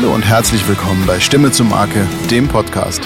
[0.00, 3.02] Hallo und herzlich willkommen bei Stimme zur Marke, dem Podcast.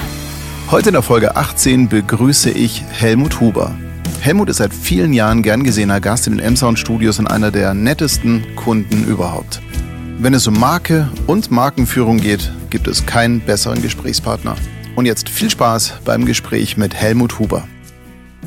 [0.71, 3.75] Heute in der Folge 18 begrüße ich Helmut Huber.
[4.21, 7.73] Helmut ist seit vielen Jahren gern gesehener Gast in den M-Sound Studios und einer der
[7.73, 9.63] nettesten Kunden überhaupt.
[10.19, 14.55] Wenn es um Marke und Markenführung geht, gibt es keinen besseren Gesprächspartner.
[14.95, 17.65] Und jetzt viel Spaß beim Gespräch mit Helmut Huber.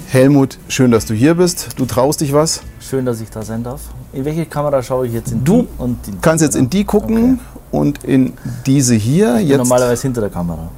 [0.10, 1.70] Helmut, schön, dass du hier bist.
[1.78, 2.62] Du traust dich was?
[2.80, 3.82] Schön, dass ich da sein darf.
[4.14, 5.32] In welche Kamera schaue ich jetzt?
[5.32, 7.40] In Du die und in kannst jetzt in die gucken
[7.76, 8.34] und in
[8.66, 9.36] diese hier.
[9.36, 10.70] Ich bin Jetzt normalerweise hinter der Kamera.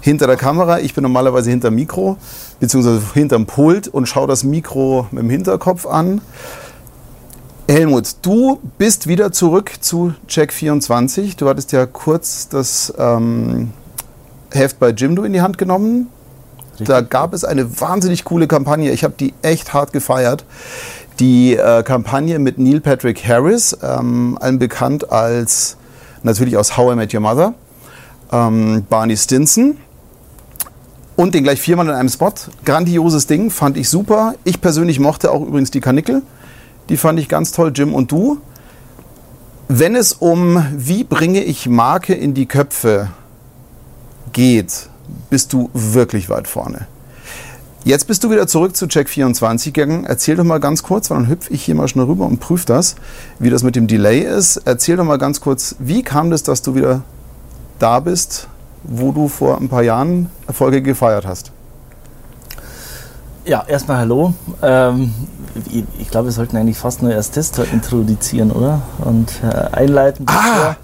[0.00, 0.80] hinter der Kamera.
[0.80, 2.16] Ich bin normalerweise hinter dem Mikro,
[2.60, 6.20] beziehungsweise hinterm Pult und schaue das Mikro mit dem Hinterkopf an.
[7.68, 11.36] Helmut, du bist wieder zurück zu Check24.
[11.36, 13.72] Du hattest ja kurz das ähm,
[14.52, 16.06] Heft bei Jimdo in die Hand genommen.
[16.78, 18.92] Da gab es eine wahnsinnig coole Kampagne.
[18.92, 20.44] Ich habe die echt hart gefeiert.
[21.18, 25.76] Die äh, Kampagne mit Neil Patrick Harris, ähm, allen bekannt als
[26.26, 27.54] natürlich aus How I Met Your Mother,
[28.30, 29.78] ähm, Barney Stinson
[31.16, 32.32] und den gleich viermal in einem Spot.
[32.64, 34.34] Grandioses Ding, fand ich super.
[34.44, 36.22] Ich persönlich mochte auch übrigens die Kanickel.
[36.90, 38.38] Die fand ich ganz toll, Jim und du.
[39.68, 43.08] Wenn es um wie bringe ich Marke in die Köpfe
[44.32, 44.88] geht,
[45.30, 46.86] bist du wirklich weit vorne.
[47.86, 50.04] Jetzt bist du wieder zurück zu Check24 gegangen.
[50.04, 52.66] Erzähl doch mal ganz kurz, weil dann hüpfe ich hier mal schnell rüber und prüfe
[52.66, 52.96] das,
[53.38, 54.56] wie das mit dem Delay ist.
[54.64, 57.02] Erzähl doch mal ganz kurz, wie kam das, dass du wieder
[57.78, 58.48] da bist,
[58.82, 61.52] wo du vor ein paar Jahren Erfolge gefeiert hast?
[63.44, 64.34] Ja, erstmal hallo.
[64.62, 65.14] Ähm,
[65.70, 68.82] ich, ich glaube, wir sollten eigentlich fast nur erst Tester introduzieren, oder?
[68.98, 70.26] Und äh, einleiten.
[70.28, 70.74] Ah!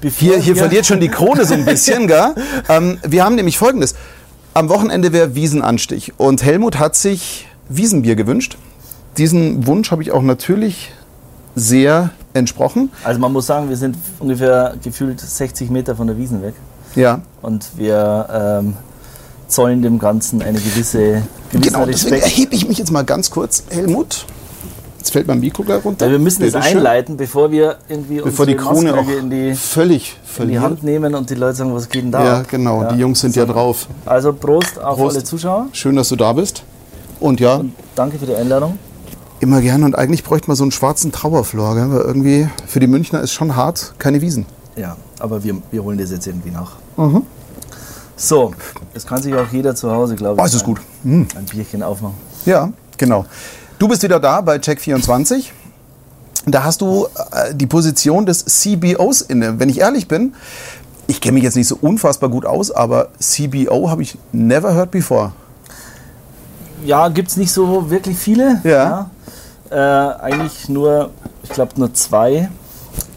[0.00, 2.34] bevor Hier, hier wir- verliert schon die Krone so ein bisschen, gell?
[2.70, 3.94] Ähm, wir haben nämlich folgendes.
[4.56, 8.56] Am Wochenende wäre Wiesenanstich und Helmut hat sich Wiesenbier gewünscht.
[9.18, 10.94] Diesen Wunsch habe ich auch natürlich
[11.54, 12.90] sehr entsprochen.
[13.04, 16.54] Also man muss sagen, wir sind ungefähr gefühlt 60 Meter von der Wiesen weg.
[16.94, 18.76] Ja, Und wir ähm,
[19.46, 21.22] zollen dem Ganzen eine gewisse,
[21.52, 21.84] gewissen genau.
[21.84, 22.22] Deswegen Respekt.
[22.22, 23.62] erhebe ich mich jetzt mal ganz kurz.
[23.68, 24.24] Helmut,
[25.06, 26.04] jetzt fällt mein Mikro gleich runter.
[26.06, 26.78] Weil wir müssen es Bitteschön.
[26.78, 30.58] einleiten, bevor wir irgendwie Bevor die Krone auch in die, völlig in die.
[30.58, 32.24] Hand nehmen und die Leute sagen, was geht denn da?
[32.24, 32.82] Ja, genau.
[32.82, 32.92] Ja.
[32.92, 33.86] Die Jungs sind ja drauf.
[34.04, 35.16] Also Prost auf Prost.
[35.16, 35.68] alle Zuschauer.
[35.72, 36.64] Schön, dass du da bist.
[37.20, 37.62] Und ja,
[37.94, 38.78] Danke für die Einladung.
[39.40, 39.84] immer gerne.
[39.84, 41.90] Und eigentlich bräuchte man so einen schwarzen Trauerflor, gell?
[41.90, 44.44] weil irgendwie für die Münchner ist schon hart, keine Wiesen.
[44.76, 46.72] Ja, aber wir, wir holen das jetzt irgendwie nach.
[46.96, 47.22] Mhm.
[48.16, 48.52] So,
[48.94, 50.80] jetzt kann sich auch jeder zu Hause, glaube ich, Oh, es ist ein- gut.
[51.04, 51.28] Mhm.
[51.36, 52.16] ein Bierchen aufmachen.
[52.46, 53.24] Ja, genau.
[53.78, 55.50] Du bist wieder da bei Check24.
[56.46, 59.58] Da hast du äh, die Position des CBOs inne.
[59.60, 60.34] Wenn ich ehrlich bin,
[61.06, 64.90] ich kenne mich jetzt nicht so unfassbar gut aus, aber CBO habe ich never heard
[64.90, 65.32] before.
[66.84, 68.60] Ja, gibt es nicht so wirklich viele.
[68.64, 69.10] Ja.
[69.70, 70.14] Ja.
[70.18, 71.10] Äh, eigentlich nur,
[71.42, 72.48] ich glaube nur zwei.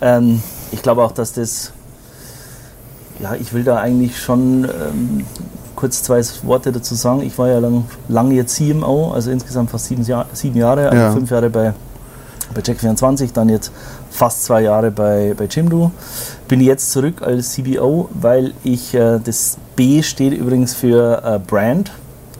[0.01, 0.41] Ähm,
[0.71, 1.71] ich glaube auch, dass das,
[3.19, 5.25] ja, ich will da eigentlich schon ähm,
[5.79, 7.21] kurz zwei Worte dazu sagen.
[7.21, 11.03] Ich war ja lang, lange jetzt CMO, also insgesamt fast sieben, Jahr, sieben Jahre, also
[11.03, 11.11] Ja.
[11.11, 11.73] fünf Jahre bei,
[12.53, 13.71] bei Check24, dann jetzt
[14.11, 15.91] fast zwei Jahre bei, bei Jimdo.
[16.49, 21.91] Bin jetzt zurück als CBO, weil ich, äh, das B steht übrigens für äh, Brand.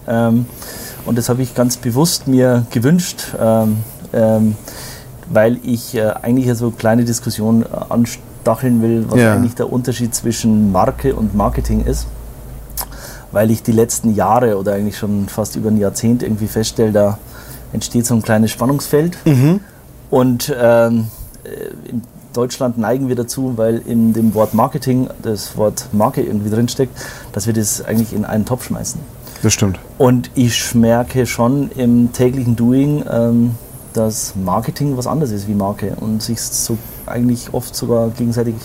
[0.07, 0.45] Ähm,
[1.05, 3.77] und das habe ich ganz bewusst mir gewünscht, ähm,
[4.11, 4.55] ähm,
[5.31, 9.33] weil ich äh, eigentlich so kleine Diskussionen äh, anstacheln will, was Ja.
[9.33, 12.07] eigentlich der Unterschied zwischen Marke und Marketing ist.
[13.31, 17.19] Weil ich die letzten Jahre oder eigentlich schon fast über ein Jahrzehnt irgendwie feststelle, da
[17.73, 19.17] entsteht so ein kleines Spannungsfeld.
[20.09, 21.07] Und ähm,
[21.43, 22.01] äh, in
[22.33, 26.95] Deutschland neigen wir dazu, weil in dem Wort Marketing das Wort Marke irgendwie drinsteckt,
[27.31, 28.99] dass wir das eigentlich in einen Topf schmeißen.
[29.41, 29.79] Das stimmt.
[29.97, 33.55] Und ich merke schon im täglichen Doing, ähm,
[33.93, 38.55] dass Marketing was anderes ist wie Marke und sich so eigentlich oft sogar gegenseitig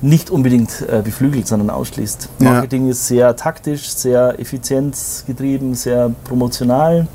[0.00, 2.28] nicht unbedingt äh, beflügelt, sondern ausschließt.
[2.38, 2.52] Ja.
[2.52, 7.06] Marketing ist sehr taktisch, sehr effizienzgetrieben, sehr promotional.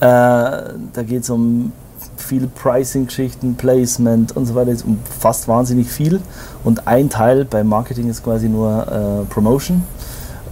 [0.00, 1.72] da geht es um
[2.16, 4.70] viel Pricing-Geschichten, Placement und so weiter.
[4.70, 6.20] Es umfasst wahnsinnig viel.
[6.64, 9.82] Und ein Teil beim Marketing ist quasi nur äh, Promotion.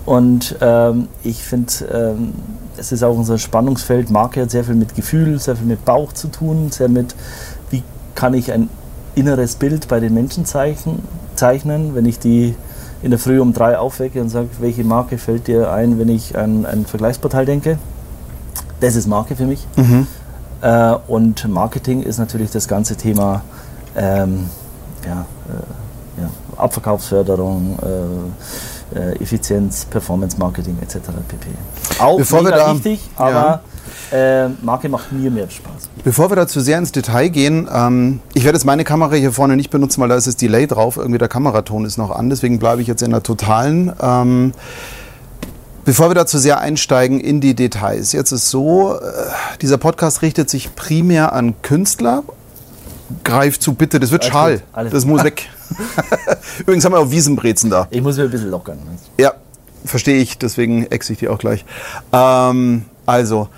[0.05, 2.33] Und ähm, ich finde, ähm,
[2.77, 4.11] es ist auch unser Spannungsfeld.
[4.11, 7.15] Marke hat sehr viel mit Gefühl, sehr viel mit Bauch zu tun, sehr mit,
[7.71, 7.83] wie
[8.15, 8.69] kann ich ein
[9.19, 11.03] inneres Bild bei den Menschen zeichnen,
[11.35, 12.55] zeichnen wenn ich die
[13.03, 16.37] in der Früh um drei aufwecke und sage, welche Marke fällt dir ein, wenn ich
[16.37, 17.79] an ein Vergleichsportal denke.
[18.81, 19.67] Das ist Marke für mich.
[20.61, 23.43] Äh, und Marketing ist natürlich das ganze Thema
[23.97, 24.47] ähm,
[25.07, 27.79] ja, äh, ja, Abverkaufsförderung,
[28.95, 30.97] äh, äh, Effizienz, Performance Marketing etc.
[31.29, 31.47] pp.
[32.03, 33.61] Auch Bevor mega da- wichtig, Ja.
[34.13, 35.89] Äh, Marke macht mir mehr Spaß.
[36.05, 39.33] Bevor wir da zu sehr ins Detail gehen, ähm, ich werde jetzt meine Kamera hier
[39.33, 40.97] vorne nicht benutzen, weil da ist das Delay drauf.
[40.97, 43.93] Irgendwie der Kameraton ist noch an, deswegen bleibe ich jetzt in der totalen.
[44.01, 44.53] Ähm,
[45.85, 48.99] Bevor wir da zu sehr einsteigen in die Details, jetzt ist so, äh,
[49.63, 52.25] dieser Podcast richtet sich primär an Künstler.
[53.25, 54.85] Greif zu, bitte, das wird Alles schal.
[54.85, 55.13] gut, Das gut.
[55.13, 55.49] muss weg.
[56.59, 57.87] Übrigens haben wir auch Wiesenbrezen da.
[57.89, 58.79] Ich muss mir ein bisschen lockern.
[59.19, 59.33] Ja,
[59.83, 61.65] verstehe ich, deswegen ex ich die auch gleich.
[62.13, 63.49] Ähm, also,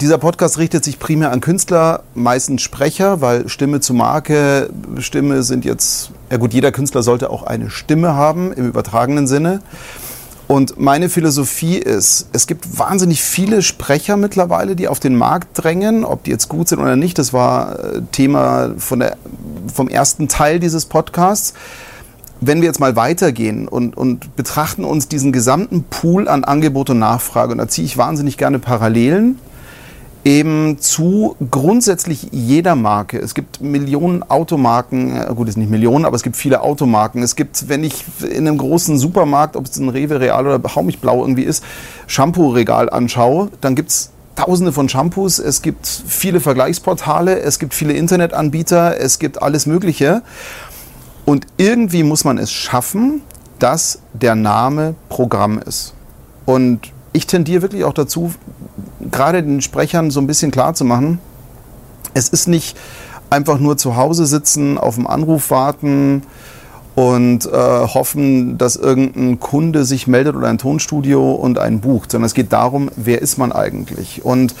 [0.00, 5.64] dieser Podcast richtet sich primär an Künstler, meistens Sprecher, weil Stimme zu Marke, Stimme sind
[5.64, 9.60] jetzt, ja gut, jeder Künstler sollte auch eine Stimme haben im übertragenen Sinne.
[10.48, 16.04] Und meine Philosophie ist, es gibt wahnsinnig viele Sprecher mittlerweile, die auf den Markt drängen,
[16.04, 17.18] ob die jetzt gut sind oder nicht.
[17.18, 19.16] Das war äh, Thema von der,
[19.72, 21.54] vom ersten Teil dieses Podcasts
[22.40, 26.98] wenn wir jetzt mal weitergehen und, und betrachten uns diesen gesamten Pool an Angebot und
[26.98, 29.38] Nachfrage, und da ziehe ich wahnsinnig gerne Parallelen,
[30.26, 33.16] eben zu grundsätzlich jeder Marke.
[33.16, 37.22] Es gibt Millionen Automarken, äh, gut, es sind nicht Millionen, aber es gibt viele Automarken.
[37.22, 41.20] Es gibt, wenn ich in einem großen Supermarkt, ob es ein Rewe, Real oder Haumichblau
[41.20, 41.62] irgendwie ist,
[42.08, 47.94] Shampoo-Regal anschaue, dann gibt es Tausende von Shampoos, es gibt viele Vergleichsportale, es gibt viele
[47.94, 50.22] Internetanbieter, es gibt alles Mögliche.
[51.24, 53.22] Und irgendwie muss man es schaffen,
[53.60, 55.94] dass der Name Programm ist.
[56.44, 56.80] Und
[57.14, 58.34] ich tendiere wirklich auch dazu,
[59.10, 61.18] gerade den Sprechern so ein bisschen klar zu machen,
[62.14, 62.76] es ist nicht
[63.30, 66.22] einfach nur zu Hause sitzen, auf einen Anruf warten
[66.94, 72.26] und äh, hoffen, dass irgendein Kunde sich meldet oder ein Tonstudio und einen bucht, sondern
[72.26, 74.24] es geht darum, wer ist man eigentlich?
[74.24, 74.54] Und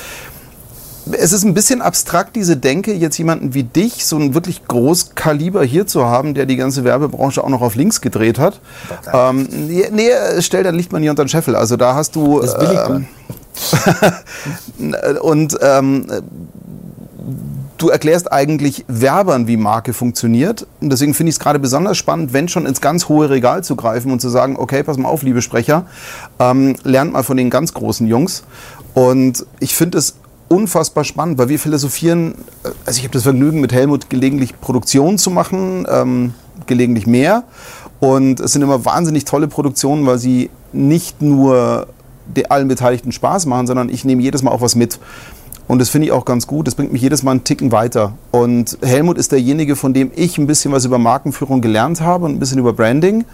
[1.12, 5.64] es ist ein bisschen abstrakt, diese Denke, jetzt jemanden wie dich, so ein wirklich Großkaliber
[5.64, 8.60] hier zu haben, der die ganze Werbebranche auch noch auf links gedreht hat.
[9.12, 10.10] Ähm, nee,
[10.40, 11.54] stell dein Licht mal nie unter den Scheffel.
[11.56, 12.40] Also da hast du...
[12.40, 13.06] Das ich dann.
[15.22, 16.06] und ähm,
[17.78, 20.66] du erklärst eigentlich Werbern, wie Marke funktioniert.
[20.80, 23.76] Und deswegen finde ich es gerade besonders spannend, wenn schon ins ganz hohe Regal zu
[23.76, 25.86] greifen und zu sagen, okay, pass mal auf, liebe Sprecher,
[26.38, 28.44] ähm, lernt mal von den ganz großen Jungs.
[28.94, 30.14] Und ich finde es
[30.48, 32.34] unfassbar spannend, weil wir philosophieren,
[32.64, 36.34] äh, also ich habe das Vergnügen, mit Helmut gelegentlich Produktionen zu machen, ähm,
[36.66, 37.44] gelegentlich mehr.
[38.00, 41.88] Und es sind immer wahnsinnig tolle Produktionen, weil sie nicht nur
[42.48, 44.98] allen Beteiligten Spaß machen, sondern ich nehme jedes Mal auch was mit.
[45.68, 46.66] Und das finde ich auch ganz gut.
[46.66, 48.12] Das bringt mich jedes Mal einen Ticken weiter.
[48.30, 52.32] Und Helmut ist derjenige, von dem ich ein bisschen was über Markenführung gelernt habe und
[52.32, 53.24] ein bisschen über Branding.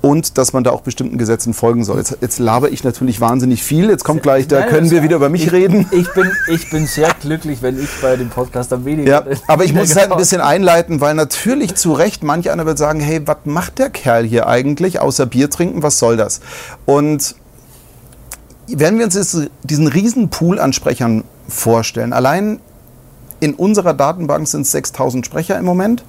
[0.00, 1.98] Und dass man da auch bestimmten Gesetzen folgen soll.
[1.98, 3.90] Jetzt, jetzt laber ich natürlich wahnsinnig viel.
[3.90, 5.86] Jetzt kommt gleich, da Nein, können wir wieder über mich ich, reden.
[5.90, 9.10] Ich bin, ich bin sehr glücklich, wenn ich bei dem Podcast am wenigsten.
[9.10, 10.18] Ja, aber ich muss es halt ein Genau.
[10.18, 14.24] bisschen einleiten, weil natürlich zu Recht manch einer wird sagen, hey, was macht der Kerl
[14.24, 16.40] hier eigentlich, außer Bier trinken, was soll das?
[16.86, 17.34] Und
[18.68, 22.60] wenn wir uns jetzt diesen riesen Pool an Sprechern vorstellen, allein
[23.40, 26.04] in unserer Datenbank sind es 6000 Sprecher im Moment,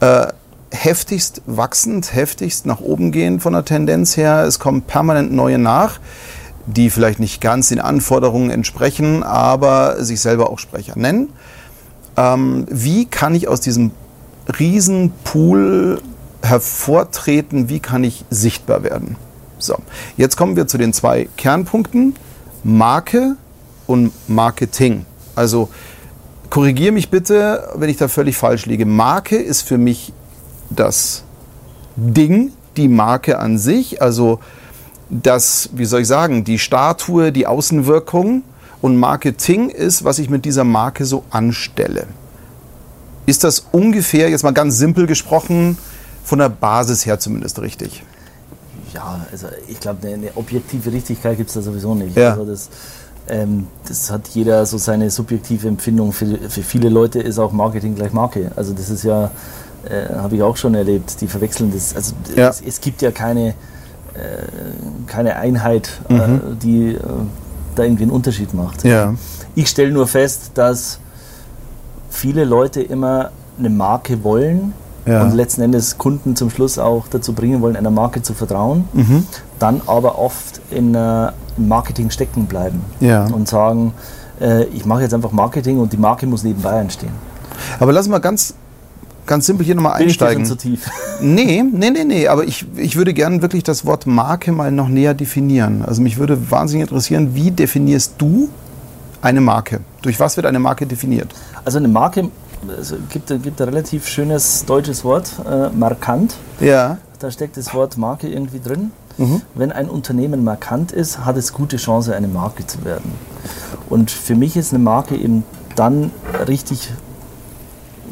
[0.00, 0.26] äh,
[0.70, 6.00] heftigst wachsend, heftigst nach oben gehend von der Tendenz her, es kommen permanent neue nach,
[6.66, 11.30] die vielleicht nicht ganz den Anforderungen entsprechen, aber sich selber auch Sprecher nennen
[12.18, 13.92] ähm, wie kann ich aus diesem
[14.58, 16.02] riesen Pool
[16.42, 19.16] hervortreten, wie kann ich sichtbar werden?
[19.58, 19.76] So,
[20.16, 22.14] jetzt kommen wir zu den zwei Kernpunkten,
[22.64, 23.36] Marke
[23.86, 25.06] und Marketing.
[25.36, 25.68] Also
[26.50, 28.84] korrigiere mich bitte, wenn ich da völlig falsch liege.
[28.84, 30.12] Marke ist für mich
[30.70, 31.22] das
[31.96, 34.40] Ding, die Marke an sich, also
[35.10, 38.42] das, wie soll ich sagen, die Statue, die Außenwirkung
[38.80, 42.06] und Marketing ist, was ich mit dieser Marke so anstelle.
[43.26, 45.76] Ist das ungefähr, jetzt mal ganz simpel gesprochen,
[46.24, 48.02] von der Basis her zumindest richtig?
[48.94, 52.16] Ja, also ich glaube, eine, eine objektive Richtigkeit gibt es da sowieso nicht.
[52.16, 52.30] Ja.
[52.30, 52.68] Also das,
[53.28, 56.12] ähm, das hat jeder so seine subjektive Empfindung.
[56.12, 58.52] Für, für viele Leute ist auch Marketing gleich Marke.
[58.56, 59.30] Also das ist ja,
[59.84, 61.94] äh, habe ich auch schon erlebt, die verwechseln das.
[61.94, 62.48] Also Ja.
[62.48, 63.54] es, es gibt ja keine, äh,
[65.06, 66.40] keine Einheit, äh, Mhm.
[66.62, 67.00] die äh,
[67.74, 68.84] da irgendwie einen Unterschied macht.
[68.84, 69.14] Ja.
[69.54, 70.98] Ich stelle nur fest, dass
[72.10, 74.72] viele Leute immer eine Marke wollen
[75.06, 75.22] Ja.
[75.22, 79.26] und letzten Endes Kunden zum Schluss auch dazu bringen wollen, einer Marke zu vertrauen, Mhm.
[79.58, 83.24] dann aber oft in äh, Marketing stecken bleiben Ja.
[83.26, 83.94] und sagen,
[84.40, 87.12] äh, ich mache jetzt einfach Marketing und die Marke muss nebenbei entstehen.
[87.80, 88.54] Aber lass mal ganz,
[89.28, 90.44] ganz simpel hier nochmal Bin ich einsteigen.
[90.44, 90.90] zu tief?
[91.20, 94.88] Nee, nee, nee, nee, aber ich, ich würde gerne wirklich das Wort Marke mal noch
[94.88, 95.84] näher definieren.
[95.84, 98.48] Also mich würde wahnsinnig interessieren, wie definierst du
[99.20, 99.80] eine Marke?
[100.02, 101.34] Durch was wird eine Marke definiert?
[101.64, 102.30] Also eine Marke,
[102.80, 106.36] es gibt, gibt ein relativ schönes deutsches Wort, äh, markant.
[106.60, 106.98] Ja.
[107.18, 108.92] Da steckt das Wort Marke irgendwie drin.
[109.16, 109.42] Mhm.
[109.56, 113.10] Wenn ein Unternehmen markant ist, hat es gute Chance, eine Marke zu werden.
[113.88, 115.42] Und für mich ist eine Marke eben
[115.74, 116.12] dann
[116.46, 116.90] richtig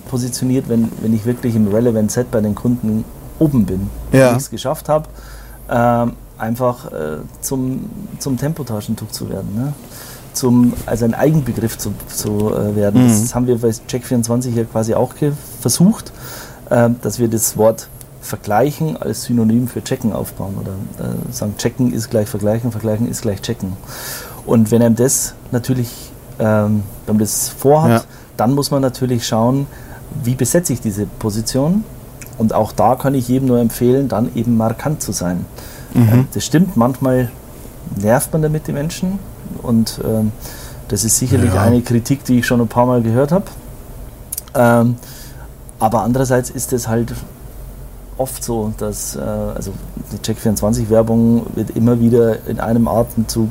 [0.08, 3.04] positioniert, wenn, wenn ich wirklich im Relevant Set bei den Kunden
[3.38, 3.90] oben bin.
[4.12, 4.28] Ja.
[4.30, 5.08] Wenn ich es geschafft habe,
[5.70, 9.54] ähm, einfach äh, zum, zum Tempotaschentuch zu werden.
[9.54, 9.72] Ne?
[10.32, 13.04] Zum, also ein Eigenbegriff zu, zu äh, werden.
[13.04, 13.08] Mhm.
[13.08, 15.14] Das haben wir bei Check24 ja quasi auch
[15.60, 16.12] versucht,
[16.70, 17.88] äh, dass wir das Wort
[18.20, 20.72] Vergleichen als Synonym für Checken aufbauen oder
[21.04, 23.74] äh, sagen, Checken ist gleich Vergleichen, Vergleichen ist gleich Checken.
[24.44, 25.88] Und wenn einem das natürlich,
[26.38, 28.02] ähm, wenn man das vorhat, Ja.
[28.36, 29.66] dann muss man natürlich schauen,
[30.24, 31.84] wie besetze ich diese Position.
[32.38, 35.44] Und auch da kann ich jedem nur empfehlen, dann eben markant zu sein.
[35.94, 37.30] Ähm, Das stimmt, manchmal
[38.00, 39.18] nervt man damit die Menschen
[39.62, 40.32] und ähm,
[40.88, 41.62] das ist sicherlich Ja.
[41.62, 43.44] eine Kritik, die ich schon ein paar Mal gehört habe.
[44.54, 44.96] Ähm,
[45.78, 47.14] aber andererseits ist es halt
[48.18, 49.72] oft so, dass äh, also
[50.12, 53.50] die Check24-Werbung wird immer wieder in einem Atemzug,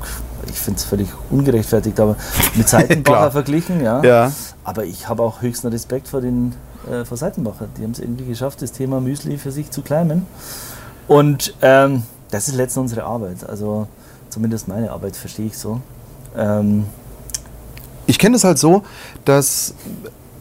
[0.49, 2.15] ich finde es völlig ungerechtfertigt, aber
[2.55, 4.03] mit Seitenbacher verglichen, ja.
[4.03, 4.31] Ja.
[4.63, 6.53] Aber ich habe auch höchsten Respekt vor den
[6.89, 7.67] äh, vor Seitenbacher.
[7.77, 10.25] Die haben es irgendwie geschafft, das Thema Müsli für sich zu claimen.
[11.07, 13.47] Und ähm, das ist letztens unsere Arbeit.
[13.47, 13.87] Also
[14.29, 15.81] zumindest meine Arbeit verstehe ich so.
[16.37, 16.85] Ähm,
[18.07, 18.83] Ich kenne es halt so,
[19.23, 19.73] dass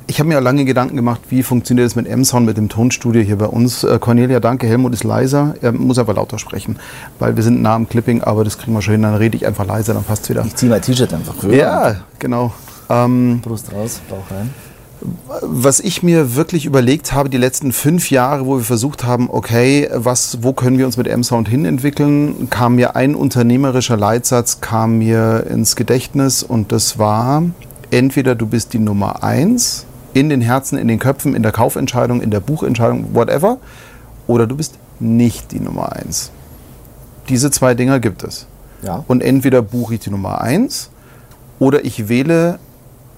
[0.07, 3.37] ich habe mir lange Gedanken gemacht, wie funktioniert es mit M-Sound, mit dem Tonstudio hier
[3.37, 3.85] bei uns.
[3.85, 5.55] Äh, Cornelia, danke, Helmut ist leiser.
[5.63, 6.79] Er muss aber lauter sprechen,
[7.19, 9.03] weil wir sind nah am Clipping, aber das kriegen wir schon hin.
[9.03, 10.45] Dann rede ich einfach leiser, dann passt wieder.
[10.45, 11.55] ich ziehe mein T-Shirt einfach rüber.
[11.55, 12.53] Ja, genau.
[12.91, 14.51] Ähm, Brust raus, Bauch rein.
[15.41, 19.89] was ich mir wirklich überlegt habe, die letzten fünf Jahre, wo wir versucht haben, okay,
[19.95, 25.47] was, wo können wir uns mit M-Sound hinentwickeln, kam mir ein unternehmerischer Leitsatz, kam mir
[25.49, 27.43] ins Gedächtnis und das war,
[27.91, 32.23] entweder du bist die Nummer eins in den Herzen, in den Köpfen, in der Kaufentscheidung,
[32.23, 33.59] in der Buchentscheidung, whatever,
[34.27, 36.31] oder du bist nicht die Nummer eins.
[37.29, 38.47] Diese zwei Dinger gibt es.
[38.83, 39.05] Ja.
[39.07, 40.91] Und entweder buche ich die Nummer eins
[41.59, 42.59] oder ich wähle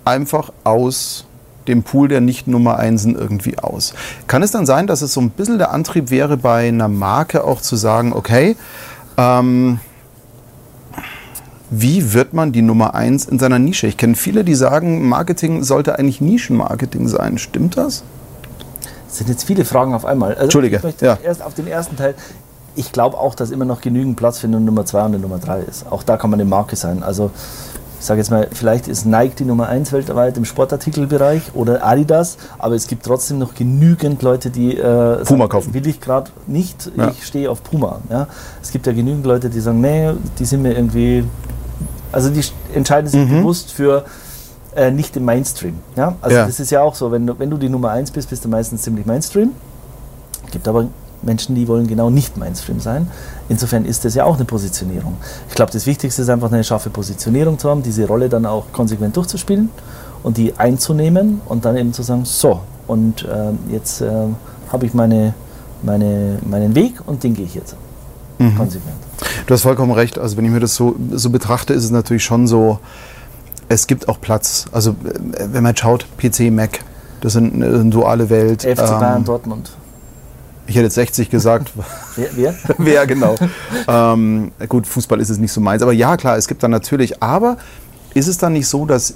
[0.04, 1.26] einfach aus
[1.68, 3.94] dem Pool der nicht Nummer Einsen irgendwie aus.
[4.28, 7.42] Kann es dann sein, dass es so ein bisschen der Antrieb wäre, bei einer Marke
[7.42, 8.56] auch zu sagen, okay,
[9.16, 9.80] ähm,
[11.70, 13.86] wie wird man die Nummer eins in seiner Nische?
[13.86, 17.38] Ich kenne viele, die sagen, Marketing sollte eigentlich Nischenmarketing sein.
[17.38, 18.04] Stimmt das?
[19.08, 20.30] Das sind jetzt viele Fragen auf einmal.
[20.32, 21.18] Also Entschuldige, Ich möchte ja.
[21.22, 22.14] erst auf den ersten Teil.
[22.74, 25.38] Ich glaube auch, dass immer noch genügend Platz für eine Nummer 2 und eine Nummer
[25.38, 25.90] 3 ist.
[25.90, 27.02] Auch da kann man eine Marke sein.
[27.02, 27.30] Also
[28.06, 32.74] sage jetzt mal, vielleicht ist Nike die Nummer 1 weltweit im Sportartikelbereich oder Adidas, aber
[32.74, 35.74] es gibt trotzdem noch genügend Leute, die äh, sagen, kaufen.
[35.74, 37.08] will ich gerade nicht, Ja.
[37.10, 38.00] ich stehe auf Puma.
[38.10, 38.28] Ja?
[38.62, 41.24] Es gibt ja genügend Leute, die sagen, nee, die sind mir irgendwie,
[42.12, 42.42] also die
[42.74, 43.38] entscheiden sich Mhm.
[43.40, 44.04] bewusst für
[44.74, 45.78] äh, nicht im Mainstream.
[45.96, 46.16] Ja?
[46.20, 46.46] Also Ja.
[46.46, 48.48] das ist ja auch so, wenn du, wenn du die Nummer 1 bist, bist du
[48.48, 49.50] meistens ziemlich Mainstream.
[50.52, 50.86] gibt aber
[51.26, 53.08] Menschen, die wollen genau nicht Mainstream sein.
[53.48, 55.16] Insofern ist das ja auch eine Positionierung.
[55.48, 58.64] Ich glaube, das Wichtigste ist einfach eine scharfe Positionierung zu haben, diese Rolle dann auch
[58.72, 59.68] konsequent durchzuspielen
[60.22, 64.36] und die einzunehmen und dann eben zu sagen, so, und ähm, jetzt ähm,
[64.72, 65.34] habe ich meine,
[65.82, 67.76] meine, meinen Weg und den gehe ich jetzt.
[68.38, 68.56] Mhm.
[68.56, 68.96] Konsequent.
[69.46, 70.18] Du hast vollkommen recht.
[70.18, 72.78] Also wenn ich mir das so, so betrachte, ist es natürlich schon so,
[73.68, 74.66] es gibt auch Platz.
[74.72, 74.94] Also äh,
[75.52, 76.80] wenn man schaut, PC, Mac,
[77.20, 78.62] das sind eine duale Welt.
[78.62, 79.70] FC Bayern Ähm, Dortmund.
[80.66, 81.72] Ich hätte jetzt 60 gesagt.
[82.16, 82.54] Wer?
[82.78, 83.06] wer?
[83.06, 83.34] Genau.
[83.88, 85.82] ähm, gut, Fußball ist es nicht so meins.
[85.82, 87.22] Aber ja, klar, es gibt dann natürlich.
[87.22, 87.58] Aber
[88.14, 89.14] ist es dann nicht so, dass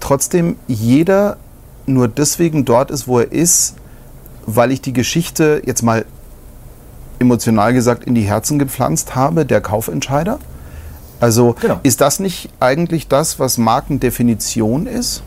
[0.00, 1.38] trotzdem jeder
[1.86, 3.76] nur deswegen dort ist, wo er ist,
[4.46, 6.04] weil ich die Geschichte jetzt mal
[7.18, 10.38] emotional gesagt in die Herzen gepflanzt habe, der Kaufentscheider?
[11.20, 11.80] Also Genau.
[11.82, 15.22] ist das nicht eigentlich das, was Markendefinition ist?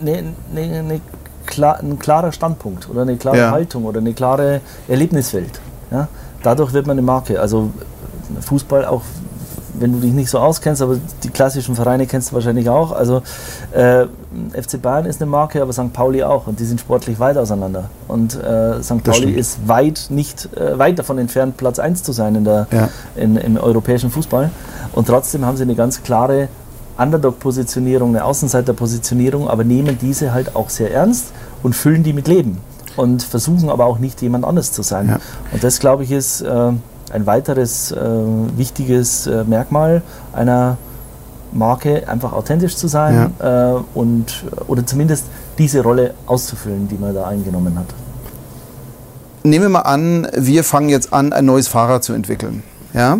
[0.00, 1.00] ne, ne, ne,
[1.48, 3.50] klar, ein klarer Standpunkt oder eine klare Ja.
[3.50, 5.60] Haltung oder eine klare Erlebniswelt.
[5.90, 6.06] Ja?
[6.42, 7.40] Dadurch wird man eine Marke.
[7.40, 7.70] Also
[8.40, 9.02] Fußball auch,
[9.80, 12.92] wenn du dich nicht so auskennst, aber die klassischen Vereine kennst du wahrscheinlich auch.
[12.92, 13.22] Also
[13.72, 14.04] äh,
[14.60, 15.92] FC Bayern ist eine Marke, aber St.
[15.92, 17.84] Pauli auch und die sind sportlich weit auseinander.
[18.08, 19.02] Und äh, St.
[19.04, 22.88] Pauli ist weit nicht äh, weit davon entfernt, Platz 1 zu sein in der, Ja.
[23.16, 24.50] in, im europäischen Fußball.
[24.92, 26.48] Und trotzdem haben sie eine ganz klare
[26.98, 31.26] Underdog-Positionierung, eine Außenseiter-Positionierung, aber nehmen diese halt auch sehr ernst
[31.62, 32.58] und füllen die mit Leben
[32.96, 35.08] und versuchen aber auch nicht jemand anders zu sein.
[35.08, 35.18] Ja.
[35.52, 36.72] Und das, glaube ich, ist äh,
[37.12, 37.96] ein weiteres äh,
[38.56, 40.02] wichtiges äh, Merkmal
[40.32, 40.76] einer
[41.52, 45.24] Marke, einfach authentisch zu sein äh, und oder zumindest
[45.56, 47.86] diese Rolle auszufüllen, die man da eingenommen hat.
[49.44, 52.62] Nehmen wir mal an, wir fangen jetzt an, ein neues Fahrrad zu entwickeln.
[52.92, 53.18] Ja?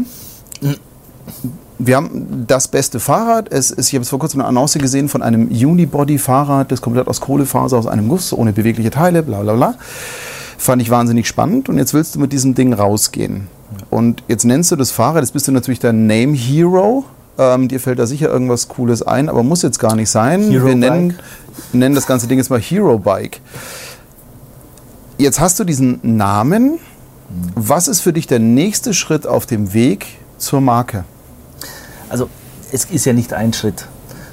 [1.78, 3.52] Wir haben das beste Fahrrad.
[3.52, 7.06] Es ist, ich habe es vor kurzem eine Annonce gesehen von einem Unibody-Fahrrad, das komplett
[7.06, 9.74] aus Kohlefaser, aus einem Guss, ohne bewegliche Teile, bla bla bla.
[10.58, 11.68] Fand ich wahnsinnig spannend.
[11.68, 13.46] Und jetzt willst du mit diesem Ding rausgehen.
[13.90, 17.04] Und jetzt nennst du das Fahrrad, jetzt bist du natürlich der Name Hero
[17.38, 20.50] Ähm, dir fällt da sicher irgendwas Cooles ein, aber muss jetzt gar nicht sein.
[20.50, 21.18] Hero Wir nennen, Bike.
[21.72, 23.40] nennen das ganze Ding jetzt mal Hero Bike.
[25.18, 26.80] Jetzt hast du diesen Namen.
[27.54, 30.06] Was ist für dich der nächste Schritt auf dem Weg
[30.38, 31.04] zur Marke?
[32.08, 32.28] Also
[32.72, 33.86] es ist ja nicht ein Schritt,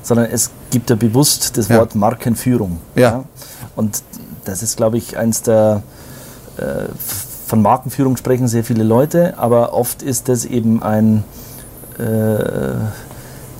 [0.03, 1.77] sondern es gibt ja bewusst das Ja.
[1.79, 2.79] Wort Markenführung.
[2.95, 3.23] Ja.
[3.75, 4.01] Und
[4.45, 5.83] das ist, glaube ich, eins der
[6.57, 6.63] äh,
[7.47, 11.23] von Markenführung sprechen sehr viele Leute, aber oft ist das eben ein
[11.99, 12.03] äh,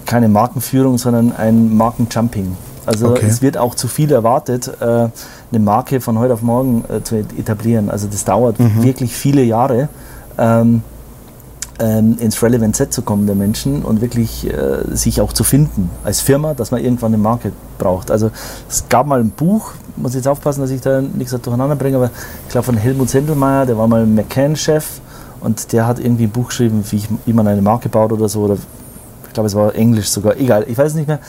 [0.05, 2.55] keine Markenführung, sondern ein Markenjumping.
[2.86, 3.25] Also Okay.
[3.27, 7.15] es wird auch zu viel erwartet, äh, eine Marke von heute auf morgen äh, zu
[7.15, 7.89] etablieren.
[7.89, 9.89] Also das dauert wirklich viele Jahre.
[10.38, 10.84] Ähm,
[11.79, 15.89] ähm, ins Relevant Set zu kommen der Menschen und wirklich äh, sich auch zu finden
[16.03, 18.12] als Firma, dass man irgendwann eine Marke braucht.
[18.12, 18.32] Also
[18.70, 22.10] es gab mal ein Buch, muss jetzt aufpassen, dass ich da nichts durcheinander bringe, aber
[22.46, 24.86] ich glaube von Helmut Sendelmeier, der war mal McCann-Chef
[25.41, 28.29] und der hat irgendwie ein Buch geschrieben, wie, ich, wie man eine Marke baut oder
[28.29, 28.41] so.
[28.41, 28.55] Oder
[29.27, 31.20] ich glaube, es war Englisch sogar, egal, ich weiß es nicht mehr.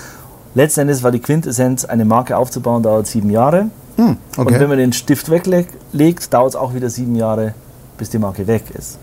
[0.55, 3.67] Letzten Endes war die Quintessenz, eine Marke aufzubauen, dauert sieben Jahre.
[3.97, 4.67] Hm, Und wenn okay.
[4.67, 7.55] man den Stift weglegt, dauert es auch wieder sieben Jahre,
[7.99, 8.99] bis die Marke weg ist.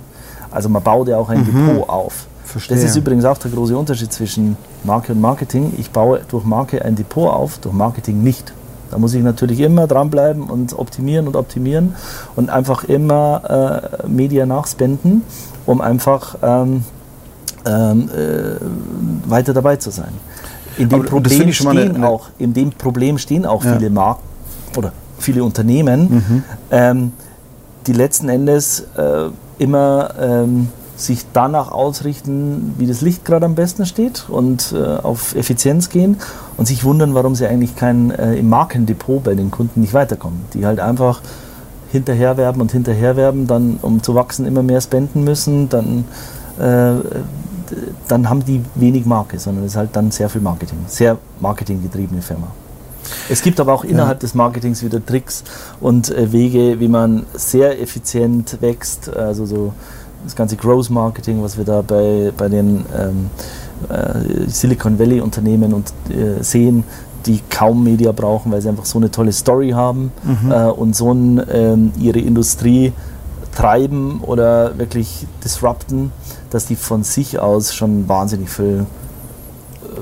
[0.54, 2.28] Also man baut ja auch ein Depot auf.
[2.28, 2.48] Mhm.
[2.48, 2.76] Verstehe.
[2.78, 5.74] Das ist übrigens auch der große Unterschied zwischen Marke und Marketing.
[5.78, 8.54] Ich baue durch Marke ein Depot auf, durch Marketing nicht.
[8.92, 11.96] Da muss ich natürlich immer dranbleiben und optimieren und optimieren
[12.36, 15.24] und einfach immer äh, Media nachspenden,
[15.66, 16.84] um einfach ähm,
[17.66, 20.12] ähm, äh, weiter dabei zu sein.
[20.78, 23.78] In dem, Aber Problem stehen eine- auch, in dem Problem stehen auch Ja.
[23.78, 24.22] viele Marken
[24.78, 26.44] oder viele Unternehmen, Mhm.
[26.72, 27.12] ähm,
[27.88, 33.86] die letzten Endes äh, immer ähm, sich danach ausrichten, wie das Licht gerade am besten
[33.86, 36.18] steht und äh, auf Effizienz gehen
[36.58, 40.42] und sich wundern, warum sie eigentlich kein äh, im Markendepot bei den Kunden nicht weiterkommen.
[40.54, 41.22] Die halt einfach
[41.92, 46.06] hinterherwerben und hinterherwerben, dann um zu wachsen immer mehr spenden müssen, dann,
[46.60, 46.94] äh,
[48.08, 52.22] dann haben die wenig Marke, sondern es ist halt dann sehr viel Marketing, sehr marketinggetriebene
[52.22, 52.48] Firma.
[53.30, 55.44] Es gibt aber auch innerhalb des Marketings wieder Tricks
[55.80, 59.16] und äh, Wege, wie man sehr effizient wächst.
[59.16, 59.74] Also so
[60.24, 63.30] das ganze Growth Marketing, was wir da bei, bei den ähm,
[63.90, 66.84] äh, Silicon Valley Unternehmen und, äh, sehen,
[67.26, 70.12] die kaum Media brauchen, weil sie einfach so eine tolle Story haben
[70.50, 72.94] äh, und so ein, ähm, ihre Industrie
[73.56, 76.12] treiben oder wirklich disrupten,
[76.50, 78.86] dass die von sich aus schon wahnsinnig viel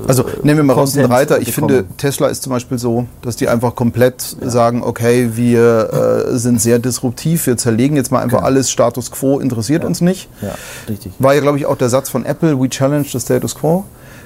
[0.08, 1.40] Also nehmen wir mal raus den Reiter.
[1.40, 1.70] Ich bekommen.
[1.74, 6.60] finde, Tesla ist zum Beispiel so, dass die einfach komplett sagen, okay, wir äh, sind
[6.60, 8.46] sehr disruptiv, wir zerlegen jetzt mal einfach Genau.
[8.46, 9.88] alles Status quo, interessiert Ja.
[9.88, 10.28] uns nicht.
[10.40, 10.54] Ja,
[10.88, 11.12] richtig.
[11.18, 13.84] War ja, glaube ich, auch der Satz von Apple, we challenge the status quo.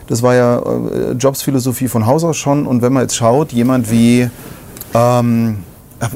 [0.09, 2.67] Das war ja äh, Jobs Philosophie von Haus aus schon.
[2.67, 4.31] Und wenn man jetzt schaut, jemand wie,
[4.95, 5.59] ähm,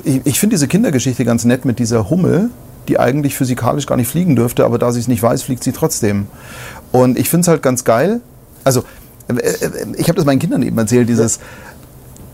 [0.05, 2.51] ich, ich finde diese Kindergeschichte ganz nett mit dieser Hummel,
[2.89, 5.73] die eigentlich physikalisch gar nicht fliegen dürfte, aber da sie es nicht weiß, fliegt sie
[5.73, 6.27] trotzdem.
[6.93, 8.21] Und ich finde es halt ganz geil.
[8.65, 8.85] Also,
[9.97, 11.41] ich habe das meinen Kindern eben erzählt, dieses,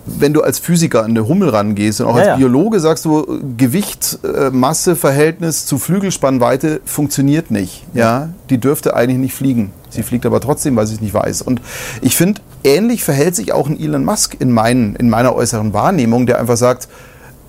[0.07, 2.37] wenn du als Physiker an eine Hummel rangehst und auch Ja, als ja.
[2.37, 7.85] Biologe sagst du, Gewicht, äh, Masse, Verhältnis zu Flügelspannweite funktioniert nicht.
[7.93, 8.31] Ja?
[8.51, 9.73] Die dürfte eigentlich nicht fliegen.
[9.91, 11.43] Sie fliegt aber trotzdem, weil sie es nicht weiß.
[11.43, 11.61] Und
[12.03, 16.27] ich finde, ähnlich verhält sich auch ein Elon Musk in, meinen, in meiner äußeren Wahrnehmung,
[16.27, 16.89] der einfach sagt,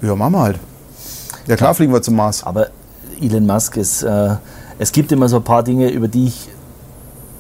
[0.01, 0.59] ja, machen wir halt.
[1.47, 2.43] Ja klar, fliegen wir zum Mars.
[2.43, 2.67] Aber
[3.21, 4.35] Elon Musk ist, äh,
[4.79, 6.49] es gibt immer so ein paar Dinge, über die ich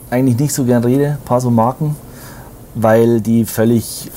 [0.09, 1.95] eigentlich nicht so gern rede, ein paar so Marken,
[2.75, 4.09] weil die völlig,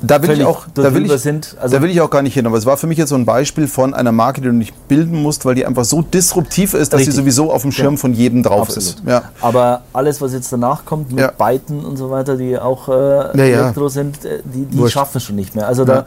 [0.00, 1.56] Da will ich auch, da will ich, sind.
[1.60, 2.46] Also, da will ich auch gar nicht hin.
[2.46, 4.88] Aber es war für mich jetzt so ein Beispiel von einer Marke, die du nicht
[4.88, 7.14] bilden musst, weil die einfach so disruptiv ist, dass Richtig.
[7.14, 8.00] sie sowieso auf dem Schirm Ja.
[8.00, 8.88] von jedem drauf Absolut.
[8.98, 9.02] ist.
[9.06, 9.22] Ja.
[9.40, 11.30] Aber alles, was jetzt danach kommt, mit Ja.
[11.30, 13.30] Byten und so weiter, die auch äh.
[13.52, 15.66] Elektro sind, äh, die, die schaffen es schon nicht mehr.
[15.68, 16.04] Also da,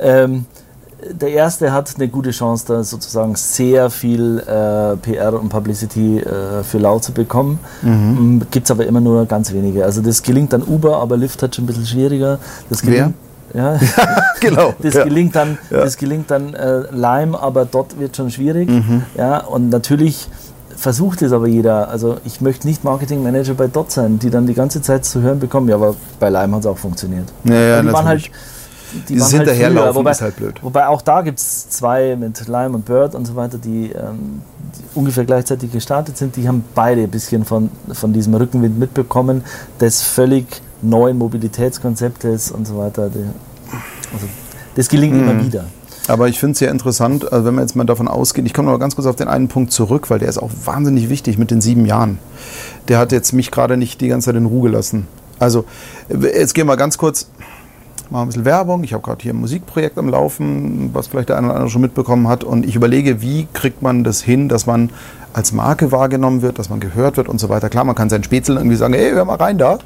[0.00, 0.46] ähm,
[1.10, 6.62] der Erste hat eine gute Chance, da sozusagen sehr viel äh, PR und Publicity äh,
[6.62, 7.58] für lau zu bekommen.
[7.82, 8.42] Mhm.
[8.50, 9.84] Gibt es aber immer nur ganz wenige.
[9.84, 12.38] Also das gelingt dann Uber, aber Lyft hat schon ein bisschen schwieriger.
[12.70, 12.90] Das Wer?
[12.92, 13.14] gelingt,
[13.54, 13.78] Ja,
[14.40, 14.74] genau.
[14.82, 15.04] das ja.
[15.04, 15.82] gelingt dann, Ja.
[15.84, 18.68] das gelingt dann äh, Lime, aber dort wird schon schwierig.
[18.68, 19.02] Mhm.
[19.16, 20.28] Ja, und natürlich
[20.76, 21.88] versucht es aber jeder.
[21.88, 25.38] Also ich möchte nicht Marketingmanager bei Dot sein, die dann die ganze Zeit zu hören
[25.38, 27.28] bekommen, ja, aber bei Lime hat es auch funktioniert.
[27.44, 28.30] Ja, ja, die waren halt.
[29.08, 30.54] Die Dieses waren halt Hinterherlaufen früher, wobei, ist halt blöd.
[30.62, 34.42] Wobei auch da gibt es zwei mit Lime und Bird und so weiter, die, ähm,
[34.76, 36.36] die ungefähr gleichzeitig gestartet sind.
[36.36, 39.44] Die haben beide ein bisschen von, von diesem Rückenwind mitbekommen,
[39.80, 40.46] des völlig
[40.82, 43.08] neuen Mobilitätskonzeptes und so weiter.
[43.08, 43.24] Die,
[44.12, 44.26] also,
[44.74, 45.28] das gelingt Mhm.
[45.28, 45.64] immer wieder.
[46.08, 48.66] Aber ich finde es sehr interessant, also wenn man jetzt mal davon ausgeht, ich komme
[48.66, 51.38] noch mal ganz kurz auf den einen Punkt zurück, weil der ist auch wahnsinnig wichtig
[51.38, 52.18] mit den sieben Jahren.
[52.88, 55.06] Der hat jetzt mich gerade nicht die ganze Zeit in Ruhe gelassen.
[55.38, 55.64] Also,
[56.08, 57.28] jetzt gehen wir ganz kurz,
[58.12, 58.84] mache ein bisschen Werbung.
[58.84, 61.80] Ich habe gerade hier ein Musikprojekt am Laufen, was vielleicht der eine oder andere schon
[61.80, 62.44] mitbekommen hat.
[62.44, 64.90] Und ich überlege, wie kriegt man das hin, dass man
[65.32, 67.70] als Marke wahrgenommen wird, dass man gehört wird und so weiter.
[67.70, 69.78] Klar, man kann sein Spätzle irgendwie sagen, hey, hör mal rein da.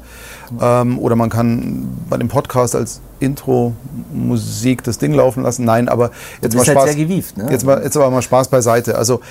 [0.61, 5.63] Ähm, oder man kann bei dem Podcast als Intro-Musik das Ding laufen lassen.
[5.63, 6.11] Nein, aber
[6.41, 6.85] jetzt mal halt Spaß.
[6.91, 7.47] sehr gewieft, ne?
[7.49, 8.97] Jetzt, mal, jetzt aber mal Spaß beiseite.
[8.97, 9.21] Also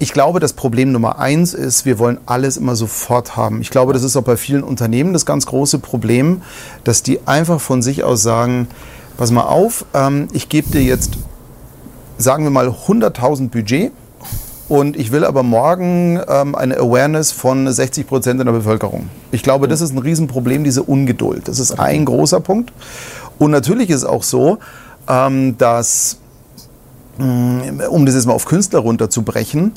[0.00, 3.60] ich glaube, das Problem Nummer eins ist, wir wollen alles immer sofort haben.
[3.60, 6.40] Ich glaube, das ist auch bei vielen Unternehmen das ganz große Problem,
[6.84, 8.66] dass die einfach von sich aus sagen,
[9.18, 11.18] pass mal auf, ähm, ich gebe dir jetzt,
[12.16, 13.92] sagen wir mal, 100.000 Budget
[14.70, 19.10] und ich will aber morgen ähm, eine Awareness von 60 Prozent in der Bevölkerung.
[19.32, 21.46] Ich glaube, das ist ein Riesenproblem, diese Ungeduld.
[21.46, 22.72] Das ist ein großer Punkt.
[23.38, 24.56] Und natürlich ist es auch so,
[25.06, 26.16] ähm, dass,
[27.18, 29.72] mh, um das jetzt mal auf Künstler runterzubrechen,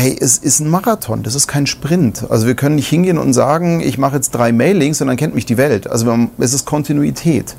[0.00, 2.24] hey, es ist ein Marathon, das ist kein Sprint.
[2.30, 5.34] Also wir können nicht hingehen und sagen, ich mache jetzt drei Mailings und dann kennt
[5.34, 5.88] mich die Welt.
[5.90, 7.54] Also es ist Kontinuität.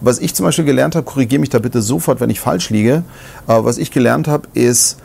[0.00, 3.04] Was ich zum Beispiel gelernt habe, korrigiere mich da bitte sofort, wenn ich falsch liege,
[3.46, 4.96] aber was ich gelernt habe, ist,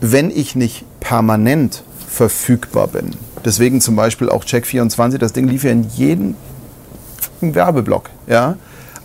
[0.00, 3.12] wenn ich nicht permanent verfügbar bin,
[3.44, 6.34] deswegen zum Beispiel auch Check24, das Ding lief ja in
[7.20, 8.56] fucking Werbeblock, ja,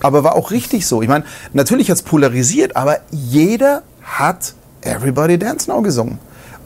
[0.01, 1.03] aber war auch richtig so.
[1.03, 6.19] Ich meine, natürlich hat es polarisiert, aber jeder hat Everybody Dance Now gesungen.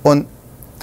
[0.03, 0.25] Und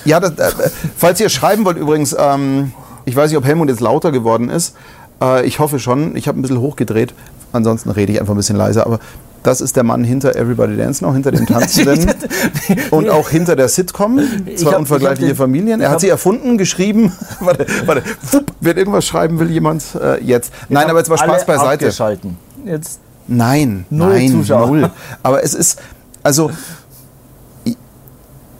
[0.04, 2.72] ja, das, äh, falls ihr schreiben wollt übrigens, ähm,
[3.04, 4.74] ich weiß nicht, ob Helmut jetzt lauter geworden ist.
[5.20, 6.16] Äh, ich hoffe schon.
[6.16, 7.14] Ich habe ein bisschen hochgedreht.
[7.52, 8.84] Ansonsten rede ich einfach ein bisschen leiser.
[8.86, 9.00] Aber
[9.42, 12.12] das ist der Mann hinter Everybody Dance Now, hinter den Tanzenden
[12.90, 14.20] und auch hinter der Sitcom.
[14.56, 15.80] Zwei hab- unvergleichliche den- Familien.
[15.80, 17.12] Er hat sie erfunden, geschrieben.
[17.40, 18.02] warte, warte.
[18.32, 20.52] Wupp, wird irgendwas schreiben, will jemand äh, jetzt.
[20.68, 21.86] Nein, aber jetzt mal Spaß beiseite.
[21.86, 22.36] abgeschalten.
[22.64, 24.66] Jetzt Nein, Null nein, Zuschauer.
[24.68, 24.90] null.
[25.22, 25.80] Aber es ist,
[26.22, 26.50] also,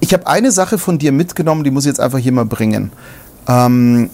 [0.01, 2.93] ich habe eine Sache von dir mitgenommen, die muss ich jetzt einfach hier mal bringen.
[3.49, 4.11] Ähm,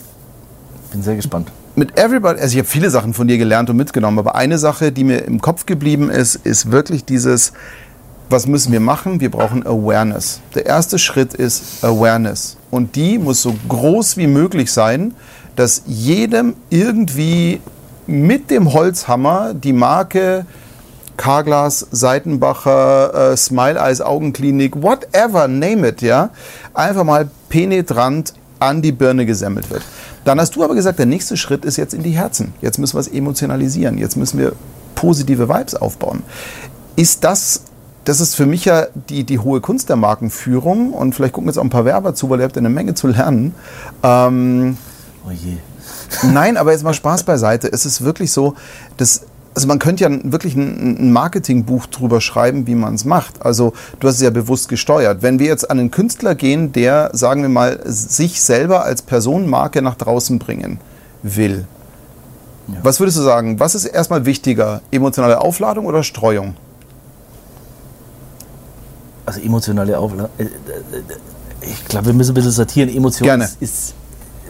[0.91, 1.51] bin sehr gespannt.
[1.77, 4.93] mit Everybody, also ich habe viele Sachen von dir gelernt und mitgenommen, aber eine Sache,
[4.93, 7.53] die mir im Kopf geblieben ist, ist wirklich dieses,
[8.31, 9.21] was müssen wir machen?
[9.21, 10.41] Wir brauchen Awareness.
[10.55, 12.57] Der erste Schritt ist Awareness.
[12.71, 15.15] Und die muss so groß wie möglich sein,
[15.57, 17.61] dass jedem irgendwie
[18.07, 20.47] mit dem Holzhammer die Marke
[21.17, 26.31] Carglass, Seitenbacher, äh, Smile Eyes Augenklinik, whatever, name it, ja,
[26.73, 29.83] einfach mal penetrant an die Birne gesemmelt wird.
[30.25, 32.55] Dann hast du aber gesagt, der nächste Schritt ist jetzt in die Herzen.
[32.63, 33.99] Jetzt müssen wir es emotionalisieren.
[33.99, 34.53] Jetzt müssen wir
[34.95, 36.23] positive Vibes aufbauen.
[36.97, 37.63] Ist das,
[38.05, 41.59] das ist für mich ja die, die hohe Kunst der Markenführung und vielleicht gucken jetzt
[41.59, 43.55] auch ein paar Werber zu, weil ihr habt ja eine Menge zu lernen.
[44.03, 44.79] Ähm,
[45.27, 45.57] Oh je.
[46.23, 47.73] Nein, aber jetzt mal Spaß beiseite.
[47.73, 48.55] Es ist wirklich so,
[48.97, 49.23] dass
[49.55, 53.45] also man könnte ja wirklich ein, Marketingbuch drüber schreiben, wie man es macht.
[53.45, 55.23] Also du hast es ja bewusst gesteuert.
[55.23, 59.81] Wenn wir jetzt an einen Künstler gehen, der, sagen wir mal, sich selber als Personenmarke
[59.81, 60.81] nach draußen bringen
[61.23, 61.67] will.
[62.67, 62.75] Ja.
[62.83, 63.61] Was würdest du sagen?
[63.61, 64.81] Was ist erstmal wichtiger?
[64.91, 66.57] Emotionale Aufladung oder Streuung?
[69.27, 70.29] Also emotionale Auflage.
[71.61, 72.95] Ich glaube, wir müssen ein bisschen sortieren.
[72.95, 73.45] Emotion Gerne.
[73.45, 73.95] ist, ist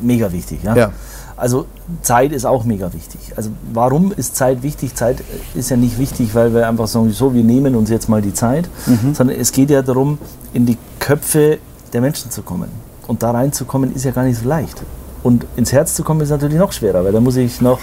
[0.01, 0.61] mega wichtig.
[0.63, 0.75] Ja?
[0.75, 0.93] Ja.
[1.37, 1.67] Also
[2.03, 3.33] Zeit ist auch mega wichtig.
[3.37, 4.95] Also warum ist Zeit wichtig?
[4.95, 5.23] Zeit
[5.55, 8.33] ist ja nicht wichtig, weil wir einfach sagen, so, wir nehmen uns jetzt mal die
[8.35, 9.15] Zeit, Mhm.
[9.15, 10.19] sondern es geht ja darum,
[10.53, 11.59] in die Köpfe
[11.93, 12.69] der Menschen zu kommen.
[13.09, 14.83] Und da reinzukommen ist ja gar nicht so leicht.
[15.23, 17.81] Und ins Herz zu kommen ist natürlich noch schwerer, weil da muss ich noch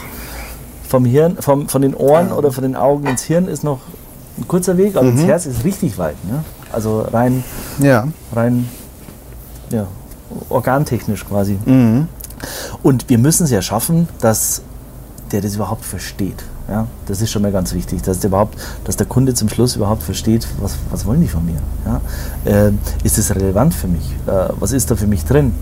[0.88, 3.80] vom Hirn, vom, von den Ohren oder von den Augen ins Hirn ist noch
[4.38, 5.18] ein kurzer Weg, aber Mhm.
[5.18, 6.16] ins Herz ist richtig weit.
[6.26, 6.44] Ne?
[6.72, 7.44] Also rein,
[7.80, 8.08] Ja.
[8.34, 8.68] rein
[9.72, 9.88] ja,
[10.50, 11.58] organtechnisch quasi.
[11.66, 12.08] Mhm.
[12.84, 14.62] Und wir müssen es ja schaffen, dass
[15.32, 16.44] der das überhaupt versteht.
[16.70, 19.76] Ja, das ist schon mal ganz wichtig, dass der, überhaupt, dass der Kunde zum Schluss
[19.76, 21.60] überhaupt versteht, was, was wollen die von mir?
[21.86, 22.02] Ja?
[22.46, 22.72] Äh,
[23.04, 24.14] ist das relevant für mich?
[24.28, 25.54] Äh, was ist da für mich drin?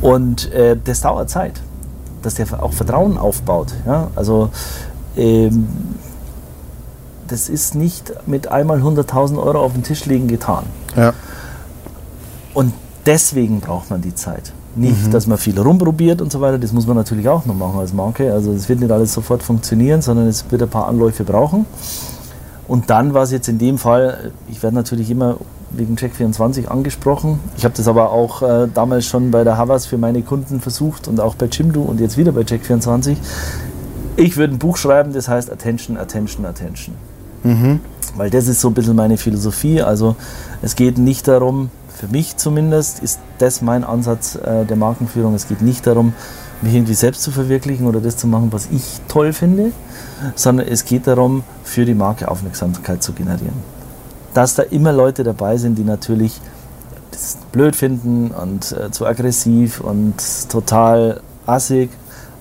[0.00, 1.60] Und äh, das dauert Zeit,
[2.22, 3.72] dass der auch Vertrauen aufbaut.
[3.86, 4.08] Ja?
[4.14, 4.50] Also
[5.16, 5.66] ähm,
[7.26, 10.66] das ist nicht mit einmal 100.000 Euro auf den Tisch legen getan.
[10.94, 11.12] Ja.
[12.54, 12.72] Und
[13.04, 14.52] deswegen braucht man die Zeit.
[14.76, 17.78] Nicht, dass man viel rumprobiert und so weiter, das muss man natürlich auch noch machen
[17.78, 18.32] als Marke.
[18.32, 21.64] Also es wird nicht alles sofort funktionieren, sondern es wird ein paar Anläufe brauchen.
[22.68, 25.36] Und dann war es jetzt in dem Fall, ich werde natürlich immer
[25.70, 27.40] wegen Check24 angesprochen.
[27.56, 31.08] Ich habe das aber auch äh, damals schon bei der Havas für meine Kunden versucht
[31.08, 33.16] und auch bei Jimdo und jetzt wieder bei Check24.
[34.16, 36.94] Ich würde ein Buch schreiben, das heißt Attention, Attention, Attention.
[37.44, 37.80] Mhm.
[38.16, 39.82] Weil das ist so ein bisschen meine Philosophie.
[39.82, 40.16] Also
[40.62, 45.34] es geht nicht darum, für mich zumindest ist das mein Ansatz äh, der Markenführung.
[45.34, 46.12] Es geht nicht darum,
[46.60, 49.72] mich irgendwie selbst zu verwirklichen oder das zu machen, was ich toll finde,
[50.34, 53.54] sondern es geht darum, für die Marke Aufmerksamkeit zu generieren.
[54.34, 56.38] Dass da immer Leute dabei sind, die natürlich
[57.12, 60.14] das blöd finden und äh, zu aggressiv und
[60.50, 61.90] total assig,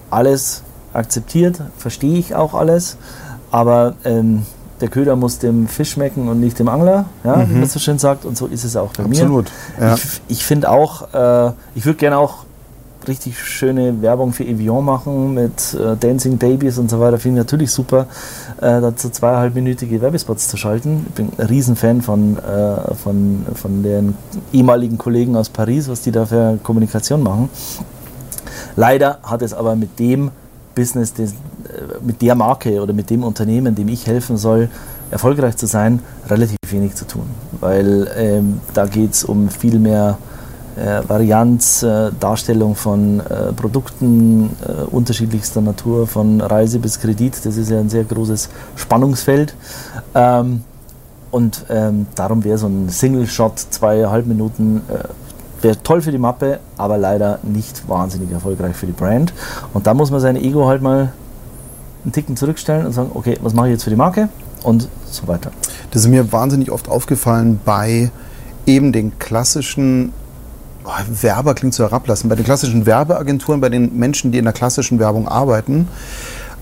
[0.09, 0.63] alles
[0.93, 2.97] akzeptiert, verstehe ich auch alles.
[3.51, 4.45] aber ähm,
[4.81, 7.49] der Köder muss dem Fisch schmecken und nicht dem Angler, ja, Mhm.
[7.49, 8.25] wie man so schön sagt.
[8.25, 9.21] Und so ist es auch bei mir.
[9.21, 9.51] Absolut.
[9.79, 9.95] Ja.
[9.95, 12.45] Ich, ich finde auch, äh, ich würde gerne auch
[13.07, 17.19] richtig schöne Werbung für Evian machen mit äh, Dancing Babies und so weiter.
[17.19, 18.07] Finde ich natürlich super,
[18.57, 21.05] äh, dazu zweieinhalbminütige Werbespots zu schalten.
[21.09, 24.15] Ich bin ein Riesenfan von, äh, von, von den
[24.51, 27.49] ehemaligen Kollegen aus Paris, was die da für Kommunikation machen.
[28.75, 30.31] Leider hat es aber mit dem
[30.73, 31.13] Business,
[32.01, 34.69] mit der Marke oder mit dem Unternehmen, dem ich helfen soll,
[35.11, 37.25] erfolgreich zu sein, relativ wenig zu tun.
[37.59, 40.17] Weil ähm, da geht es um viel mehr
[40.75, 47.45] äh, Varianz, äh, Darstellung von äh, Produkten äh, unterschiedlichster Natur, von Reise bis Kredit.
[47.45, 49.55] Das ist ja ein sehr großes Spannungsfeld.
[50.13, 50.63] Ähm,
[51.31, 56.59] und ähm, darum wäre so ein Single-Shot, zweieinhalb Minuten, äh, wäre toll für die Mappe,
[56.77, 59.33] aber leider nicht wahnsinnig erfolgreich für die Brand.
[59.73, 61.11] Und da muss man sein Ego halt mal
[62.05, 64.29] einen Ticken zurückstellen und sagen, okay, was mache ich jetzt für die Marke?
[64.63, 65.51] Und so weiter.
[65.91, 68.09] Das ist mir wahnsinnig oft aufgefallen bei
[68.65, 70.13] eben den klassischen
[70.85, 70.89] oh,
[71.21, 74.99] Werber klingt so herablassen, bei den klassischen Werbeagenturen, bei den Menschen, die in der klassischen
[74.99, 75.87] Werbung arbeiten.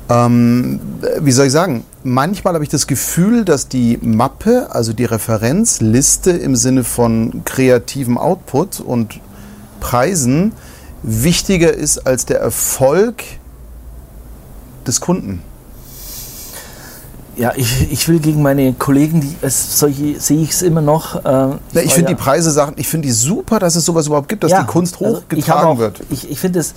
[0.10, 0.82] Ähm,
[1.20, 1.86] wie soll ich sagen?
[2.04, 8.18] Manchmal habe ich das Gefühl, dass die Mappe, also die Referenzliste im Sinne von kreativem
[8.18, 9.20] Output und
[9.80, 10.52] Preisen,
[11.04, 13.24] wichtiger ist als der Erfolg
[14.88, 15.42] des Kunden.
[17.36, 21.16] Ja, ich, ich will gegen meine Kollegen, die es, solche sehe ich es immer noch.
[21.26, 24.06] Äh, Ja, ich finde ja- die Preise Sachen, ich finde die super, dass es sowas
[24.06, 26.02] überhaupt gibt, dass Ja, die Kunst also ich hochgetragen auch, wird.
[26.12, 26.76] Ich, ich finde es,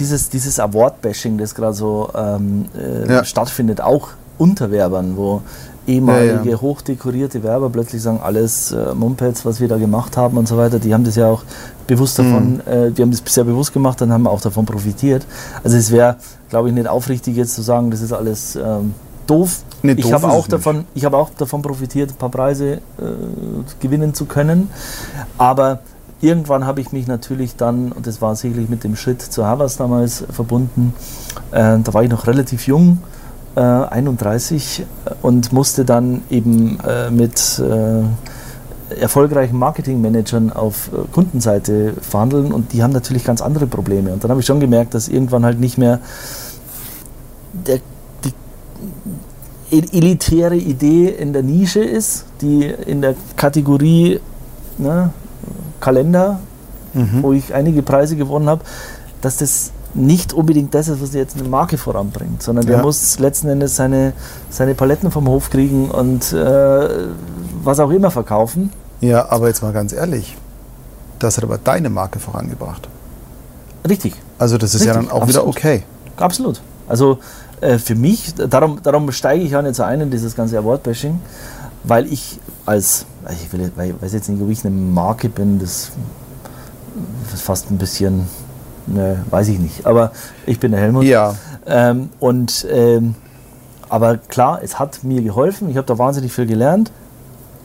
[0.00, 3.24] dieses, dieses Award-Bashing, das gerade so ähm, äh, Ja.
[3.24, 5.42] stattfindet, auch unter Werbern, wo
[5.86, 6.60] ehemalige Ja, ja.
[6.60, 10.78] hochdekorierte Werber plötzlich sagen, alles äh, Mumpets, was wir da gemacht haben und so weiter,
[10.78, 11.42] die haben das ja auch
[11.86, 12.72] bewusst davon, Mhm.
[12.72, 15.26] äh, die haben das sehr bewusst gemacht und haben auch davon profitiert.
[15.64, 16.16] Also es wäre,
[16.50, 18.94] glaube ich, nicht aufrichtig jetzt zu sagen, das ist alles ähm,
[19.26, 19.62] doof.
[19.82, 22.80] Nee, ich habe auch davon, ich habe auch davon profitiert, ein paar Preise äh,
[23.80, 24.70] gewinnen zu können.
[25.38, 25.80] Aber
[26.20, 29.76] irgendwann habe ich mich natürlich dann, und das war sicherlich mit dem Schritt zu Havas
[29.76, 30.94] damals verbunden,
[31.50, 32.98] äh, da war ich noch relativ jung,
[33.56, 34.84] äh, 31,
[35.22, 42.82] und musste dann eben äh, mit äh, erfolgreichen Marketingmanagern auf äh, Kundenseite verhandeln und die
[42.82, 44.12] haben natürlich ganz andere Probleme.
[44.12, 46.00] Und dann habe ich schon gemerkt, dass irgendwann halt nicht mehr
[47.52, 47.78] der,
[48.24, 48.32] die
[49.76, 54.20] el- elitäre Idee in der Nische ist, die in der Kategorie
[54.78, 55.10] ne,
[55.80, 56.40] Kalender,
[56.94, 57.22] Mhm.
[57.22, 58.62] wo ich einige Preise gewonnen habe,
[59.22, 62.82] dass das nicht unbedingt das ist, was jetzt eine Marke voranbringt, sondern der Ja.
[62.82, 64.12] muss letzten Endes seine,
[64.50, 66.88] seine Paletten vom Hof kriegen und äh,
[67.62, 68.70] was auch immer verkaufen.
[69.00, 70.36] Ja, aber jetzt mal ganz ehrlich,
[71.18, 72.88] das hat aber deine Marke vorangebracht.
[73.88, 75.56] Richtig, Also das ist ja Richtig, dann auch wieder absolut.
[75.56, 75.82] okay.
[76.16, 76.60] absolut.
[76.88, 77.18] Also
[77.60, 81.20] äh, für mich, darum, darum steige ich auch nicht so ein in dieses ganze Award-Bashing,
[81.84, 85.58] weil ich als, ich will, weil ich weiß jetzt nicht, ob ich eine Marke bin,
[85.58, 85.90] das,
[87.24, 88.26] das ist fast ein bisschen,
[88.86, 90.12] ne, weiß ich nicht, aber
[90.46, 91.04] ich bin der Helmut.
[91.04, 91.34] Ja,
[91.66, 93.14] Ähm, und ähm,
[93.88, 95.68] aber klar, es hat mir geholfen.
[95.70, 96.90] Ich habe da wahnsinnig viel gelernt.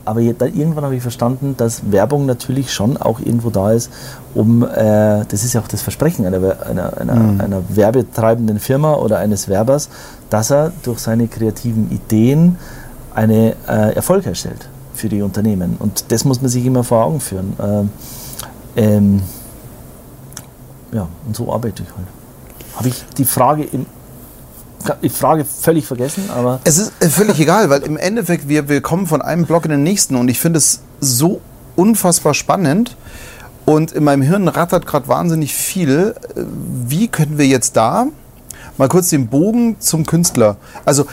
[0.06, 3.90] Aber je- dann irgendwann habe ich verstanden, dass Werbung natürlich schon auch irgendwo da ist,
[4.36, 7.42] um, äh, das ist ja auch das Versprechen einer, einer, einer, Mhm.
[7.42, 9.90] einer werbetreibenden Firma oder eines Werbers,
[10.30, 12.58] dass er durch seine kreativen Ideen
[13.16, 15.76] einen äh, Erfolg herstellt für die Unternehmen.
[15.80, 17.54] Und das muss man sich immer vor Augen führen.
[17.62, 17.90] Ähm,
[18.78, 19.22] ähm,
[20.92, 22.08] ja, und so arbeite ich halt.
[22.76, 23.86] Habe ich die Frage im
[25.02, 28.80] die Frage völlig vergessen, aber es ist äh, völlig egal, weil im Endeffekt wir, wir
[28.80, 31.42] kommen von einem Block in den nächsten und ich finde es so
[31.76, 32.96] unfassbar spannend
[33.66, 36.16] und in meinem Hirn rattert gerade wahnsinnig viel.
[36.36, 36.44] Äh,
[36.88, 38.08] Wie können wir jetzt da
[38.78, 41.06] mal kurz den Bogen zum Künstler, also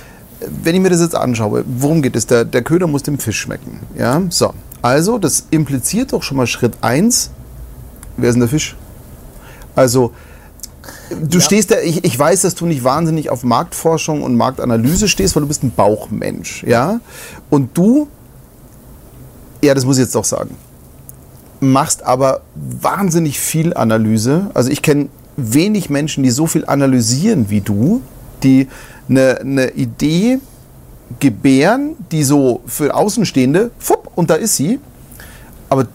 [0.62, 2.26] wenn ich mir das jetzt anschaue, worum geht es?
[2.26, 3.80] Der, der Köder muss dem Fisch schmecken.
[3.96, 4.52] Ja, so.
[4.82, 7.30] Also, das impliziert doch schon mal Schritt 1.
[8.16, 8.76] Wer ist denn der Fisch?
[9.74, 10.12] Also,
[11.10, 11.44] du Ja.
[11.44, 15.42] stehst da, ich, ich weiß, dass du nicht wahnsinnig auf Marktforschung und Marktanalyse stehst, weil
[15.42, 17.00] du bist ein Bauchmensch, ja?
[17.50, 18.08] Und du,
[19.62, 20.56] ja, das muss ich jetzt doch sagen,
[21.60, 24.50] machst aber wahnsinnig viel Analyse.
[24.54, 28.02] Also ich kenne wenig Menschen, die so viel analysieren wie du,
[28.42, 28.68] die
[29.08, 30.38] eine, eine Idee
[31.20, 34.78] gebären, die so für Außenstehende, fupp, und da ist sie.
[35.70, 35.86] Aber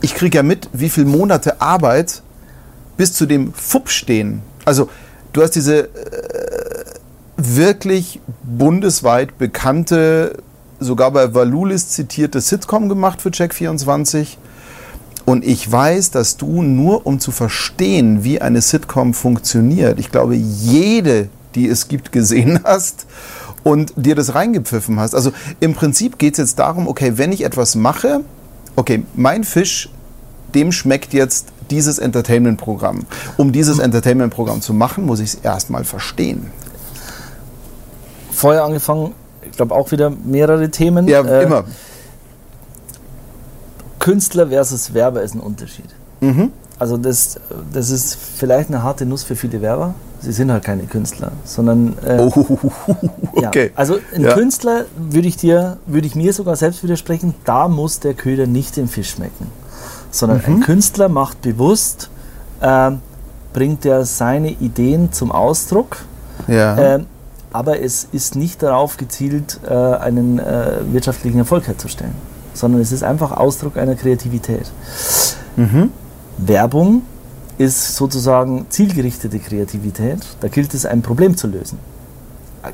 [0.00, 2.22] ich kriege ja mit, wie viele Monate Arbeit
[2.96, 4.42] bis zu dem Fupp stehen.
[4.64, 4.88] Also
[5.32, 6.84] du hast diese äh,
[7.36, 10.38] wirklich bundesweit bekannte,
[10.80, 14.36] sogar bei Valulis zitierte Sitcom gemacht für Check24.
[15.24, 20.34] Und ich weiß, dass du nur um zu verstehen, wie eine Sitcom funktioniert, ich glaube,
[20.34, 23.06] jede, die es gibt, gesehen hast.
[23.62, 25.14] und dir das reingepfiffen hast.
[25.14, 28.22] Also im Prinzip geht es jetzt darum, okay, wenn ich etwas mache,
[28.74, 29.88] okay, mein Fisch,
[30.54, 33.06] dem schmeckt jetzt dieses Entertainment-Programm.
[33.36, 36.50] Um dieses Entertainment-Programm zu machen, muss ich es erstmal verstehen.
[38.30, 39.14] Vorher angefangen,
[39.48, 41.06] ich glaube auch wieder mehrere Themen.
[41.08, 41.64] Ja, äh, immer.
[43.98, 45.88] Künstler versus Werber ist ein Unterschied.
[46.20, 46.50] Mhm.
[46.78, 47.38] Also das,
[47.72, 49.94] das ist vielleicht eine harte Nuss für viele Werber.
[50.20, 52.58] Sie sind halt keine Künstler, sondern äh, oh,
[53.34, 53.66] okay.
[53.66, 54.34] Ja, also ein Ja.
[54.34, 57.34] Künstler würde ich dir, würde ich mir sogar selbst widersprechen.
[57.44, 59.46] Da muss der Köder nicht dem Fisch schmecken,
[60.12, 60.54] sondern Mhm.
[60.54, 62.08] ein Künstler macht bewusst,
[62.62, 63.00] ähm,
[63.52, 65.96] bringt er seine Ideen zum Ausdruck.
[66.46, 66.78] Ja.
[66.78, 67.06] Ähm,
[67.52, 72.14] aber es ist nicht darauf gezielt, äh, einen äh, wirtschaftlichen Erfolg herzustellen,
[72.54, 74.70] sondern es ist einfach Ausdruck einer Kreativität.
[75.56, 75.90] mhm.
[76.38, 77.02] Werbung
[77.58, 80.20] ist sozusagen zielgerichtete Kreativität.
[80.40, 81.78] Da gilt es, ein Problem zu lösen.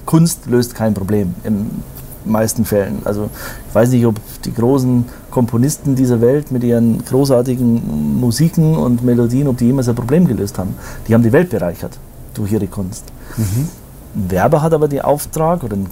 [0.07, 1.83] Kunst löst kein Problem in
[2.31, 3.01] meisten Fällen.
[3.05, 3.29] Also
[3.69, 9.49] ich weiß nicht, ob die großen Komponisten dieser Welt mit ihren großartigen Musiken und Melodien,
[9.49, 10.75] ob die jemals ein Problem gelöst haben.
[11.07, 11.99] Die haben die Welt bereichert
[12.35, 13.05] durch ihre Kunst.
[13.37, 15.87] Ein Werber hat aber den Auftrag, oder ein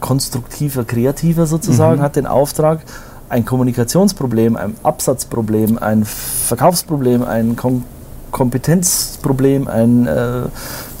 [0.00, 2.04] konstruktiver, kreativer sozusagen, Mhm.
[2.04, 2.80] hat den Auftrag,
[3.28, 7.84] ein Kommunikationsproblem, ein Absatzproblem, ein Verkaufsproblem, ein Kom
[8.30, 10.42] Kompetenzproblem, ein äh,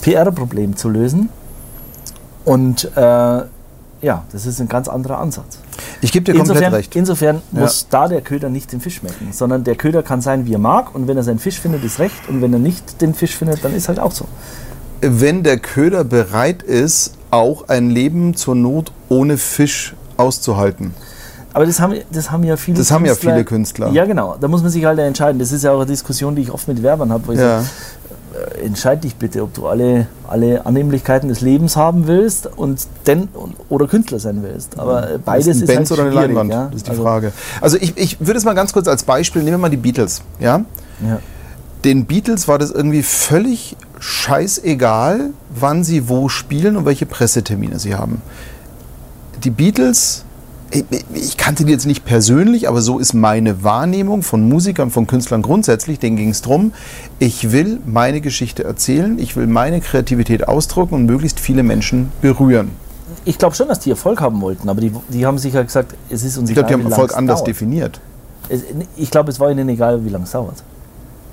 [0.02, 1.30] PR-Problem zu lösen.
[2.44, 3.40] Und äh,
[4.02, 5.58] ja, das ist ein ganz anderer Ansatz.
[6.00, 6.96] Ich gebe dir komplett Insofern, recht.
[6.96, 7.60] insofern Ja.
[7.60, 10.58] muss da der Köder nicht den Fisch schmecken, sondern der Köder kann sein, wie er
[10.58, 10.94] mag.
[10.94, 12.28] Und wenn er seinen Fisch findet, ist recht.
[12.28, 14.26] Und wenn er nicht den Fisch findet, dann ist halt auch so.
[15.00, 20.94] Wenn der Köder bereit ist, auch ein Leben zur Not ohne Fisch auszuhalten.
[21.54, 23.90] Aber das haben, das haben ja viele Das haben ja viele Künstler.
[23.90, 24.36] Ja, genau.
[24.40, 25.38] Da muss man sich halt entscheiden.
[25.38, 27.60] Das ist ja auch eine Diskussion, die ich oft mit Werbern habe, wo ich Ja.
[27.60, 27.66] sage,
[28.62, 33.28] entscheid dich bitte, ob du alle, alle Annehmlichkeiten des Lebens haben willst und denn,
[33.68, 34.78] oder Künstler sein willst.
[34.78, 36.50] Aber äh, beides ist ist, ein Benz halt oder eine Leinwand?
[36.50, 36.66] Ja?
[36.66, 37.32] Das ist die Also, Frage.
[37.60, 40.22] Also ich, ich würde es mal ganz kurz als Beispiel, nehmen wir mal die Beatles.
[40.40, 40.64] Ja?
[41.06, 41.18] Ja.
[41.84, 47.94] Den Beatles war das irgendwie völlig scheißegal, wann sie wo spielen und welche Pressetermine sie
[47.94, 48.22] haben.
[49.42, 50.24] Die Beatles,
[50.72, 55.06] ich, ich kannte die jetzt nicht persönlich, aber so ist meine Wahrnehmung von Musikern, von
[55.06, 55.98] Künstlern grundsätzlich.
[55.98, 56.72] Denen ging es darum,
[57.18, 62.70] ich will meine Geschichte erzählen, ich will meine Kreativität ausdrücken und möglichst viele Menschen berühren.
[63.24, 65.94] Ich glaube schon, dass die Erfolg haben wollten, aber die, die haben sich ja gesagt,
[66.08, 67.48] es ist uns Ich glaube, die haben Erfolg anders dauert.
[67.48, 68.00] definiert.
[68.48, 68.62] Es,
[68.96, 70.62] ich glaube, es war ihnen egal, wie lange es dauert.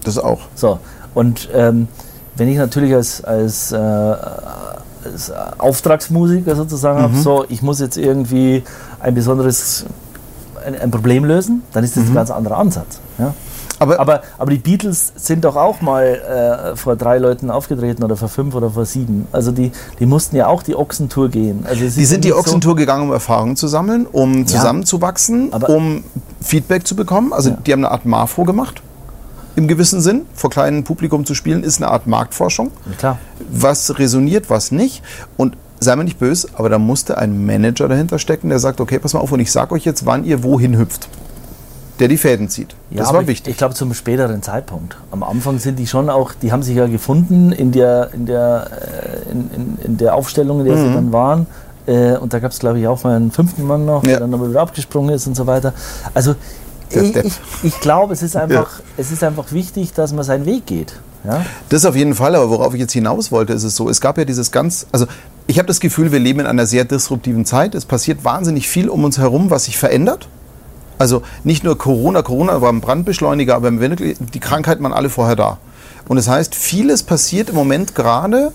[0.04, 0.42] Das auch.
[0.56, 0.80] So,
[1.16, 1.88] und ähm,
[2.36, 4.84] wenn ich natürlich als, als, äh, als
[5.58, 8.64] Auftragsmusiker sozusagen habe, so, ich muss jetzt irgendwie
[9.00, 9.86] ein besonderes
[10.66, 13.00] ein, ein Problem lösen, dann ist das ein ganz anderer Ansatz.
[13.18, 13.34] Ja?
[13.82, 16.04] Aber, Aber, aber die Beatles sind doch auch mal
[16.74, 19.26] äh, vor drei Leuten aufgetreten oder vor fünf oder vor sieben.
[19.32, 21.66] Also die, die mussten ja auch die Ochsentour gehen.
[21.66, 25.70] Also Die sind die nicht so- Ochsentour gegangen, um Erfahrungen zu sammeln, um zusammenzuwachsen, Aber-
[25.70, 26.04] um
[26.42, 27.32] Feedback zu bekommen.
[27.32, 27.58] Also Ja.
[27.66, 28.82] die haben eine Art Marfo gemacht.
[29.60, 30.22] Im gewissen Sinn.
[30.34, 32.72] Vor kleinem Publikum zu spielen, ist eine Art Marktforschung.
[32.98, 33.18] Klar.
[33.52, 35.04] Was resoniert, was nicht.
[35.36, 39.00] Und sei mir nicht böse, aber da musste ein Manager dahinter stecken, der sagt, okay,
[39.00, 41.10] pass mal auf und ich sag euch jetzt, wann ihr wohin hüpft.
[42.00, 42.74] Der die Fäden zieht.
[42.90, 43.52] Ja, das war ich- wichtig.
[43.52, 44.96] Ich glaube zum späteren Zeitpunkt.
[45.12, 48.68] Am Anfang sind die schon auch, die haben sich ja gefunden in der, in der,
[49.28, 50.88] äh, in, in, in der Aufstellung, in der Mhm.
[50.88, 51.48] sie dann waren.
[51.86, 54.12] Äh, Und da gab es, glaube ich, auch mal einen fünften Mann noch, Ja.
[54.12, 55.74] der dann aber wieder abgesprungen ist und so weiter.
[56.14, 56.36] Also
[56.92, 60.66] ich, ich, ich glaube, es, ist einfach, es ist einfach wichtig, dass man seinen Weg
[60.66, 60.94] geht.
[61.24, 61.46] Ja?
[61.70, 64.18] Das auf jeden Fall, aber worauf ich jetzt hinaus wollte, ist es so, es gab
[64.18, 65.06] ja dieses ganz, also
[65.48, 67.74] ich habe das Gefühl, wir leben in einer sehr disruptiven Zeit.
[67.74, 70.28] Es passiert wahnsinnig viel um uns herum, was sich verändert.
[71.00, 75.36] Also nicht nur Corona, Corona war ein Brandbeschleuniger, aber im die Krankheiten waren alle vorher
[75.36, 75.58] da.
[76.08, 78.52] Und das heißt, vieles passiert im Moment gerade,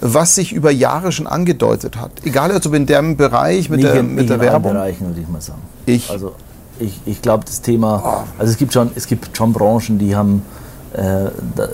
[0.00, 2.10] was sich über Jahre schon angedeutet hat.
[2.24, 4.72] Egal ob in dem Bereich mit nicht der, in, mit der Werbung.
[4.72, 5.62] Bereichen, würde ich mal sagen.
[5.86, 6.34] Ich, Also
[6.80, 10.42] ich, ich glaube, das Thema, also es gibt schon, es gibt schon Branchen, die haben,
[10.94, 11.68] äh, da,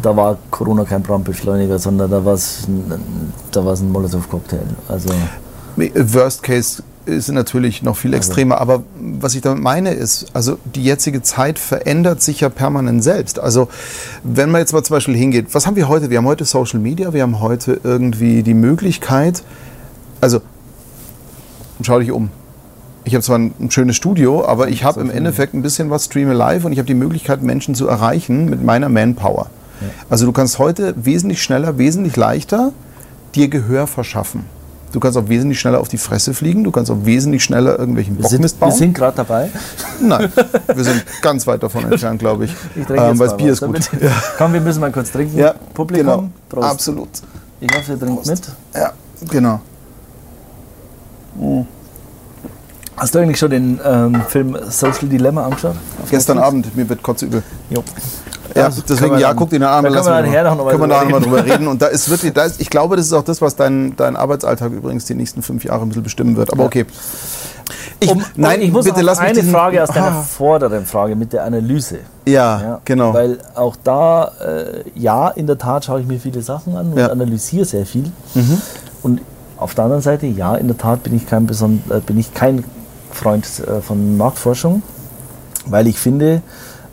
[0.00, 4.66] da war Corona kein Brandbeschleuniger, sondern da war es ein, da war's ein Molotow-Cocktail.
[4.88, 5.08] Also
[5.76, 10.84] Worst Case ist natürlich noch viel extremer, aber was ich damit meine ist, also die
[10.84, 13.40] jetzige Zeit verändert sich ja permanent selbst.
[13.40, 13.68] Also
[14.22, 16.10] wenn man jetzt mal zum Beispiel hingeht, was haben wir heute?
[16.10, 19.42] Wir haben heute Social Media, wir haben heute irgendwie die Möglichkeit,
[20.20, 20.40] also
[21.82, 22.30] schau dich um.
[23.04, 26.04] Ich habe zwar ein, ein schönes Studio, aber ich habe im Endeffekt ein bisschen was
[26.04, 29.46] streame live und ich habe die Möglichkeit, Menschen zu erreichen mit meiner Manpower.
[30.08, 32.72] Also du kannst heute wesentlich schneller, wesentlich leichter
[33.34, 34.44] dir Gehör verschaffen.
[34.92, 38.16] Du kannst auch wesentlich schneller auf die Fresse fliegen, du kannst auch wesentlich schneller irgendwelchen
[38.18, 38.76] wir Bockmist wir bauen.
[38.76, 39.48] sind gerade dabei.
[40.00, 40.30] Nein,
[40.72, 42.54] wir sind ganz weit davon entfernt, glaube ich.
[42.76, 43.80] Ich trinke Ähm, jetzt weil das Bier ist gut.
[43.92, 45.36] damit- Komm, wir müssen mal kurz trinken.
[45.38, 46.28] Ja, Publikum, genau.
[46.48, 46.68] Prost.
[46.70, 47.08] Absolut.
[47.60, 48.40] Ich hoffe, ihr trinkt mit.
[48.74, 48.92] Ja,
[49.30, 49.60] Genau.
[52.96, 55.76] Hast du eigentlich schon den ähm, Film Social Dilemma angeschaut?
[56.10, 56.38] Gestern?
[56.38, 57.42] Abend, mir wird kotzübel.
[57.70, 57.82] Jo.
[58.54, 59.82] Ja, können deswegen, ja, dann- guck den an.
[59.82, 61.22] da können wir nachher noch mal können wir noch mal reden.
[61.22, 61.66] drüber reden.
[61.68, 64.14] Und da ist wirklich, da ist, ich glaube, das ist auch das, was dein, dein
[64.14, 66.52] Arbeitsalltag übrigens die nächsten fünf Jahre ein bisschen bestimmen wird.
[66.52, 66.84] Aber okay.
[67.98, 70.84] Ich, Um, nein, ich muss bitte noch lass mich eine Frage aus deiner Ah, vorderen
[70.84, 72.00] Frage mit der Analyse.
[72.26, 73.14] ja, Ja, genau.
[73.14, 76.98] Weil auch da, äh, ja, in der Tat schaue ich mir viele Sachen an und
[76.98, 77.06] Ja.
[77.08, 78.10] analysiere sehr viel.
[78.34, 78.60] Mhm.
[79.02, 79.20] Und
[79.56, 82.34] auf der anderen Seite, ja, in der Tat bin ich kein, beson äh, bin ich
[82.34, 82.64] kein
[83.14, 84.82] Freund äh, von Marktforschung,
[85.66, 86.42] weil ich finde,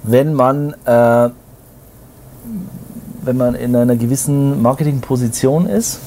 [0.04, 1.30] wenn man, äh,
[3.22, 6.00] wenn man in einer gewissen Marketingposition ist,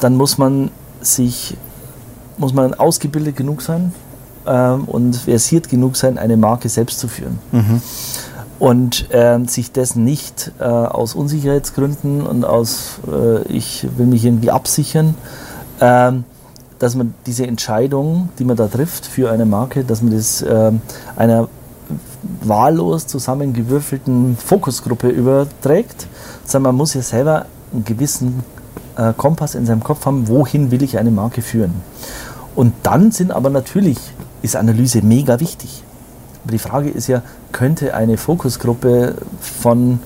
[0.00, 0.70] dann muss man
[1.00, 1.56] sich,
[2.38, 3.92] muss man ausgebildet genug sein
[4.46, 7.38] ähm, und versiert genug sein, eine Marke selbst zu führen.
[7.52, 7.82] Mhm.
[8.58, 14.50] Und ähm, sich das nicht äh, aus Unsicherheitsgründen und aus, äh, ich will mich irgendwie
[14.50, 15.16] absichern,
[15.80, 16.24] ähm,
[16.78, 20.80] dass man diese Entscheidung, die man da trifft für eine Marke, dass man das ähm,
[21.16, 21.48] einer
[22.42, 26.06] wahllos zusammengewürfelten Fokusgruppe überträgt,
[26.44, 28.42] sondern man muss ja selber einen gewissen
[28.96, 31.72] äh, Kompass in seinem Kopf haben, wohin will ich eine Marke führen.
[32.54, 33.98] Und dann sind aber natürlich,
[34.42, 35.82] ist Analyse mega wichtig.
[36.44, 37.22] Aber die Frage ist ja,
[37.52, 40.00] könnte eine Fokusgruppe von,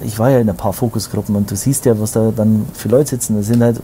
[0.00, 2.88] ich war ja in ein paar Fokusgruppen und du siehst ja, was da dann für
[2.88, 3.36] Leute sitzen.
[3.36, 3.80] Das sind halt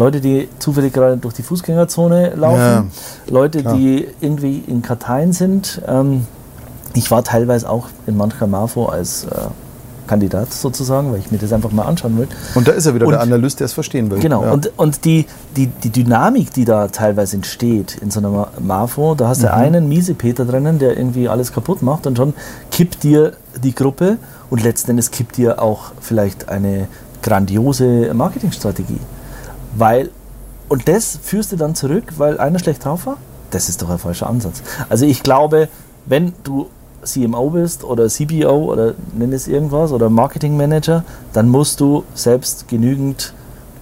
[0.00, 2.90] Leute, die zufällig gerade durch die Fußgängerzone laufen,
[3.28, 3.74] Leute, klar.
[3.76, 5.82] die irgendwie in Karteien sind.
[5.86, 6.26] Ähm,
[6.94, 9.28] ich war teilweise auch in mancher Marfo als äh,
[10.06, 12.28] Kandidat sozusagen, weil ich mir das einfach mal anschauen will.
[12.54, 14.18] Und da ist er wieder Und- der Analyst, der es verstehen will.
[14.20, 14.52] Genau, Ja.
[14.52, 15.26] und, und die,
[15.56, 19.28] die, die Dynamik, die da teilweise entsteht in so einer Ma- Marfo, da Mhm.
[19.28, 22.32] hast du einen miese Peter drinnen, der irgendwie alles kaputt macht und schon
[22.70, 23.32] kippt dir
[23.62, 24.16] die Gruppe
[24.48, 26.88] und letzten Endes kippt dir auch vielleicht eine
[27.22, 28.98] grandiose Marketingstrategie.
[29.74, 30.10] Weil,
[30.68, 33.16] und das führst du dann zurück, weil einer schlecht drauf war?
[33.50, 34.62] Das ist doch ein falscher Ansatz.
[34.88, 35.68] Also ich glaube,
[36.06, 36.68] wenn du
[37.02, 42.68] CMO bist oder CBO oder nenn es irgendwas oder Marketing Manager, dann musst du selbst
[42.68, 43.32] genügend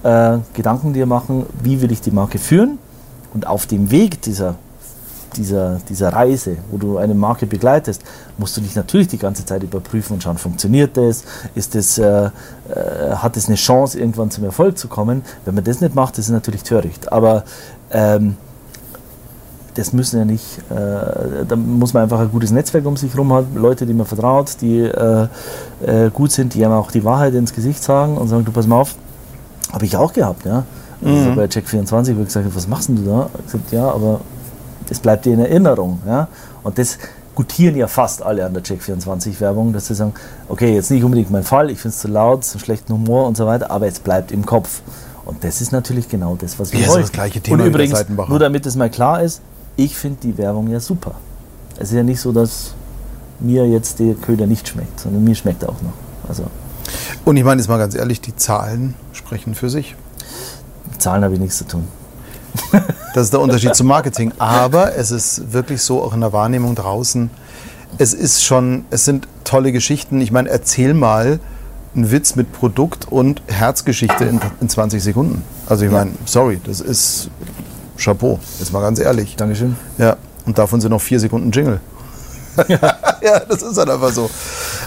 [0.03, 2.77] äh, Gedanken dir machen, wie will ich die Marke führen
[3.33, 4.55] und auf dem Weg dieser,
[5.35, 8.01] dieser, dieser Reise, wo du eine Marke begleitest,
[8.37, 11.23] musst du dich natürlich die ganze Zeit überprüfen und schauen, funktioniert das,
[11.55, 12.29] ist das, äh, äh,
[13.15, 15.23] hat es eine Chance, irgendwann zum Erfolg zu kommen.
[15.45, 17.11] Wenn man das nicht macht, das ist natürlich töricht.
[17.11, 17.43] Aber
[17.91, 18.37] ähm,
[19.75, 23.31] das müssen ja nicht, äh, da muss man einfach ein gutes Netzwerk um sich herum
[23.31, 25.27] haben, Leute, die man vertraut, die äh,
[25.85, 28.67] äh, gut sind, die einem auch die Wahrheit ins Gesicht sagen und sagen, du pass
[28.67, 28.95] mal auf,
[29.71, 30.63] habe ich auch gehabt, ja.
[31.01, 31.35] Also Mhm.
[31.35, 33.29] bei Check24, wo ich gesagt habe, was machst denn du da?
[33.39, 34.19] Ich gesagt, ja, aber
[34.89, 36.27] das bleibt dir in Erinnerung, ja.
[36.63, 36.97] Und das
[37.35, 40.13] gutieren ja fast alle an der Check24-Werbung, dass sie sagen,
[40.49, 43.37] okay, jetzt nicht unbedingt mein Fall, ich finde es zu laut, so schlechten Humor und
[43.37, 44.81] so weiter, aber es bleibt im Kopf.
[45.25, 47.01] Und das ist natürlich genau das, was wir Ja, wollen.
[47.03, 49.41] das gleiche Thema und übrigens, nur damit es mal klar ist,
[49.77, 51.13] ich finde die Werbung ja super.
[51.77, 52.73] Es ist ja nicht so, dass
[53.39, 55.93] mir jetzt der Köder nicht schmeckt, sondern mir schmeckt er auch noch.
[56.27, 56.43] Also
[57.23, 59.95] Und ich meine jetzt mal ganz ehrlich, die Zahlen sprechen für sich.
[60.91, 61.87] mit Zahlen habe ich nichts zu tun.
[63.13, 64.31] Das ist der Unterschied zum Marketing.
[64.37, 67.29] Aber es ist wirklich so, auch in der Wahrnehmung draußen,
[67.97, 70.21] es ist schon, es sind tolle Geschichten.
[70.21, 71.39] Ich meine, erzähl mal
[71.95, 75.43] einen Witz mit Produkt und Herzgeschichte in, in 20 Sekunden.
[75.67, 77.29] Also ich meine, sorry, das ist
[77.97, 79.35] Chapeau, jetzt mal ganz ehrlich.
[79.35, 79.75] Dankeschön.
[79.97, 81.79] Ja, und davon sind noch vier Sekunden Jingle.
[82.67, 84.29] ja, das ist halt einfach so.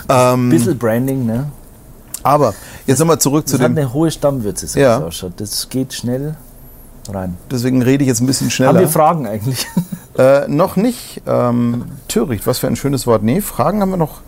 [0.09, 1.51] Ähm, Bisschen Branding, ne?
[2.23, 2.55] aber
[2.87, 4.99] jetzt nochmal zurück zu Das hat dem, eine hohe Stammwürze, so Ja.
[4.99, 5.33] ausschaut.
[5.39, 6.37] Das geht schnell
[7.11, 7.37] rein.
[7.51, 8.75] deswegen rede ich jetzt ein bisschen schneller.
[8.75, 9.67] Haben wir Fragen eigentlich?
[10.19, 11.23] Äh, noch nicht.
[11.27, 13.23] Ähm, töricht, was für ein schönes Wort.
[13.23, 14.21] Nee, Fragen haben wir noch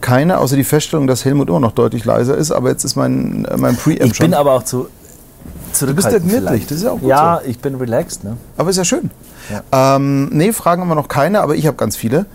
[0.00, 2.50] keine, außer die Feststellung, dass Helmut immer noch deutlich leiser ist.
[2.50, 4.26] Aber jetzt ist mein, äh, mein Preamp Ich schon.
[4.26, 4.88] bin aber auch zu
[5.80, 7.48] du bist ja gemütlich, das ist ja auch gut Ja, so.
[7.48, 8.36] ich bin relaxed, ne?
[8.56, 9.10] Aber ist ja schön.
[9.70, 12.26] Ähm, nee, Fragen haben wir noch keine, aber ich habe ganz viele,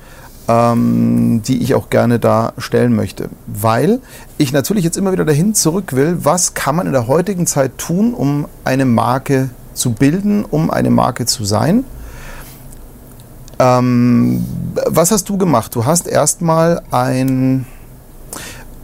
[0.47, 3.29] ähm, die ich auch gerne da stellen möchte.
[3.47, 3.99] Weil
[4.37, 7.77] ich natürlich jetzt immer wieder dahin zurück will, was kann man in der heutigen Zeit
[7.77, 11.85] tun, um eine Marke zu bilden, um eine Marke zu sein.
[13.59, 14.45] Ähm,
[14.85, 15.73] was hast du gemacht?
[15.75, 17.65] Du hast erstmal ein,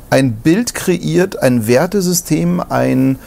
[0.09, 3.19] ein Bild kreiert, ein Wertesystem, ein,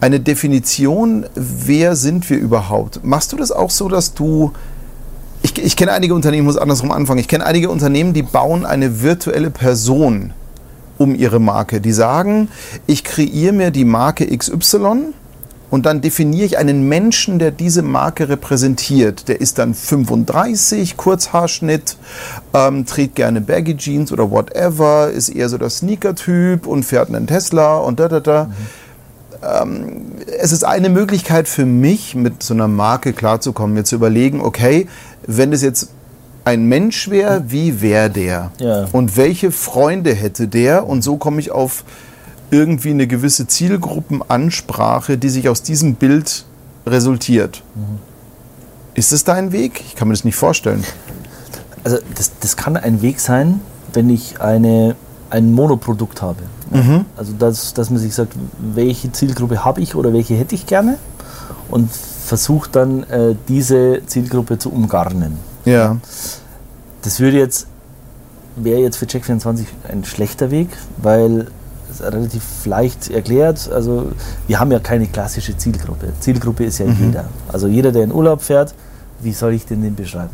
[0.00, 3.04] eine Definition, wer sind wir überhaupt.
[3.04, 4.52] Machst du das auch so, dass du...
[5.42, 7.20] Ich, ich kenne einige Unternehmen, ich muss andersrum anfangen.
[7.20, 10.34] Ich kenne einige Unternehmen, die bauen eine virtuelle Person
[10.98, 11.80] um ihre Marke.
[11.80, 12.48] Die sagen,
[12.86, 15.14] ich kreiere mir die Marke XY
[15.70, 19.28] und dann definiere ich einen Menschen, der diese Marke repräsentiert.
[19.28, 21.96] Der ist dann 35, Kurzhaarschnitt,
[22.52, 27.26] ähm, trägt gerne Baggy Jeans oder whatever, ist eher so der Sneaker-Typ und fährt einen
[27.26, 28.50] Tesla und da, da, da.
[29.62, 34.40] ähm, es ist eine Möglichkeit für mich, mit so einer Marke klarzukommen, mir zu überlegen,
[34.40, 34.88] okay,
[35.26, 35.90] wenn es jetzt
[36.44, 38.50] ein Mensch wäre, wie wäre der?
[38.58, 38.88] Ja.
[38.92, 40.86] Und welche Freunde hätte der?
[40.86, 41.84] Und so komme ich auf
[42.50, 46.44] irgendwie eine gewisse Zielgruppenansprache, die sich aus diesem Bild
[46.86, 47.62] resultiert.
[48.94, 49.82] Ist es dein Weg?
[49.86, 50.84] Ich kann mir das nicht vorstellen.
[51.84, 53.60] Also das, das kann ein Weg sein,
[53.92, 54.96] wenn ich eine,
[55.30, 56.42] ein Monoprodukt habe.
[56.70, 57.04] Mhm.
[57.16, 60.98] Also dass, dass man sich sagt, welche Zielgruppe habe ich oder welche hätte ich gerne
[61.68, 65.38] und versucht dann äh, diese Zielgruppe zu umgarnen.
[65.64, 65.96] Ja.
[67.02, 67.66] Das würde jetzt,
[68.56, 71.46] wäre jetzt für Check24 ein schlechter Weg, weil
[72.00, 73.70] relativ leicht erklärt.
[73.72, 74.12] Also
[74.46, 76.12] wir haben ja keine klassische Zielgruppe.
[76.20, 76.96] Zielgruppe ist ja Mhm.
[77.06, 77.24] jeder.
[77.48, 78.74] Also jeder, der in Urlaub fährt,
[79.20, 80.30] wie soll ich denn den beschreiben?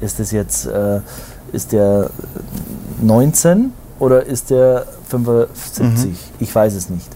[0.00, 1.00] Ist das jetzt, äh,
[1.52, 2.10] ist der
[3.02, 6.16] 19 oder ist der 75?
[6.38, 7.08] Ich weiß es nicht.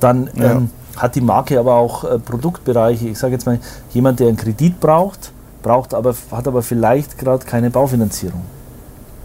[0.00, 0.42] Dann Mhm.
[0.42, 0.50] Ja.
[0.52, 3.08] ähm, hat die Marke aber auch äh, Produktbereiche.
[3.08, 3.58] Ich sage jetzt mal,
[3.92, 8.42] jemand, der einen Kredit braucht, braucht aber, hat aber vielleicht gerade keine Baufinanzierung.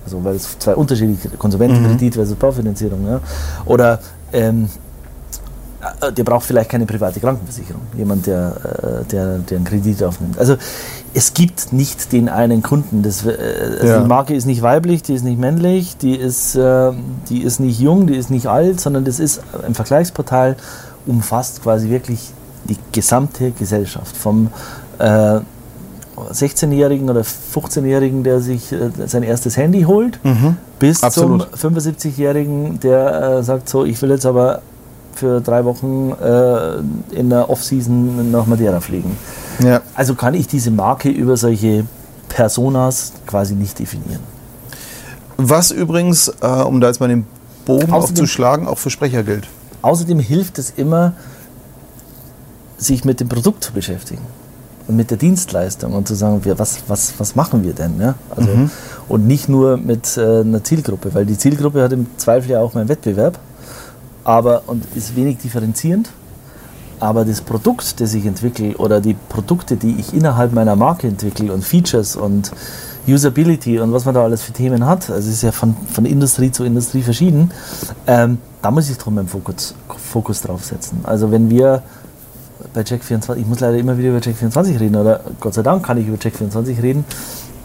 [0.06, 3.06] Also, weil es zwei unterschiedliche Konsumentenkredit versus Baufinanzierung.
[3.08, 3.20] Ja.
[3.66, 4.00] Oder
[4.32, 4.70] ähm,
[6.02, 7.82] äh, der braucht vielleicht keine private Krankenversicherung.
[7.98, 10.38] Jemand, der, äh, der, der einen Kredit aufnimmt.
[10.40, 10.58] Also
[11.14, 13.04] es gibt nicht den einen Kunden.
[13.04, 13.36] Das, äh,
[13.82, 14.00] also Ja.
[14.02, 16.92] Die Marke ist nicht weiblich, die ist nicht männlich, die ist, äh,
[17.30, 20.56] die ist nicht jung, die ist nicht alt, sondern das ist ein Vergleichsportal,
[21.06, 22.32] umfasst quasi wirklich
[22.66, 24.16] die gesamte Gesellschaft.
[24.16, 24.50] Vom
[25.00, 25.40] äh,
[26.32, 30.58] 16-Jährigen oder 15-Jährigen, der sich äh, sein erstes Handy holt, Mhm.
[30.80, 31.48] bis Absolut.
[31.58, 34.62] zum 75-Jährigen, der äh, sagt so, ich will jetzt aber
[35.14, 39.18] für drei Wochen äh, in der Off-Season nach Madeira fliegen.
[39.64, 39.82] Ja.
[39.94, 41.86] Also kann ich diese Marke über solche
[42.28, 44.20] Personas quasi nicht definieren.
[45.38, 47.26] Was übrigens, äh, um da jetzt mal den
[47.66, 49.48] Bogen Außerdem- aufzuschlagen, auch für Sprecher gilt.
[49.82, 51.14] Außerdem hilft es immer,
[52.78, 54.22] sich mit dem Produkt zu beschäftigen
[54.88, 58.00] mit der Dienstleistung und zu sagen, wir, was, was, was machen wir denn?
[58.00, 58.16] Ja?
[58.30, 58.72] Also, Mhm.
[59.08, 62.74] Und nicht nur mit äh, einer Zielgruppe, weil die Zielgruppe hat im Zweifel ja auch
[62.74, 63.40] meinen Wettbewerb
[64.24, 66.10] aber, und ist wenig differenzierend.
[67.00, 71.54] Aber das Produkt, das ich entwickle oder die Produkte, die ich innerhalb meiner Marke entwickle
[71.54, 72.52] und Features und
[73.08, 76.06] Usability und was man da alles für Themen hat, also es ist ja von, von
[76.06, 77.52] Industrie zu Industrie verschieden,
[78.08, 79.76] ähm, da muss ich drum meinen Fokus,
[80.12, 81.02] Fokus drauf setzen.
[81.04, 81.84] Also wenn wir
[82.76, 85.98] bei Check24, ich muss leider immer wieder über Check24 reden, oder Gott sei Dank kann
[85.98, 87.06] ich über Check24 reden,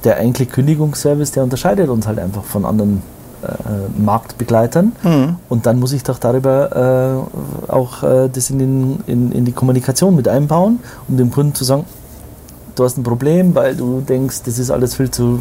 [0.05, 3.03] der eigentliche Kündigungsservice, der unterscheidet uns halt einfach von anderen
[3.43, 4.93] äh, Marktbegleitern.
[5.03, 5.37] Mhm.
[5.49, 7.27] Und dann muss ich doch darüber
[7.69, 11.55] äh, auch äh, das in, den, in, in die Kommunikation mit einbauen, um dem Kunden
[11.55, 11.85] zu sagen,
[12.77, 15.41] du hast ein Problem, weil du denkst, das ist alles viel zu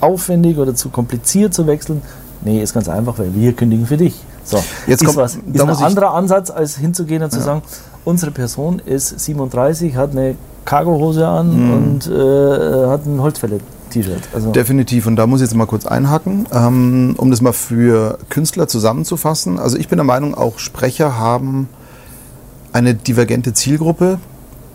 [0.00, 2.02] aufwendig oder zu kompliziert zu wechseln.
[2.44, 4.20] Nee, ist ganz einfach, weil wir kündigen für dich.
[4.44, 4.56] So,
[4.88, 7.44] Jetzt ist, kommt- was, ist ein anderer Ansatz, als hinzugehen und zu Ja.
[7.44, 7.62] sagen,
[8.04, 10.34] unsere Person ist 37, hat eine
[10.64, 11.72] Cargohose an Mhm.
[11.72, 14.22] und äh, hat ein Holzfäller-T-Shirt.
[14.32, 15.06] Also, Definitiv.
[15.06, 19.58] Und da muss ich jetzt mal kurz einhaken, ähm, um das mal für Künstler zusammenzufassen.
[19.58, 21.68] Also ich bin der Meinung, auch Sprecher haben
[22.72, 24.18] eine divergente Zielgruppe.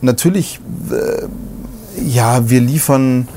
[0.02, 0.60] Natürlich,
[0.92, 1.26] äh,
[2.06, 3.28] ja, wir liefern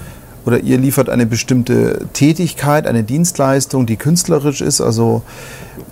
[0.45, 4.81] oder ihr liefert eine bestimmte Tätigkeit, eine Dienstleistung, die künstlerisch ist.
[4.81, 5.23] Also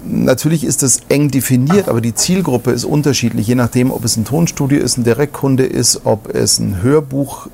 [0.05, 4.25] natürlich ist das eng definiert, aber die Zielgruppe ist unterschiedlich, je nachdem, ob es ein
[4.25, 7.49] Tonstudio ist, ein Direktkunde ist, ob es ein Hörbuch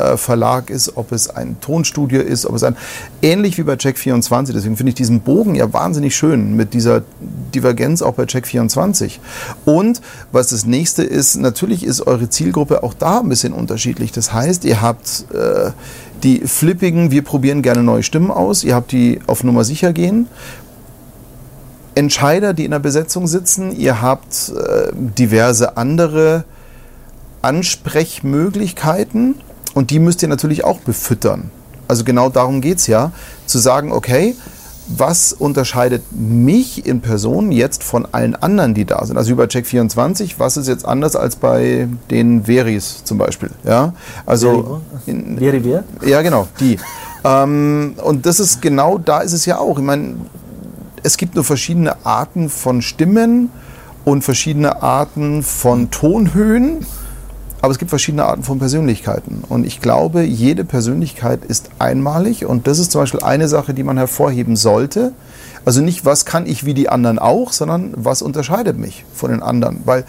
[0.00, 2.76] äh, Verlag ist, ob es ein Tonstudio ist, ob es ein
[3.22, 4.52] ähnlich wie bei Check24.
[4.52, 7.02] Deswegen finde ich diesen Bogen ja wahnsinnig schön mit dieser
[7.54, 9.18] Divergenz auch bei Check24.
[9.64, 10.00] Und
[10.32, 14.12] was das nächste ist, natürlich ist eure Zielgruppe auch da ein bisschen unterschiedlich.
[14.12, 15.70] Das heißt, ihr habt äh,
[16.22, 20.28] die flippigen, wir probieren gerne neue Stimmen aus, ihr habt die auf Nummer sicher gehen.
[22.00, 26.44] Entscheider, die in der Besetzung sitzen, ihr habt äh, diverse andere
[27.42, 29.34] Ansprechmöglichkeiten
[29.74, 31.50] und die müsst ihr natürlich auch befüttern.
[31.88, 33.12] Also genau darum geht es ja,
[33.44, 34.34] zu sagen, okay,
[34.88, 39.18] was unterscheidet mich in Person jetzt von allen anderen, die da sind?
[39.18, 43.50] Also über Check24, was ist jetzt anders als bei den Veris zum Beispiel?
[43.64, 43.92] Ja,
[44.24, 45.84] also Wäre wer?
[46.02, 46.78] ja, genau, die.
[47.24, 49.78] ähm, und das ist genau, da ist es ja auch.
[49.78, 50.14] Ich meine,
[51.02, 53.50] es gibt nur verschiedene Arten von Stimmen
[54.04, 56.86] und verschiedene Arten von Tonhöhen,
[57.62, 59.44] aber es gibt verschiedene Arten von Persönlichkeiten.
[59.48, 63.82] Und ich glaube, jede Persönlichkeit ist einmalig und das ist zum Beispiel eine Sache, die
[63.82, 65.12] man hervorheben sollte.
[65.66, 69.42] Also nicht, was kann ich wie die anderen auch, sondern was unterscheidet mich von den
[69.42, 69.80] anderen.
[69.84, 70.04] Weil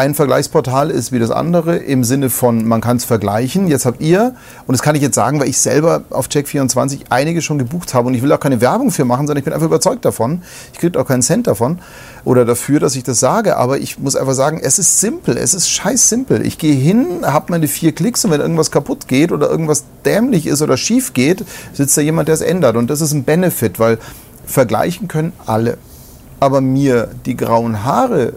[0.00, 3.68] ein Vergleichsportal ist wie das andere im Sinne von, man kann es vergleichen.
[3.68, 4.34] Jetzt habt ihr,
[4.66, 8.08] und das kann ich jetzt sagen, weil ich selber auf Check24 einige schon gebucht habe
[8.08, 10.40] und ich will auch keine Werbung für machen, sondern ich bin einfach überzeugt davon.
[10.72, 11.80] Ich kriege auch keinen Cent davon
[12.24, 15.52] oder dafür, dass ich das sage, aber ich muss einfach sagen, es ist simpel, es
[15.52, 16.46] ist scheiß simpel.
[16.46, 20.46] Ich gehe hin, habe meine vier Klicks und wenn irgendwas kaputt geht oder irgendwas dämlich
[20.46, 21.44] ist oder schief geht,
[21.74, 23.98] sitzt da jemand, der es ändert und das ist ein Benefit, weil
[24.46, 25.76] vergleichen können alle.
[26.40, 28.32] Aber mir die grauen Haare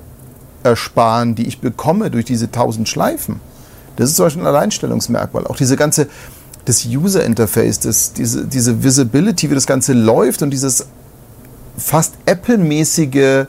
[0.64, 3.40] ersparen, die ich bekomme durch diese tausend Schleifen.
[3.96, 5.46] Das ist zum Beispiel ein Alleinstellungsmerkmal.
[5.48, 6.08] Auch diese ganze,
[6.66, 10.88] das User Interface, das, diese, diese Visibility, wie das Ganze läuft und dieses
[11.78, 13.46] fast Apple-mäßige,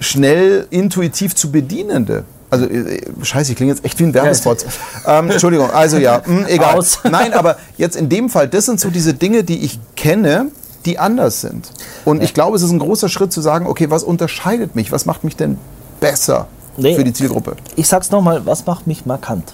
[0.00, 2.24] schnell, intuitiv zu bedienende.
[2.50, 4.64] Also, äh, scheiße, ich klinge jetzt echt wie ein Werbespot.
[5.06, 6.76] ähm, Entschuldigung, also ja, mh, egal.
[6.76, 7.00] Aus.
[7.10, 10.46] Nein, aber jetzt in dem Fall, das sind so diese Dinge, die ich kenne,
[10.86, 11.70] die anders sind.
[12.04, 12.24] Und ja.
[12.24, 14.92] ich glaube, es ist ein großer Schritt zu sagen, okay, was unterscheidet mich?
[14.92, 15.58] Was macht mich denn
[16.00, 16.46] besser
[16.76, 17.56] nee, für die Zielgruppe.
[17.76, 19.52] Ich sag's nochmal, was macht mich markant?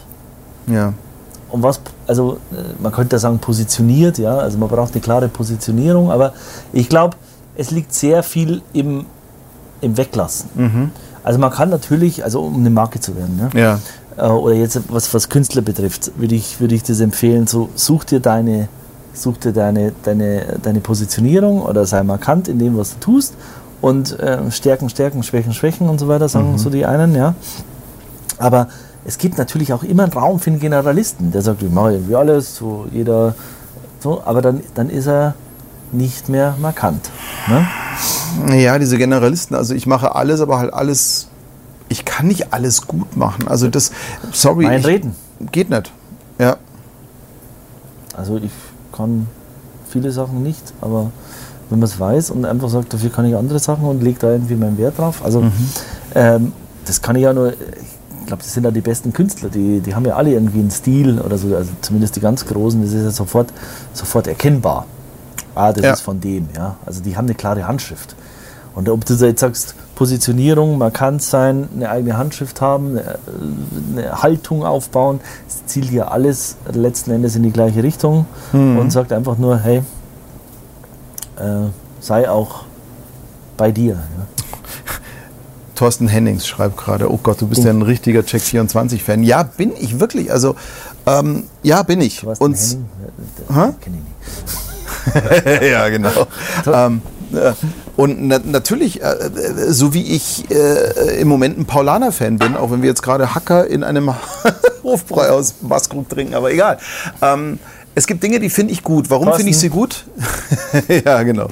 [0.67, 0.93] Ja.
[1.51, 6.11] Und was, also äh, man könnte sagen positioniert, ja, also man braucht eine klare Positionierung,
[6.11, 6.33] aber
[6.73, 7.17] ich glaube,
[7.57, 9.07] es liegt sehr viel im,
[9.81, 10.51] im Weglassen.
[10.55, 10.91] Mhm.
[11.23, 13.81] Also man kann natürlich, also um eine Marke zu werden, ja, ja.
[14.17, 18.05] Äh, oder jetzt was, was Künstler betrifft, würde ich, würde ich das empfehlen, so such
[18.05, 18.69] dir deine,
[19.13, 23.35] such dir deine, deine, deine Positionierung oder sei markant in dem, was du tust
[23.85, 26.59] und äh, Stärken, Stärken, Schwächen, Schwächen und so weiter, sagen mhm.
[26.59, 27.35] so die einen, ja.
[28.39, 28.69] Aber
[29.05, 32.15] es gibt natürlich auch immer einen Raum für einen Generalisten, der sagt, ich mache irgendwie
[32.17, 33.35] alles, so jeder,
[34.01, 35.35] so, aber dann, dann ist er
[35.93, 37.11] nicht mehr markant.
[37.47, 38.57] Ne?
[38.57, 41.29] Ja, diese Generalisten, also ich mache alles, aber halt alles,
[41.91, 43.49] ich kann nicht alles gut machen.
[43.49, 43.93] Also das,
[44.33, 44.65] sorry.
[44.65, 45.15] Mein Reden.
[45.53, 45.93] Geht nicht.
[46.39, 46.57] Ja.
[48.17, 48.51] Also ich
[48.93, 49.27] kann
[49.91, 51.11] viele Sachen nicht, aber
[51.71, 54.33] wenn man es weiß und einfach sagt, dafür kann ich andere Sachen und lege da
[54.33, 55.25] irgendwie meinen Wert drauf.
[55.25, 55.53] Also mhm.
[56.15, 56.53] ähm,
[56.85, 59.95] das kann ich ja nur, ich glaube, das sind ja die besten Künstler, die, die
[59.95, 63.05] haben ja alle irgendwie einen Stil oder so, also zumindest die ganz Großen, das ist
[63.05, 63.53] ja sofort,
[63.93, 64.87] sofort erkennbar.
[65.55, 65.93] Ah, das ja.
[65.93, 66.77] ist von dem, ja.
[66.85, 68.17] Also die haben eine klare Handschrift.
[68.75, 73.19] Und ob du jetzt sagst, Positionierung, markant sein, eine eigene Handschrift haben, eine,
[73.93, 78.79] eine Haltung aufbauen, das zielt ja alles letzten Endes in die gleiche Richtung mhm.
[78.79, 79.83] und sagt einfach nur, hey,
[81.39, 81.71] äh,
[82.01, 82.65] sei auch
[83.57, 83.95] bei dir.
[83.95, 84.27] Ja.
[85.75, 89.23] Thorsten Hennings schreibt gerade, oh Gott, du bist ja ein richtiger Check24-Fan.
[89.23, 90.31] Ja, bin ich wirklich.
[90.31, 90.55] Also,
[91.07, 92.21] ähm, ja, bin ich.
[92.21, 92.57] Thorsten Und,
[93.49, 93.75] Henning?
[93.81, 95.63] Kenn ich nicht.
[95.63, 96.27] ja, genau.
[96.67, 97.53] ähm, äh,
[97.97, 102.71] und na natürlich, äh, äh, so wie ich äh, im Moment ein Paulaner-Fan bin, auch
[102.71, 104.13] wenn wir jetzt gerade Hacker in einem
[104.83, 106.79] Hofbräu aus Maskrug trinken, aber egal.
[107.23, 107.59] Ähm,
[107.95, 109.09] es gibt Dinge, die finde ich gut.
[109.11, 110.05] Warum finde ich sie gut?
[111.05, 111.49] ja, genau.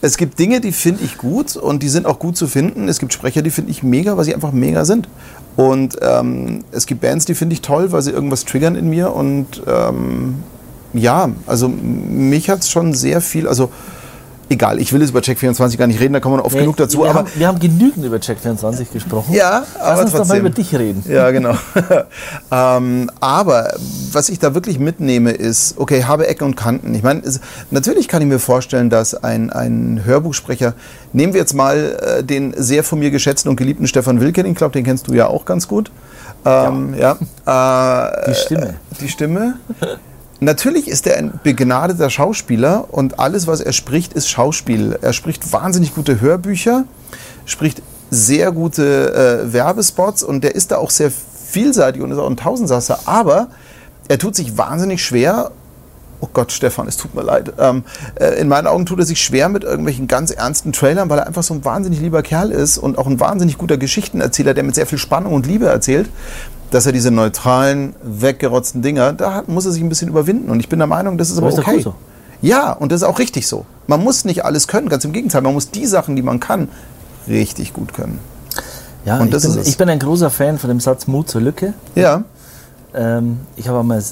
[0.00, 2.88] Es gibt Dinge, die finde ich gut und die sind auch gut zu finden.
[2.88, 5.08] Es gibt Sprecher, die finde ich mega, weil sie einfach mega sind.
[5.56, 9.12] Und ähm, es gibt Bands, die finde ich toll, weil sie irgendwas triggern in mir.
[9.12, 10.36] Und ähm,
[10.92, 13.70] ja, also mich hat es schon sehr viel, also
[14.52, 16.76] egal, ich will jetzt über Check24 gar nicht reden, da kommen wir oft nee, genug
[16.76, 17.00] dazu.
[17.00, 19.34] Wir, aber haben, wir haben genügend über Check24 gesprochen.
[19.34, 20.18] Ja, aber Lass uns trotzdem.
[20.20, 21.04] doch mal über dich reden.
[21.12, 21.54] Ja, genau.
[22.50, 23.74] ähm, aber
[24.12, 26.94] was ich da wirklich mitnehme ist, okay, habe Ecken und Kanten.
[26.94, 27.22] Ich meine,
[27.70, 30.74] natürlich kann ich mir vorstellen, dass ein, ein Hörbuchsprecher,
[31.12, 34.54] nehmen wir jetzt mal äh, den sehr von mir geschätzten und geliebten Stefan Wilken, ich
[34.54, 35.90] glaube, den kennst du ja auch ganz gut.
[36.44, 37.18] Ähm, ja.
[37.46, 38.08] ja.
[38.08, 38.74] Äh, die Stimme.
[39.00, 39.54] Die Stimme.
[40.42, 44.98] Natürlich ist er ein begnadeter Schauspieler und alles, was er spricht, ist Schauspiel.
[45.00, 46.84] Er spricht wahnsinnig gute Hörbücher,
[47.46, 47.80] spricht
[48.10, 52.36] sehr gute äh, Werbespots und der ist da auch sehr vielseitig und ist auch ein
[52.36, 53.50] Tausendsasser, aber
[54.08, 55.52] er tut sich wahnsinnig schwer.
[56.20, 57.52] Oh Gott, Stefan, es tut mir leid.
[57.60, 57.84] Ähm,
[58.16, 61.28] äh, in meinen Augen tut er sich schwer mit irgendwelchen ganz ernsten Trailern, weil er
[61.28, 64.74] einfach so ein wahnsinnig lieber Kerl ist und auch ein wahnsinnig guter Geschichtenerzähler, der mit
[64.74, 66.10] sehr viel Spannung und Liebe erzählt
[66.72, 70.50] dass er diese neutralen, weggerotzten Dinger, da muss er sich ein bisschen überwinden.
[70.50, 71.80] Und ich bin der Meinung, das ist aber, aber ist okay.
[71.82, 71.94] So.
[72.40, 73.66] Ja, und das ist auch richtig so.
[73.86, 75.42] Man muss nicht alles können, ganz im Gegenteil.
[75.42, 76.68] Man muss die Sachen, die man kann,
[77.28, 78.18] richtig gut können.
[79.04, 81.74] Ja, und ich, bin, ich bin ein großer Fan von dem Satz Mut zur Lücke.
[81.94, 82.24] Ja.
[82.94, 84.02] Ähm, ich habe mal, äh,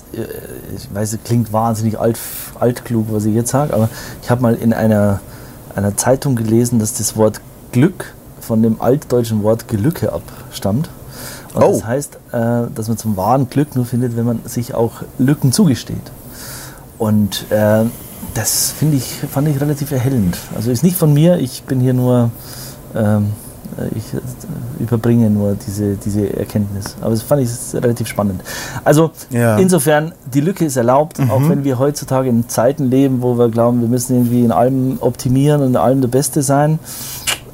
[0.77, 2.19] ich weiß, es klingt wahnsinnig alt,
[2.59, 3.89] altklug, was ich jetzt sage, aber
[4.23, 5.21] ich habe mal in einer,
[5.75, 7.41] einer Zeitung gelesen, dass das Wort
[7.73, 10.91] Glück von dem altdeutschen Wort Gelücke abstammt.
[11.55, 11.73] Und oh.
[11.73, 12.39] Das heißt, äh,
[12.75, 16.13] dass man zum wahren Glück nur findet, wenn man sich auch Lücken zugesteht.
[16.99, 17.85] Und äh,
[18.35, 20.37] das finde ich, fand ich relativ erhellend.
[20.55, 22.31] Also ist nicht von mir, ich bin hier nur,
[22.95, 23.31] ähm,
[23.97, 24.21] ich äh,
[24.83, 26.97] überbringe nur diese, diese Erkenntnis.
[27.01, 28.43] Aber das fand ich relativ spannend.
[28.85, 29.57] Also ja.
[29.57, 31.31] insofern, die Lücke ist erlaubt, mhm.
[31.31, 34.99] auch wenn wir heutzutage in Zeiten leben, wo wir glauben, wir müssen irgendwie in allem
[35.01, 36.79] optimieren und in allem der Beste sein.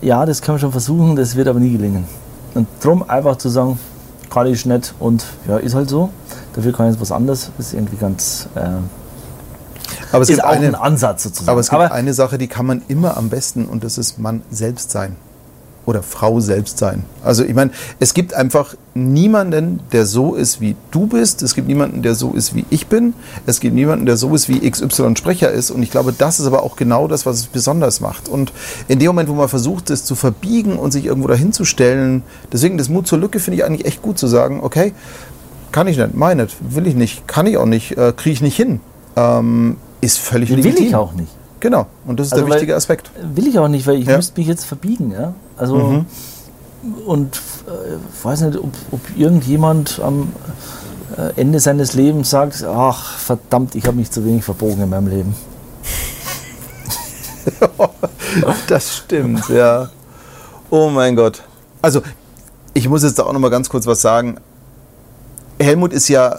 [0.03, 2.05] Ja, das kann man schon versuchen, das wird aber nie gelingen.
[2.57, 3.79] Und darum einfach zu sagen,
[4.31, 6.11] kann ich nicht und ja, ist halt so.
[6.55, 8.49] Dafür kann ich jetzt was anderes, ist irgendwie ganz.
[8.55, 8.61] Äh,
[10.11, 11.51] Aber es ist gibt auch eine, ein Ansatz sozusagen.
[11.51, 14.43] aber es gibt eine Sache, die kann man immer am besten und das ist Mann
[14.51, 15.17] selbst sein.
[15.87, 17.05] Oder Frau selbst sein.
[17.22, 17.70] Also ich meine,
[18.01, 21.43] es gibt einfach niemanden, der so ist, wie du bist.
[21.43, 23.14] Es gibt niemanden, der so ist, wie ich bin.
[23.47, 25.70] Es gibt niemanden, der so ist, wie XY Sprecher ist.
[25.70, 28.28] Und ich glaube, das ist aber auch genau das, was es besonders macht.
[28.28, 28.53] Und
[28.89, 32.22] in dem Moment, wo man versucht, es zu verbiegen und sich irgendwo dahin zu stellen,
[32.53, 34.93] deswegen das Mut zur Lücke finde ich eigentlich echt gut zu sagen, okay,
[35.72, 38.41] kann ich nicht, meine nicht, will ich nicht, kann ich auch nicht, äh, kriege ich
[38.41, 38.80] nicht hin.
[39.14, 40.87] Ähm, ist völlig will legitim.
[40.87, 41.32] ich auch nicht.
[41.67, 43.11] Genau, und das ist Also, der wichtige Aspekt.
[43.35, 44.14] Will ich auch nicht, weil ich Ja.
[44.14, 45.11] müsste mich jetzt verbiegen.
[45.11, 45.35] Ja?
[45.57, 46.07] Also, Mhm.
[47.07, 50.33] und äh, weiß nicht, ob, ob irgendjemand am
[51.17, 55.09] äh, Ende seines Lebens sagt, ach verdammt, ich habe mich zu wenig verbogen in meinem
[55.09, 55.35] Leben.
[58.69, 59.89] Das stimmt, ja.
[60.71, 61.43] Oh mein Gott.
[61.83, 62.03] Also,
[62.75, 64.39] ich muss jetzt da auch noch mal ganz kurz was sagen.
[65.61, 66.31] Helmut ist ja.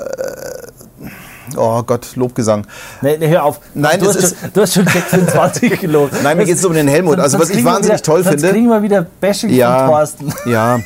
[1.55, 2.65] Oh Gott, Lobgesang.
[3.01, 3.59] Nee, nee, hör auf.
[3.73, 6.17] Nein, du, hast schon, du hast schon Check 25 gelogen.
[6.23, 7.19] Nein, mir geht es um den Helmut.
[7.19, 8.49] Also, was ich wahnsinnig toll sonst finde.
[8.51, 9.79] kriegen wir wieder Bashing Ja.
[9.79, 10.33] von Thorsten.
[10.45, 10.79] Ja,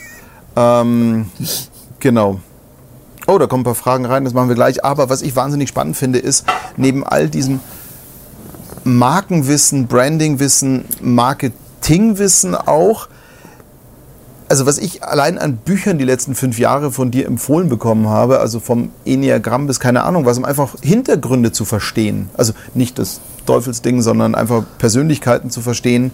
[0.55, 1.30] ähm,
[1.99, 2.39] genau.
[3.28, 4.84] Oh, da kommen ein paar Fragen rein, das machen wir gleich.
[4.84, 6.45] Aber was ich wahnsinnig spannend finde, ist,
[6.76, 7.59] neben all diesem
[8.84, 13.07] Markenwissen, Brandingwissen, Marketingwissen auch,
[14.52, 18.41] also was ich allein an Büchern die letzten fünf Jahre von dir empfohlen bekommen habe,
[18.41, 22.30] also vom Enneagramm bis keine Ahnung was, um einfach Hintergründe zu verstehen.
[22.36, 26.12] Also nicht das Teufelsding, sondern einfach Persönlichkeiten zu verstehen,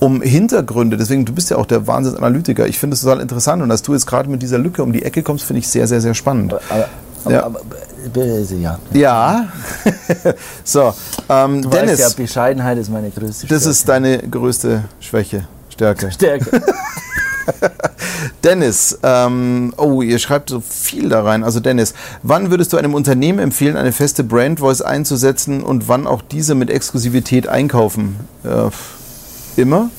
[0.00, 0.96] um Hintergründe.
[0.96, 2.66] Deswegen, du bist ja auch der Wahnsinnsanalytiker.
[2.66, 5.04] Ich finde es total interessant und dass du jetzt gerade mit dieser Lücke um die
[5.04, 6.54] Ecke kommst, finde ich sehr, sehr, sehr spannend.
[6.54, 6.62] Aber,
[7.24, 7.44] aber, Ja.
[7.44, 7.60] aber,
[8.16, 8.78] äh, ja.
[8.92, 9.48] Ja.
[10.64, 10.92] so,
[11.28, 13.70] ähm, Du Dennis, weißt ja, Bescheidenheit ist meine größte das Stärke.
[13.70, 16.10] ist deine größte Schwäche, Stärke.
[16.10, 16.60] Stärke.
[18.44, 21.44] Dennis, ähm, oh, ihr schreibt so viel da rein.
[21.44, 26.06] Also Dennis, wann würdest du einem Unternehmen empfehlen, eine feste Brand Voice einzusetzen und wann
[26.06, 28.16] auch diese mit Exklusivität einkaufen?
[28.44, 28.70] Äh,
[29.60, 29.90] immer.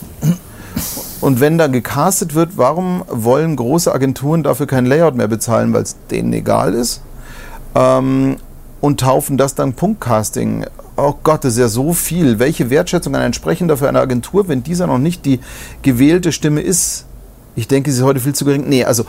[1.21, 5.83] Und wenn da gecastet wird, warum wollen große Agenturen dafür kein Layout mehr bezahlen, weil
[5.83, 7.01] es denen egal ist?
[7.75, 8.37] Ähm,
[8.81, 10.65] und taufen das dann Punktcasting.
[10.97, 12.39] Oh Gott, das ist ja so viel.
[12.39, 15.39] Welche Wertschätzung ein Entsprechender für eine Agentur, wenn dieser noch nicht die
[15.83, 17.05] gewählte Stimme ist?
[17.55, 18.67] Ich denke, sie ist heute viel zu gering.
[18.67, 19.05] Nee, also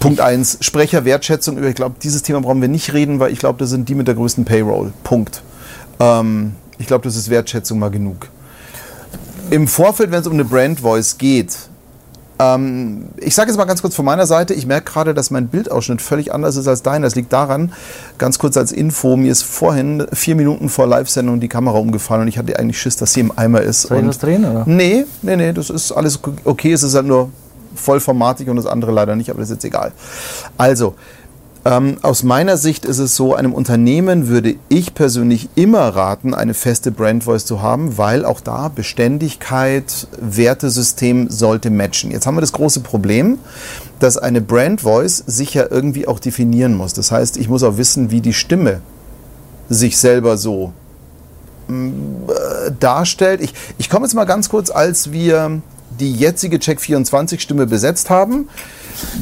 [0.00, 1.62] Punkt 1, Sprecherwertschätzung.
[1.64, 4.06] Ich glaube, dieses Thema brauchen wir nicht reden, weil ich glaube, das sind die mit
[4.06, 4.92] der größten Payroll.
[5.02, 5.42] Punkt.
[5.98, 8.28] Ähm, ich glaube, das ist Wertschätzung mal genug.
[9.50, 11.67] Im Vorfeld, wenn es um eine Brand Voice geht,
[12.38, 15.48] ähm, ich sage jetzt mal ganz kurz von meiner Seite, ich merke gerade, dass mein
[15.48, 17.02] Bildausschnitt völlig anders ist als dein.
[17.02, 17.72] Das liegt daran,
[18.18, 22.28] ganz kurz als Info, mir ist vorhin vier Minuten vor Live-Sendung die Kamera umgefallen und
[22.28, 23.82] ich hatte eigentlich Schiss, dass sie im Eimer ist.
[23.82, 24.64] Soll ich und was drehen, oder?
[24.66, 26.72] Nee, nee, nee, das ist alles okay.
[26.72, 27.30] Es ist halt nur
[27.74, 29.92] vollformatig und das andere leider nicht, aber das ist jetzt egal.
[30.56, 30.94] Also,
[31.64, 36.54] ähm, aus meiner Sicht ist es so, einem Unternehmen würde ich persönlich immer raten, eine
[36.54, 42.10] feste Brand Voice zu haben, weil auch da Beständigkeit, Wertesystem sollte matchen.
[42.10, 43.38] Jetzt haben wir das große Problem,
[43.98, 46.92] dass eine Brand Voice sich ja irgendwie auch definieren muss.
[46.92, 48.80] Das heißt, ich muss auch wissen, wie die Stimme
[49.68, 50.72] sich selber so
[52.80, 53.40] darstellt.
[53.42, 55.60] Ich, ich komme jetzt mal ganz kurz, als wir
[56.00, 58.48] die jetzige Check24-Stimme besetzt haben,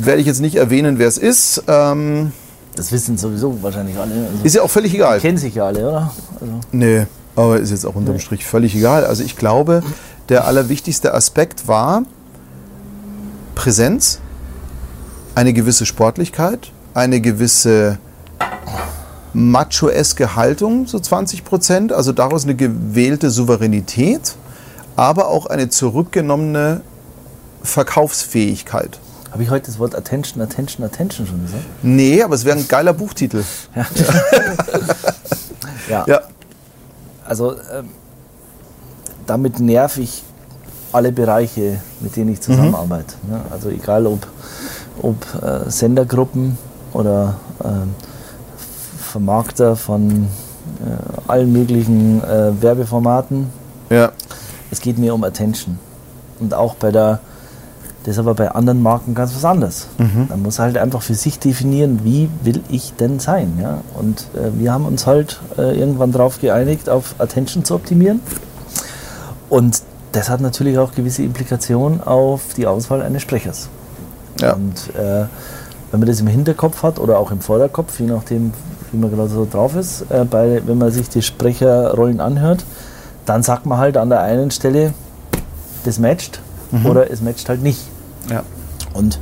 [0.01, 1.63] werde ich jetzt nicht erwähnen, wer es ist.
[1.69, 2.33] Ähm,
[2.77, 4.13] Das wissen sowieso wahrscheinlich alle.
[4.15, 5.21] Also, ist ja auch völlig egal.
[5.21, 6.13] kennen sich ja alle, oder?
[6.41, 9.05] Also, Nee, aber ist jetzt auch unterm Strich völlig egal.
[9.05, 9.83] Also ich glaube,
[10.29, 12.03] der allerwichtigste Aspekt war
[13.55, 14.21] Präsenz,
[15.35, 17.99] eine gewisse Sportlichkeit, eine gewisse
[19.35, 24.35] macho-eske Haltung, so 20 Prozent, also daraus eine gewählte Souveränität,
[24.97, 26.81] aber auch eine zurückgenommene
[27.63, 28.99] Verkaufsfähigkeit.
[29.31, 31.65] Habe ich heute das Wort Attention, Attention, Attention schon gesagt?
[31.83, 33.45] Nee, aber es wäre ein geiler Buchtitel.
[33.75, 33.87] Ja.
[35.89, 36.05] Ja,
[37.25, 37.91] Also ähm,
[39.27, 40.25] damit nerv ich
[40.93, 43.15] alle Bereiche, mit denen ich zusammenarbeite.
[43.29, 43.41] Ne?
[43.51, 44.27] Also egal ob,
[45.03, 46.59] ob äh, Sendergruppen
[46.93, 47.95] oder ähm,
[48.99, 53.47] Vermarkter von äh, allen möglichen äh, Werbeformaten.
[53.91, 54.11] ja,
[54.71, 55.79] Es geht mir um Attention.
[56.41, 57.21] Und auch bei der,
[58.05, 59.89] das ist aber bei anderen Marken ganz was anderes.
[60.29, 63.59] Man muss halt einfach für sich definieren, wie will ich denn sein.
[63.61, 63.81] Ja?
[63.99, 68.21] Und äh, wir haben uns halt äh, irgendwann darauf geeinigt, auf Attention zu optimieren.
[69.49, 73.69] Und das hat natürlich auch gewisse Implikationen auf die Auswahl eines Sprechers.
[74.41, 74.55] ja.
[74.55, 75.27] Und äh,
[75.91, 78.53] wenn man das im Hinterkopf hat oder auch im Vorderkopf, je nachdem,
[78.91, 82.65] wie man gerade so drauf ist, äh, bei, wenn man sich die Sprecherrollen anhört,
[83.27, 84.95] dann sagt man halt an der einen Stelle,
[85.85, 86.41] das matcht
[86.85, 87.81] oder es matcht halt nicht.
[88.31, 88.43] ja.
[88.93, 89.19] Und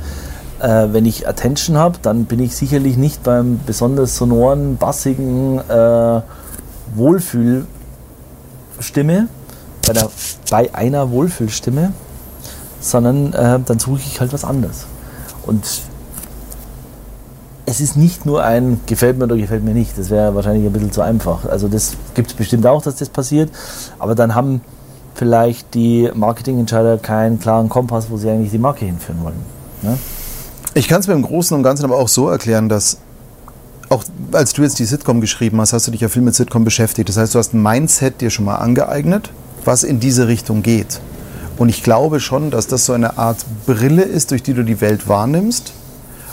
[0.59, 6.21] äh, wenn ich Attention habe, dann bin ich sicherlich nicht beim besonders sonoren, bassigen äh,
[6.95, 7.67] Wohlfühlstimme,
[9.85, 10.09] bei, der,
[10.49, 11.91] bei einer Wohlfühlstimme,
[12.79, 14.85] sondern äh, dann suche ich halt was anderes.
[15.45, 15.81] Und
[17.65, 19.97] es ist nicht nur ein gefällt mir oder gefällt mir nicht.
[19.97, 21.45] Das wäre wahrscheinlich ein bisschen zu einfach.
[21.45, 23.49] Also das gibt es bestimmt auch, dass das passiert.
[23.97, 24.61] Aber dann haben
[25.15, 29.39] vielleicht die Marketingentscheider keinen klaren Kompass, wo sie eigentlich die Marke hinführen wollen.
[29.81, 29.97] Ne?
[30.73, 32.97] Ich kann es mir im Großen und Ganzen aber auch so erklären, dass
[33.89, 36.63] auch als du jetzt die Sitcom geschrieben hast, hast du dich ja viel mit Sitcom
[36.63, 37.07] beschäftigt.
[37.09, 39.31] Das heißt, du hast ein Mindset dir schon mal angeeignet,
[39.63, 40.99] was in diese Richtung geht.
[41.57, 44.81] Und ich glaube schon, dass das so eine Art Brille ist, durch die du die
[44.81, 45.71] Welt wahrnimmst.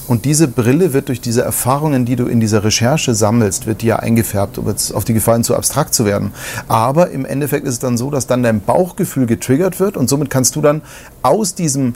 [0.09, 3.86] Und diese Brille wird durch diese Erfahrungen, die du in dieser Recherche sammelst, wird dir
[3.86, 6.32] ja eingefärbt, um jetzt auf die Gefallen zu abstrakt zu werden.
[6.68, 10.28] Aber im Endeffekt ist es dann so, dass dann dein Bauchgefühl getriggert wird und somit
[10.28, 10.82] kannst du dann
[11.22, 11.94] aus diesem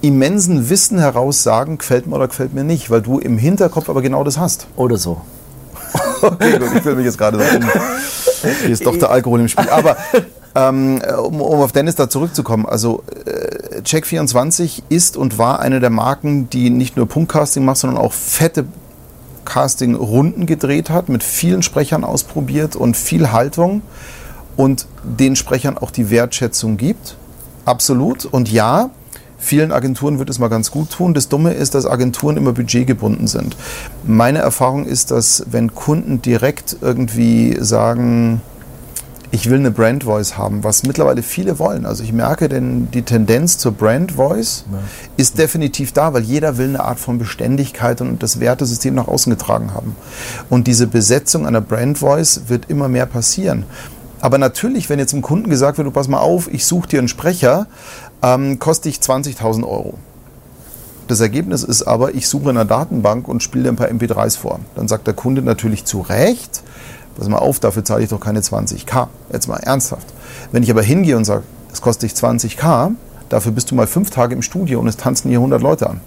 [0.00, 4.02] immensen Wissen heraus sagen, gefällt mir oder gefällt mir nicht, weil du im Hinterkopf aber
[4.02, 4.66] genau das hast.
[4.76, 5.22] Oder so.
[6.32, 8.48] Okay, gut, ich will mich jetzt gerade so.
[8.62, 9.68] Hier ist doch der Alkohol im Spiel.
[9.68, 9.96] Aber
[10.54, 15.90] ähm, um, um, auf Dennis da zurückzukommen, also äh, Check24 ist und war eine der
[15.90, 18.66] Marken, die nicht nur Punktcasting macht, sondern auch fette
[19.44, 23.82] Casting-Runden gedreht hat, mit vielen Sprechern ausprobiert und viel Haltung
[24.56, 27.16] und den Sprechern auch die Wertschätzung gibt.
[27.64, 28.24] Absolut.
[28.24, 28.90] Und ja,
[29.44, 31.12] Vielen Agenturen wird es mal ganz gut tun.
[31.12, 33.58] Das Dumme ist, dass Agenturen immer budgetgebunden sind.
[34.02, 38.40] Meine Erfahrung ist, dass wenn Kunden direkt irgendwie sagen,
[39.32, 41.84] ich will eine Brand Voice haben, was mittlerweile viele wollen.
[41.84, 44.78] Also ich merke denn die Tendenz zur Brand Voice ja.
[45.18, 49.28] ist definitiv da, weil jeder will eine Art von Beständigkeit und das Wertesystem nach außen
[49.28, 49.94] getragen haben.
[50.48, 53.66] Und diese Besetzung einer Brand Voice wird immer mehr passieren.
[54.24, 56.98] Aber natürlich, wenn jetzt dem Kunden gesagt wird, du pass mal auf, ich suche dir
[56.98, 57.66] einen Sprecher,
[58.24, 59.94] ähm, kostet dich 20.000 Euro.
[61.08, 64.60] Das Ergebnis ist aber, ich suche in einer Datenbank und spiele ein paar MP3s vor.
[64.74, 66.62] Dann sagt der Kunde natürlich zu Recht,
[67.16, 69.08] pass mal auf, dafür zahle ich doch keine 20k.
[69.30, 70.06] Jetzt mal ernsthaft.
[70.50, 72.92] Wenn ich aber hingehe und sage, es kostet dich 20k,
[73.28, 76.00] dafür bist du mal fünf Tage im Studio und es tanzen hier 100 Leute an.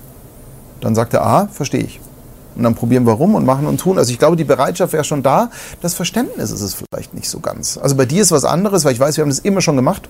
[0.81, 1.99] Dann sagt er, ah, verstehe ich.
[2.55, 3.99] Und dann probieren wir rum und machen und tun.
[3.99, 5.51] Also ich glaube, die Bereitschaft wäre schon da.
[5.81, 7.77] Das Verständnis ist es vielleicht nicht so ganz.
[7.77, 10.09] Also bei dir ist was anderes, weil ich weiß, wir haben das immer schon gemacht.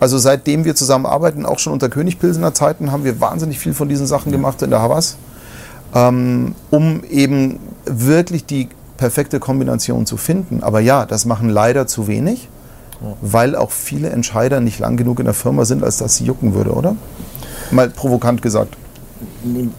[0.00, 4.06] Also seitdem wir zusammenarbeiten, auch schon unter Königpilsener Zeiten, haben wir wahnsinnig viel von diesen
[4.06, 5.16] Sachen gemacht in der Havas,
[5.94, 10.62] ähm, um eben wirklich die perfekte Kombination zu finden.
[10.62, 12.48] Aber ja, das machen leider zu wenig,
[13.22, 16.54] weil auch viele Entscheider nicht lang genug in der Firma sind, als dass sie jucken
[16.54, 16.96] würde, oder?
[17.70, 18.76] Mal provokant gesagt.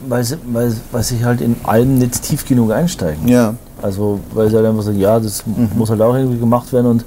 [0.08, 3.28] Weil sie, weil, weil sie halt in allem nicht tief genug einsteigen.
[3.28, 3.56] Ja.
[3.82, 5.70] Also, weil sie halt einfach sagen, ja, das mhm.
[5.76, 7.06] muss halt auch irgendwie gemacht werden und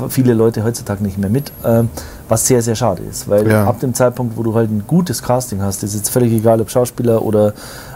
[0.10, 1.84] viele Leute heutzutage nicht mehr mit, äh,
[2.28, 3.66] was sehr, sehr schade ist, weil ja.
[3.66, 6.70] ab dem Zeitpunkt, wo du halt ein gutes Casting hast, ist jetzt völlig egal, ob
[6.70, 7.54] Schauspieler oder,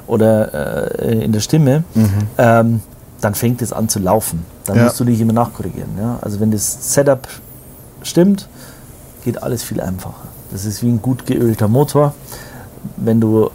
[0.07, 2.09] oder äh, in der Stimme, mhm.
[2.37, 2.81] ähm,
[3.23, 4.45] dann fängt es an zu laufen.
[4.65, 4.83] Dann ja.
[4.85, 5.91] musst du nicht immer nachkorrigieren.
[5.97, 6.19] Ja?
[6.21, 7.27] Also wenn das Setup
[8.01, 8.47] stimmt,
[9.23, 10.27] geht alles viel einfacher.
[10.51, 12.13] Das ist wie ein gut geölter Motor.
[12.97, 13.49] Wenn du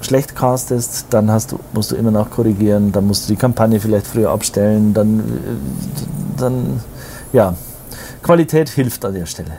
[0.00, 4.30] schlecht castest, dann du, musst du immer nachkorrigieren, dann musst du die Kampagne vielleicht früher
[4.30, 5.40] abstellen, dann,
[6.36, 6.80] dann
[7.32, 7.54] ja,
[8.22, 9.52] Qualität hilft an der Stelle.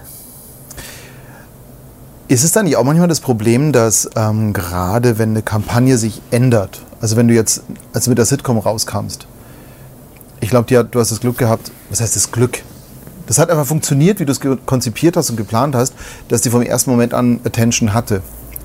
[2.30, 6.22] Ist es dann nicht auch manchmal das Problem, dass ähm, gerade wenn eine Kampagne sich
[6.32, 9.28] ändert, also wenn du jetzt, als du mit der Sitcom rauskamst,
[10.42, 12.64] ich glaube, du hast das Glück gehabt, was heißt das Glück?
[13.28, 15.94] Das hat einfach funktioniert, wie du es konzipiert hast und geplant hast,
[16.30, 18.24] dass die vom ersten Moment an Attention hatte.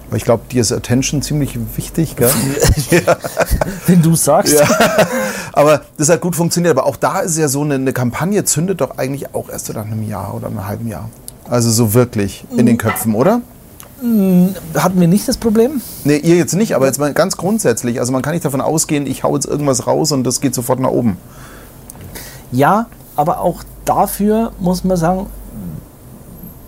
[0.08, 2.30] Aber ich glaube, dir ist Attention ziemlich wichtig, gell?
[2.90, 3.16] ja.
[3.86, 4.54] Wenn du sagst.
[4.54, 4.66] Ja.
[5.52, 6.76] Aber das hat gut funktioniert.
[6.76, 9.84] Aber auch da ist ja so eine, eine Kampagne zündet doch eigentlich auch erst nach
[9.84, 11.10] einem Jahr oder einem halben Jahr.
[11.48, 13.42] Also so wirklich in den Köpfen, oder?
[14.00, 15.80] Hm, hatten wir nicht das Problem?
[16.04, 18.00] Nee, ihr jetzt nicht, aber jetzt mal ganz grundsätzlich.
[18.00, 20.80] Also man kann nicht davon ausgehen, ich hau jetzt irgendwas raus und das geht sofort
[20.80, 21.16] nach oben.
[22.54, 22.86] Ja,
[23.16, 25.26] aber auch dafür muss man sagen,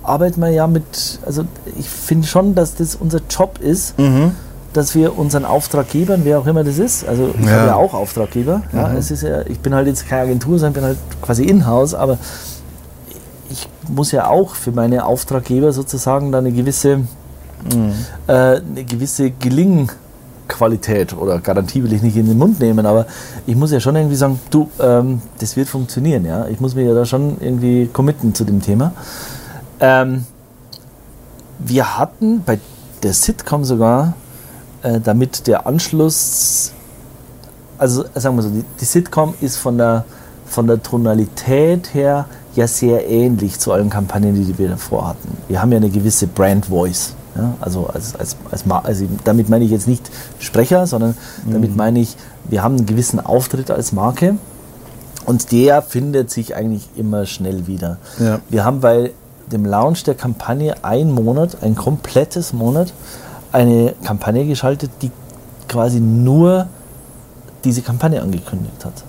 [0.02, 1.44] arbeiten wir ja mit, also
[1.78, 4.32] ich finde schon, dass das unser Job ist, mhm.
[4.72, 7.52] dass wir unseren Auftraggebern, wer auch immer das ist, also ich ja.
[7.52, 8.78] habe ja auch Auftraggeber, mhm.
[8.78, 11.94] ja, es ist ja, ich bin halt jetzt keine Agentur, sondern bin halt quasi in-house,
[11.94, 12.18] aber
[13.50, 17.94] ich muss ja auch für meine Auftraggeber sozusagen da eine gewisse, mhm.
[18.26, 19.90] äh, eine gewisse Gelingen
[20.48, 23.06] Qualität oder Garantie will ich nicht in den Mund nehmen, aber
[23.46, 26.46] ich muss ja schon irgendwie sagen, du, ähm, das wird funktionieren, ja.
[26.46, 28.92] Ich muss mich ja da schon irgendwie committen zu dem Thema.
[29.80, 30.24] Ähm,
[31.58, 32.58] wir hatten bei
[33.02, 34.14] der Sitcom sogar,
[34.82, 36.72] äh, damit der Anschluss,
[37.78, 40.04] also sagen wir so, die, die Sitcom ist von der,
[40.46, 45.36] von der Tonalität her ja sehr ähnlich zu allen Kampagnen, die wir davor hatten.
[45.48, 47.14] Wir haben ja eine gewisse Brand Voice.
[47.36, 51.14] Ja, also, als, als, als, also damit meine ich jetzt nicht Sprecher, sondern
[51.44, 51.52] mhm.
[51.52, 52.16] damit meine ich,
[52.48, 54.36] wir haben einen gewissen Auftritt als Marke
[55.26, 57.98] und der findet sich eigentlich immer schnell wieder.
[58.18, 58.40] Ja.
[58.48, 59.12] Wir haben bei
[59.52, 62.92] dem Launch der Kampagne ein Monat, ein komplettes Monat,
[63.52, 65.10] eine Kampagne geschaltet, die
[65.68, 66.68] quasi nur
[67.64, 69.04] diese Kampagne angekündigt hat.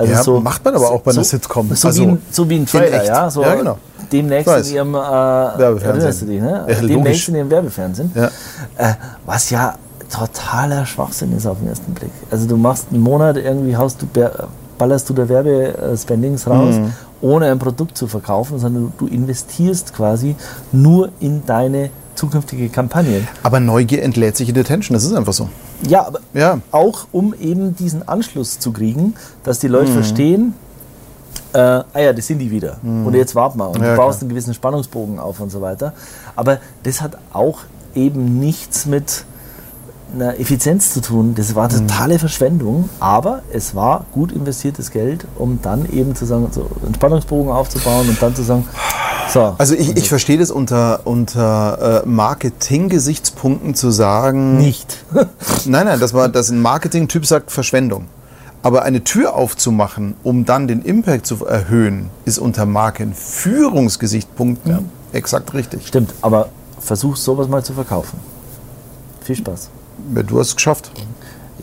[0.00, 1.74] Also ja, so, macht man aber auch bei einer Sitcom.
[1.74, 3.30] So, also wie ein, so wie ein Trailer, ja.
[3.30, 3.76] So ja, genau.
[4.10, 6.28] Demnächst in ihrem äh, Werbefernsehen.
[6.28, 6.64] Dich, ne?
[6.66, 8.10] ja, demnächst in ihrem Werbefernsehen.
[8.14, 8.30] Ja.
[8.78, 8.94] Äh,
[9.26, 9.74] was ja
[10.10, 12.10] totaler Schwachsinn ist auf den ersten Blick.
[12.30, 14.06] Also du machst einen Monat, irgendwie haust du,
[14.78, 16.92] ballerst du da Werbespendings raus, mhm.
[17.20, 20.34] ohne ein Produkt zu verkaufen, sondern du investierst quasi
[20.72, 21.90] nur in deine
[22.20, 23.26] zukünftige Kampagne.
[23.42, 25.48] Aber Neugier entlädt sich in Attention, das ist einfach so.
[25.88, 26.58] Ja, aber ja.
[26.70, 29.94] auch um eben diesen Anschluss zu kriegen, dass die Leute mhm.
[29.94, 30.54] verstehen,
[31.54, 32.76] äh, ah ja, das sind die wieder.
[32.82, 33.06] Mhm.
[33.06, 33.70] Und jetzt warten wir.
[33.70, 34.22] Und ja, du baust klar.
[34.22, 35.94] einen gewissen Spannungsbogen auf und so weiter.
[36.36, 37.60] Aber das hat auch
[37.94, 39.24] eben nichts mit
[40.14, 41.34] einer Effizienz zu tun.
[41.34, 41.88] Das war mhm.
[41.88, 46.94] totale Verschwendung, aber es war gut investiertes Geld, um dann eben zu sagen, so einen
[46.94, 48.66] Spannungsbogen aufzubauen und dann zu sagen,
[49.32, 49.54] so.
[49.58, 54.58] Also ich, ich verstehe das unter, unter äh, Marketing-Gesichtspunkten zu sagen.
[54.58, 55.04] Nicht.
[55.64, 58.06] nein, nein, dass, man, dass ein Marketing-Typ sagt Verschwendung.
[58.62, 64.80] Aber eine Tür aufzumachen, um dann den Impact zu erhöhen, ist unter Markenführungsgesichtspunkten ja.
[65.12, 65.86] exakt richtig.
[65.86, 68.20] Stimmt, aber versuch sowas mal zu verkaufen.
[69.22, 69.70] Viel Spaß.
[70.26, 70.90] Du hast es geschafft.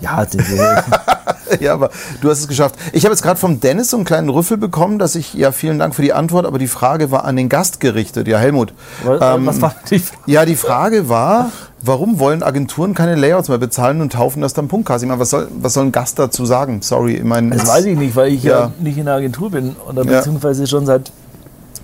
[0.01, 0.25] Ja,
[1.59, 1.89] ja, aber
[2.21, 2.75] du hast es geschafft.
[2.93, 5.79] Ich habe jetzt gerade vom Dennis so einen kleinen Rüffel bekommen, dass ich, ja, vielen
[5.79, 8.27] Dank für die Antwort, aber die Frage war an den Gast gerichtet.
[8.27, 8.73] Ja, Helmut.
[9.03, 10.21] Was, ähm, was war die Frage?
[10.25, 14.67] Ja, die Frage war, warum wollen Agenturen keine Layouts mehr bezahlen und taufen das dann
[14.67, 15.03] Punktcast?
[15.03, 16.81] Ich meine, was soll, was soll ein Gast dazu sagen?
[16.81, 17.55] Sorry, ich meine.
[17.55, 20.63] Das weiß ich nicht, weil ich ja, ja nicht in der Agentur bin oder beziehungsweise
[20.63, 20.67] ja.
[20.67, 21.11] schon seit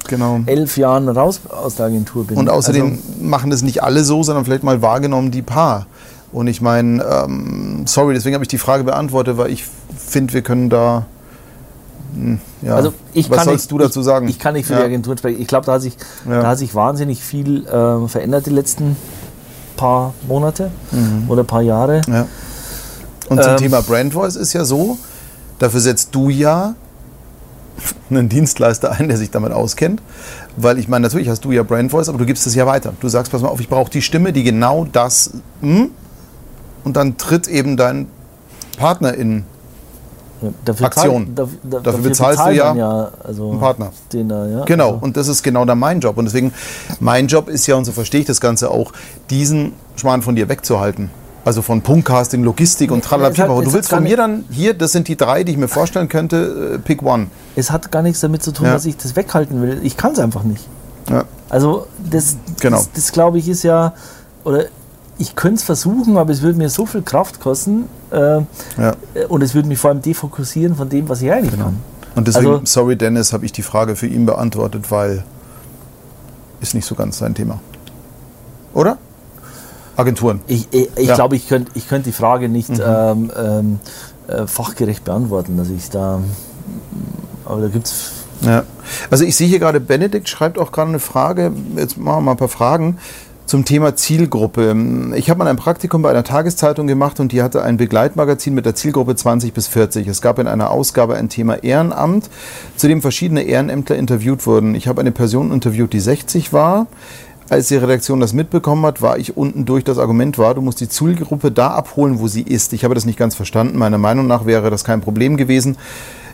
[0.07, 0.41] genau.
[0.45, 2.37] elf Jahren raus aus der Agentur bin.
[2.37, 5.87] Und außerdem also, machen das nicht alle so, sondern vielleicht mal wahrgenommen die paar.
[6.33, 9.65] Und ich meine, ähm, sorry, deswegen habe ich die Frage beantwortet, weil ich
[9.95, 11.05] finde, wir können da.
[12.15, 14.27] Hm, ja, also ich was sollst nicht, du dazu sagen?
[14.27, 14.79] Ich, ich kann nicht für ja.
[14.79, 15.39] die Agenturen sprechen.
[15.39, 15.95] Ich glaube, da, hat sich,
[16.27, 16.41] ja.
[16.41, 18.97] da hat sich wahnsinnig viel äh, verändert die letzten
[19.77, 21.29] paar Monate mhm.
[21.29, 22.01] oder paar Jahre.
[22.07, 22.27] Ja.
[23.29, 24.97] Und ähm, zum Thema Brand Voice ist ja so,
[25.59, 26.73] dafür setzt du ja
[28.09, 30.01] einen Dienstleister ein, der sich damit auskennt.
[30.57, 32.93] Weil ich meine, natürlich hast du ja Brand Voice, aber du gibst es ja weiter.
[32.99, 35.31] Du sagst, pass mal auf, ich brauche die Stimme, die genau das.
[35.61, 35.91] Hm,
[36.83, 38.07] und dann tritt eben dein
[38.77, 39.45] Partner in
[40.65, 41.35] dafür Aktion.
[41.35, 43.91] Zahl, da, dafür, bezahlst du ja, ja also einen Partner.
[44.09, 44.99] Da, ja, genau, also.
[45.05, 46.17] und das ist genau dann mein Job.
[46.17, 46.53] Und deswegen,
[46.99, 48.91] mein Job ist ja, und so verstehe ich das Ganze auch,
[49.29, 51.09] diesen Schmarrn von dir wegzuhalten.
[51.45, 53.33] Also von Punktcasting, Logistik und tralala.
[53.33, 56.07] Ja, du willst von mir dann, hier, das sind die drei, die ich mir vorstellen
[56.07, 57.27] könnte, äh, pick one.
[57.57, 58.73] Es hat gar nichts damit zu tun, ja.
[58.73, 59.81] dass ich das weghalten will.
[59.83, 60.65] Ich kann es einfach nicht.
[61.09, 61.25] Ja.
[61.49, 62.77] Also das, genau.
[62.77, 63.93] das, das glaube ich ist ja,
[64.45, 64.65] oder
[65.17, 68.45] ich könnte es versuchen, aber es würde mir so viel Kraft kosten äh, ja.
[69.29, 71.65] und es würde mich vor allem defokussieren von dem, was ich eigentlich genau.
[71.65, 71.79] kann.
[72.15, 75.23] Und deswegen, also, sorry Dennis, habe ich die Frage für ihn beantwortet, weil
[76.61, 77.59] ist nicht so ganz sein Thema.
[78.73, 78.97] Oder?
[79.95, 80.41] Agenturen.
[80.47, 81.15] Ich, ich, ich ja.
[81.15, 82.83] glaube, ich könnte ich könnt die Frage nicht mhm.
[82.83, 83.79] ähm, ähm,
[84.27, 85.59] äh, fachgerecht beantworten.
[85.59, 86.21] Also ich da,
[87.45, 88.11] aber da gibt es.
[88.41, 88.63] Ja.
[89.09, 92.31] Also ich sehe hier gerade, Benedikt schreibt auch gerade eine Frage, jetzt machen wir mal
[92.31, 92.97] ein paar Fragen.
[93.45, 94.75] Zum Thema Zielgruppe.
[95.15, 98.65] Ich habe mal ein Praktikum bei einer Tageszeitung gemacht und die hatte ein Begleitmagazin mit
[98.65, 100.07] der Zielgruppe 20 bis 40.
[100.07, 102.29] Es gab in einer Ausgabe ein Thema Ehrenamt,
[102.77, 104.75] zu dem verschiedene Ehrenämtler interviewt wurden.
[104.75, 106.87] Ich habe eine Person interviewt, die 60 war.
[107.49, 109.83] Als die Redaktion das mitbekommen hat, war ich unten durch.
[109.83, 112.71] Das Argument war, du musst die Zielgruppe da abholen, wo sie ist.
[112.71, 113.77] Ich habe das nicht ganz verstanden.
[113.77, 115.77] Meiner Meinung nach wäre das kein Problem gewesen.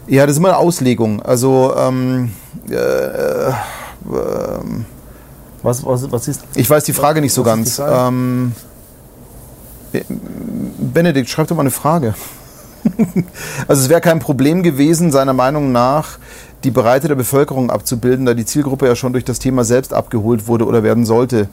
[0.08, 1.22] Ja, das ist immer eine Auslegung.
[1.22, 2.32] Also, ähm,
[2.70, 3.54] äh, äh,
[5.64, 6.44] was, was, was ist.
[6.56, 7.82] Ich weiß die Frage nicht so ganz.
[7.86, 8.54] Ähm,
[10.94, 12.14] Benedikt, schreib doch mal eine Frage.
[13.68, 16.18] also es wäre kein Problem gewesen, seiner Meinung nach
[16.64, 20.48] die Breite der Bevölkerung abzubilden, da die Zielgruppe ja schon durch das Thema selbst abgeholt
[20.48, 21.48] wurde oder werden sollte.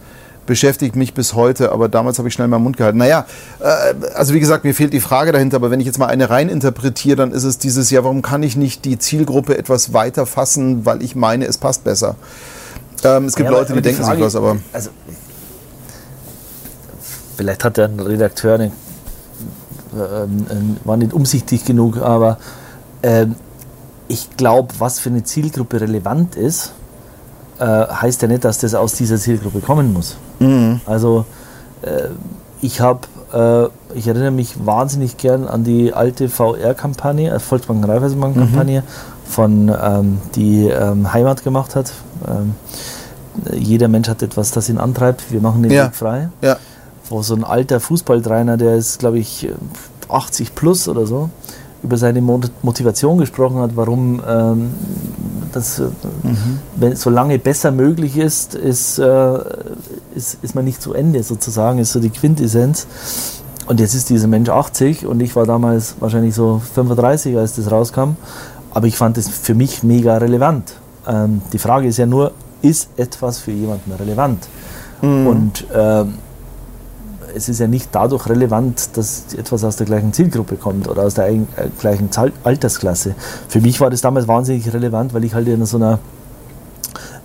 [0.47, 2.99] Beschäftigt mich bis heute, aber damals habe ich schnell meinen Mund gehalten.
[2.99, 3.27] Naja,
[3.61, 6.31] äh, also wie gesagt, mir fehlt die Frage dahinter, aber wenn ich jetzt mal eine
[6.31, 10.25] rein interpretiere, dann ist es dieses, ja, warum kann ich nicht die Zielgruppe etwas weiter
[10.25, 12.15] fassen, weil ich meine, es passt besser.
[13.07, 14.57] Ähm, es gibt ja, Leute, die, die denken Frage, sich was, aber.
[14.73, 14.91] Also,
[17.37, 18.73] vielleicht hat der Redakteur eine,
[19.95, 22.39] ähm, ähm, war nicht umsichtig genug, aber
[23.03, 23.37] ähm,
[24.09, 26.73] ich glaube, was für eine Zielgruppe relevant ist,
[27.59, 30.17] äh, heißt ja nicht, dass das aus dieser Zielgruppe kommen muss.
[30.39, 30.81] Mhm.
[30.87, 31.25] Also
[31.83, 32.09] äh,
[32.61, 33.01] ich habe,
[33.33, 39.31] äh, ich erinnere mich wahnsinnig gern an die alte VR-Kampagne, äh, Volksbanken Raiffeisenbank-Kampagne, mhm.
[39.31, 41.93] von ähm, die ähm, Heimat gemacht hat.
[42.27, 42.55] Ähm,
[43.55, 45.33] jeder Mensch hat etwas, das ihn antreibt.
[45.33, 45.87] Wir machen den ja.
[45.87, 46.29] Weg frei.
[46.43, 46.57] Ja.
[47.09, 49.49] Wo so ein alter Fußballtrainer, der ist, glaube ich,
[50.09, 51.31] 80 plus oder so,
[51.83, 54.71] über seine Motivation gesprochen hat, warum ähm,
[55.53, 55.85] das, äh,
[56.23, 56.59] mhm.
[56.77, 59.39] wenn so lange besser möglich ist, ist, äh,
[60.15, 62.87] ist, ist man nicht zu Ende sozusagen, ist so die Quintessenz.
[63.67, 67.71] Und jetzt ist dieser Mensch 80 und ich war damals wahrscheinlich so 35, als das
[67.71, 68.17] rauskam.
[68.71, 70.75] Aber ich fand es für mich mega relevant.
[71.07, 72.33] Ähm, die Frage ist ja nur,
[72.67, 74.49] ist etwas für jemanden relevant?
[75.03, 75.27] Mhm.
[75.27, 76.15] Und ähm,
[77.35, 81.15] es ist ja nicht dadurch relevant, dass etwas aus der gleichen Zielgruppe kommt oder aus
[81.15, 81.41] der äh,
[81.79, 82.09] gleichen
[82.43, 83.15] Altersklasse.
[83.49, 85.99] Für mich war das damals wahnsinnig relevant, weil ich halt in so einer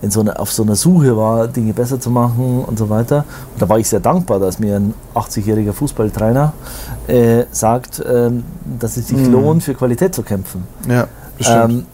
[0.02, 3.24] in so einer, auf so einer Suche war, Dinge besser zu machen und so weiter.
[3.52, 6.52] Und da war ich sehr dankbar, dass mir ein 80-jähriger Fußballtrainer
[7.06, 8.30] äh, sagt, äh,
[8.80, 9.32] dass es sich mhm.
[9.32, 10.64] lohnt, für Qualität zu kämpfen.
[10.88, 11.06] Ja,
[11.38, 11.70] bestimmt.
[11.70, 11.86] Ähm,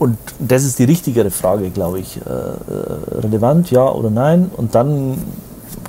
[0.00, 2.16] und das ist die richtigere Frage, glaube ich.
[2.16, 4.50] Äh, äh relevant, ja oder nein?
[4.56, 5.18] Und dann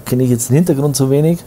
[0.06, 1.40] kenne ich jetzt den Hintergrund zu wenig.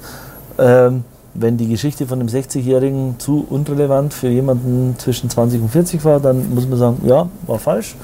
[0.58, 1.04] Ähm,
[1.34, 6.20] wenn die Geschichte von dem 60-Jährigen zu unrelevant für jemanden zwischen 20 und 40 war,
[6.20, 7.96] dann muss man sagen, ja, war falsch.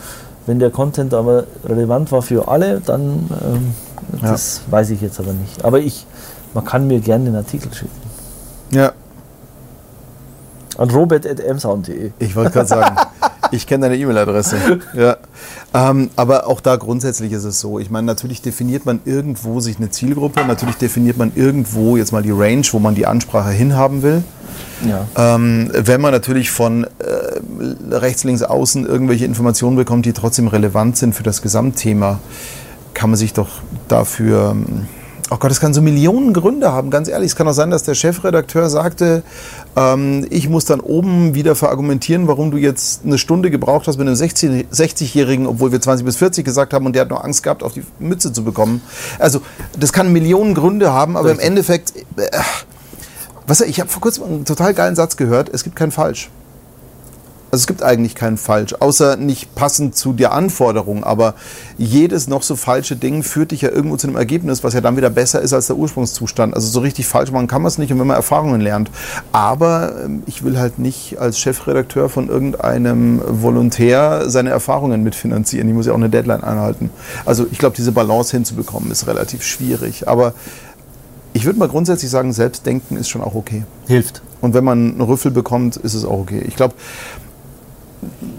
[0.45, 3.75] Wenn der Content aber relevant war für alle, dann ähm,
[4.21, 4.73] das ja.
[4.73, 5.65] weiß ich jetzt aber nicht.
[5.65, 6.07] Aber ich,
[6.53, 7.93] man kann mir gerne den Artikel schicken.
[8.73, 8.93] Ja.
[10.77, 12.13] An robert.msound.de.
[12.19, 12.97] Ich wollte gerade sagen.
[13.53, 14.57] Ich kenne deine E-Mail-Adresse.
[14.95, 15.17] Ja.
[15.73, 17.79] Ähm, aber auch da grundsätzlich ist es so.
[17.79, 20.45] Ich meine, natürlich definiert man irgendwo sich eine Zielgruppe.
[20.45, 24.23] Natürlich definiert man irgendwo jetzt mal die Range, wo man die Ansprache hinhaben will.
[24.87, 25.07] Ja.
[25.17, 26.89] Ähm, wenn man natürlich von äh,
[27.91, 32.19] rechts, links, außen irgendwelche Informationen bekommt, die trotzdem relevant sind für das Gesamtthema,
[32.95, 33.49] kann man sich doch
[33.89, 34.87] dafür ähm,
[35.33, 37.29] Oh Gott, es kann so Millionen Gründe haben, ganz ehrlich.
[37.29, 39.23] Es kann auch sein, dass der Chefredakteur sagte,
[39.77, 44.09] ähm, ich muss dann oben wieder verargumentieren, warum du jetzt eine Stunde gebraucht hast mit
[44.09, 47.63] einem 60-Jährigen, obwohl wir 20 bis 40 gesagt haben und der hat noch Angst gehabt,
[47.63, 48.83] auf die Mütze zu bekommen.
[49.21, 49.41] Also,
[49.79, 51.45] das kann Millionen Gründe haben, aber Richtig.
[51.45, 52.41] im Endeffekt, äh,
[53.47, 56.29] was, ich habe vor kurzem einen total geilen Satz gehört, es gibt kein Falsch.
[57.51, 61.03] Also es gibt eigentlich kein Falsch, außer nicht passend zu der Anforderung.
[61.03, 61.35] Aber
[61.79, 64.97] jedes noch so falsche Ding führt dich ja irgendwo zu einem Ergebnis, was ja dann
[64.97, 66.55] wieder besser ist als der Ursprungszustand.
[66.55, 68.91] Also so richtig falsch machen kann man es nicht, und wenn man Erfahrungen lernt.
[69.33, 75.69] Aber ähm, ich will halt nicht als Chefredakteur von irgendeinem Volontär seine Erfahrungen mitfinanzieren.
[75.69, 76.91] Ich muss ja auch eine Deadline einhalten.
[77.25, 80.07] Also ich glaube, diese Balance hinzubekommen ist relativ schwierig.
[80.07, 80.35] Aber
[81.33, 83.65] ich würde mal grundsätzlich sagen, Selbstdenken ist schon auch okay.
[83.87, 84.23] Hilft.
[84.41, 86.43] Und wenn man einen Rüffel bekommt, ist es auch okay.
[86.47, 86.75] Ich glaube,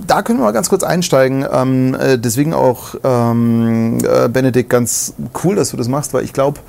[0.08, 1.46] da können wir mal ganz kurz einsteigen.
[1.52, 5.14] Ähm, äh, deswegen auch, ähm, äh, Benedikt, ganz
[5.44, 6.60] cool, dass du das machst, weil ich glaube,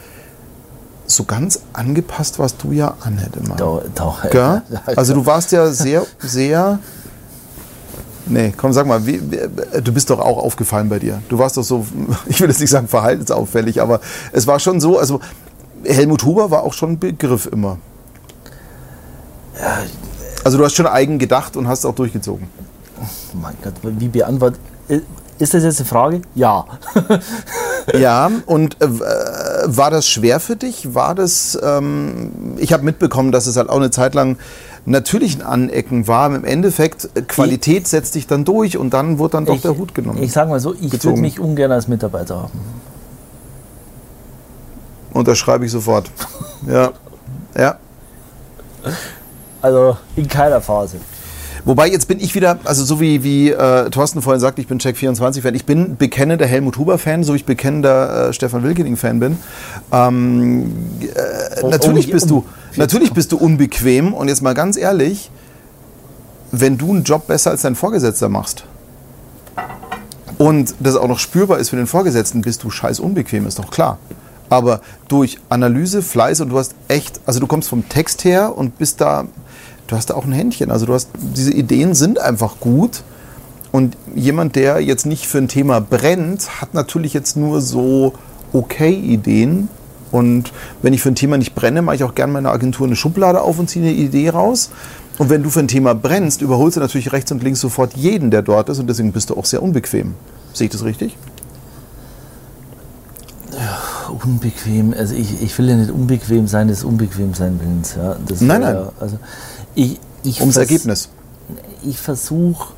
[1.07, 3.57] so ganz angepasst warst du ja an, hätte man.
[3.57, 4.33] Doch, doch.
[4.33, 4.63] Ja?
[4.97, 6.79] Also du warst ja sehr, sehr.
[8.27, 9.39] Nee, komm, sag mal, wie, wie,
[9.83, 11.21] du bist doch auch aufgefallen bei dir.
[11.29, 11.87] Du warst doch so,
[12.27, 14.01] ich will jetzt nicht sagen verhaltensauffällig, aber
[14.33, 15.21] es war schon so, also
[15.85, 17.79] Helmut Huber war auch schon ein Begriff immer.
[19.61, 19.79] Ja,
[20.45, 22.49] also du hast schon eigen gedacht und hast auch durchgezogen.
[23.03, 24.61] Oh mein Gott, wie beantwortet.
[25.39, 26.23] Ist das jetzt eine Frage?
[26.37, 26.67] Ja.
[27.99, 30.95] ja, und äh, war das schwer für dich?
[30.95, 34.37] War das, ähm, ich habe mitbekommen, dass es halt auch eine Zeit lang
[34.85, 36.33] natürlich ein Anecken war.
[36.33, 39.77] Im Endeffekt, äh, Qualität setzt dich dann durch und dann wurde dann doch ich, der
[39.77, 40.23] Hut genommen.
[40.23, 42.61] Ich sage mal so, ich würde mich ungern als Mitarbeiter haben.
[45.13, 46.11] Unterschreibe ich sofort.
[46.69, 46.93] Ja.
[47.57, 47.79] Ja.
[49.61, 50.99] Also in keiner Phase.
[51.65, 54.79] Wobei jetzt bin ich wieder, also so wie, wie äh, Thorsten vorhin sagte, ich bin
[54.81, 55.55] Check24-Fan.
[55.55, 59.39] Ich bin bekennender Helmut Huber-Fan, so wie ich bekennender äh, Stefan Wilkening-Fan bin.
[59.93, 62.45] Ähm, äh, Oh, natürlich, oh, bist du,
[62.77, 65.31] natürlich bist du unbequem und jetzt mal ganz ehrlich,
[66.51, 68.65] wenn du einen Job besser als dein Vorgesetzter machst
[70.39, 73.71] und das auch noch spürbar ist für den Vorgesetzten, bist du scheiß unbequem, ist doch
[73.71, 73.99] klar.
[74.51, 78.77] Aber durch Analyse, Fleiß und du hast echt, also du kommst vom Text her und
[78.79, 79.25] bist da,
[79.93, 80.71] du hast da auch ein Händchen.
[80.71, 83.03] Also du hast, diese Ideen sind einfach gut.
[83.71, 88.15] Und jemand, der jetzt nicht für ein Thema brennt, hat natürlich jetzt nur so
[88.53, 89.69] okay Ideen.
[90.11, 90.53] Und
[90.83, 93.41] wenn ich für ein Thema nicht brenne, mache ich auch gerne meine Agentur eine Schublade
[93.41, 94.71] auf und ziehe eine Idee raus.
[95.19, 98.31] Und wenn du für ein Thema brennst, überholst du natürlich rechts und links sofort jeden,
[98.31, 98.79] der dort ist.
[98.79, 100.15] Und deswegen bist du auch sehr unbequem.
[100.55, 101.17] Sehe ich das richtig?
[104.25, 107.95] Unbequem, also ich, ich will ja nicht unbequem sein des Unbequemsein Willens.
[107.97, 108.17] Ja.
[108.27, 108.77] Das Nein, nein.
[109.01, 109.19] Also
[109.75, 111.09] ich, ich Ums Ergebnis.
[111.85, 112.73] Ich versuche,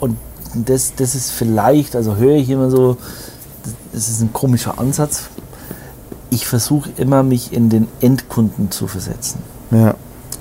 [0.00, 0.16] und
[0.54, 2.96] das, das ist vielleicht, also höre ich immer so,
[3.92, 5.24] das- ist ein komischer Ansatz.
[6.30, 9.40] Ich versuche immer, mich in den Endkunden zu versetzen.
[9.70, 9.94] Ja.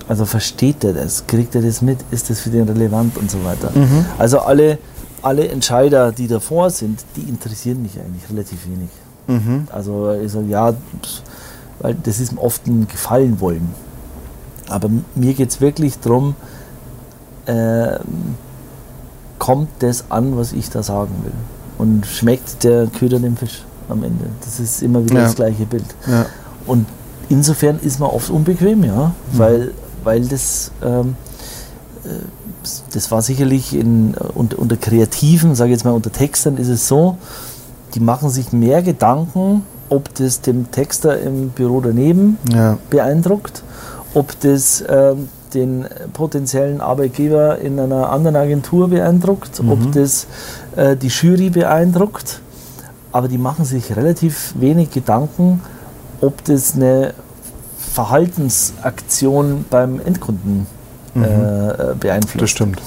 [0.07, 1.25] Also versteht er das?
[1.27, 1.99] Kriegt er das mit?
[2.11, 3.71] Ist das für den relevant und so weiter?
[3.75, 4.05] Mhm.
[4.17, 4.77] Also alle,
[5.21, 8.89] alle Entscheider, die davor sind, die interessieren mich eigentlich relativ wenig.
[9.27, 9.67] Mhm.
[9.71, 10.73] Also ich sage, ja,
[11.79, 13.69] weil das ist oft ein Gefallen wollen.
[14.69, 16.35] Aber mir geht es wirklich darum,
[17.47, 18.35] ähm,
[19.37, 21.31] kommt das an, was ich da sagen will?
[21.77, 24.25] Und schmeckt der Köder dem Fisch am Ende?
[24.43, 25.23] Das ist immer wieder Ja.
[25.23, 25.85] das gleiche Bild.
[26.07, 26.25] Ja.
[26.67, 26.85] Und
[27.29, 29.71] insofern ist man oft unbequem, ja, weil,
[30.03, 31.15] weil das, ähm,
[32.03, 32.09] äh,
[32.93, 36.87] das war sicherlich in, unter, unter Kreativen, sage ich jetzt mal unter Textern, ist es
[36.87, 37.17] so,
[37.95, 42.77] die machen sich mehr Gedanken, ob das dem Texter im Büro daneben Ja.
[42.89, 43.63] beeindruckt,
[44.13, 50.27] ob das ähm, den potenziellen Arbeitgeber in einer anderen Agentur beeindruckt, ob das
[50.75, 52.41] äh, die Jury beeindruckt.
[53.11, 55.61] Aber die machen sich relativ wenig Gedanken,
[56.21, 57.13] ob das eine
[57.77, 60.67] Verhaltensaktion beim Endkunden
[61.15, 62.43] äh, äh, beeinflusst.
[62.43, 62.81] Das stimmt.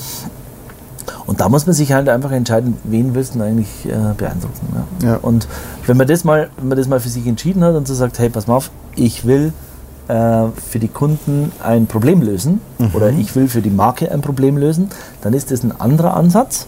[1.27, 4.85] Und da muss man sich halt einfach entscheiden, wen willst du denn eigentlich äh, beeindrucken.
[5.03, 5.09] Ja.
[5.09, 5.17] Ja.
[5.17, 5.49] Und
[5.87, 8.19] wenn man, das mal, wenn man das mal für sich entschieden hat und so sagt,
[8.19, 9.72] hey, pass mal auf, ich will äh,
[10.07, 12.61] für die Kunden ein Problem lösen
[12.93, 14.91] oder ich will für die Marke ein Problem lösen,
[15.23, 16.67] dann ist das ein anderer Ansatz,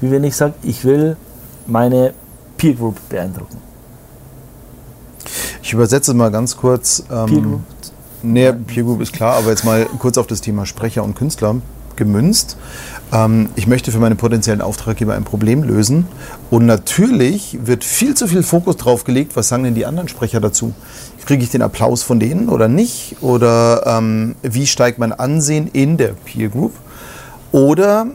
[0.00, 1.16] wie wenn ich sage, ich will
[1.66, 2.12] meine
[2.56, 3.58] Peer Group beeindrucken.
[5.62, 7.04] Ich übersetze mal ganz kurz.
[7.10, 7.60] Ähm, Peer Group.
[8.22, 11.56] Nee, Peer Group ist klar, aber jetzt mal kurz auf das Thema Sprecher und Künstler
[11.96, 12.56] gemünzt.
[13.12, 16.06] Ähm, ich möchte für meine potenziellen Auftraggeber ein Problem lösen.
[16.50, 20.40] Und natürlich wird viel zu viel Fokus drauf gelegt, was sagen denn die anderen Sprecher
[20.40, 20.74] dazu?
[21.24, 23.16] Kriege ich den Applaus von denen oder nicht?
[23.20, 26.72] Oder ähm, wie steigt mein Ansehen in der Peer Group?
[27.50, 28.06] Oder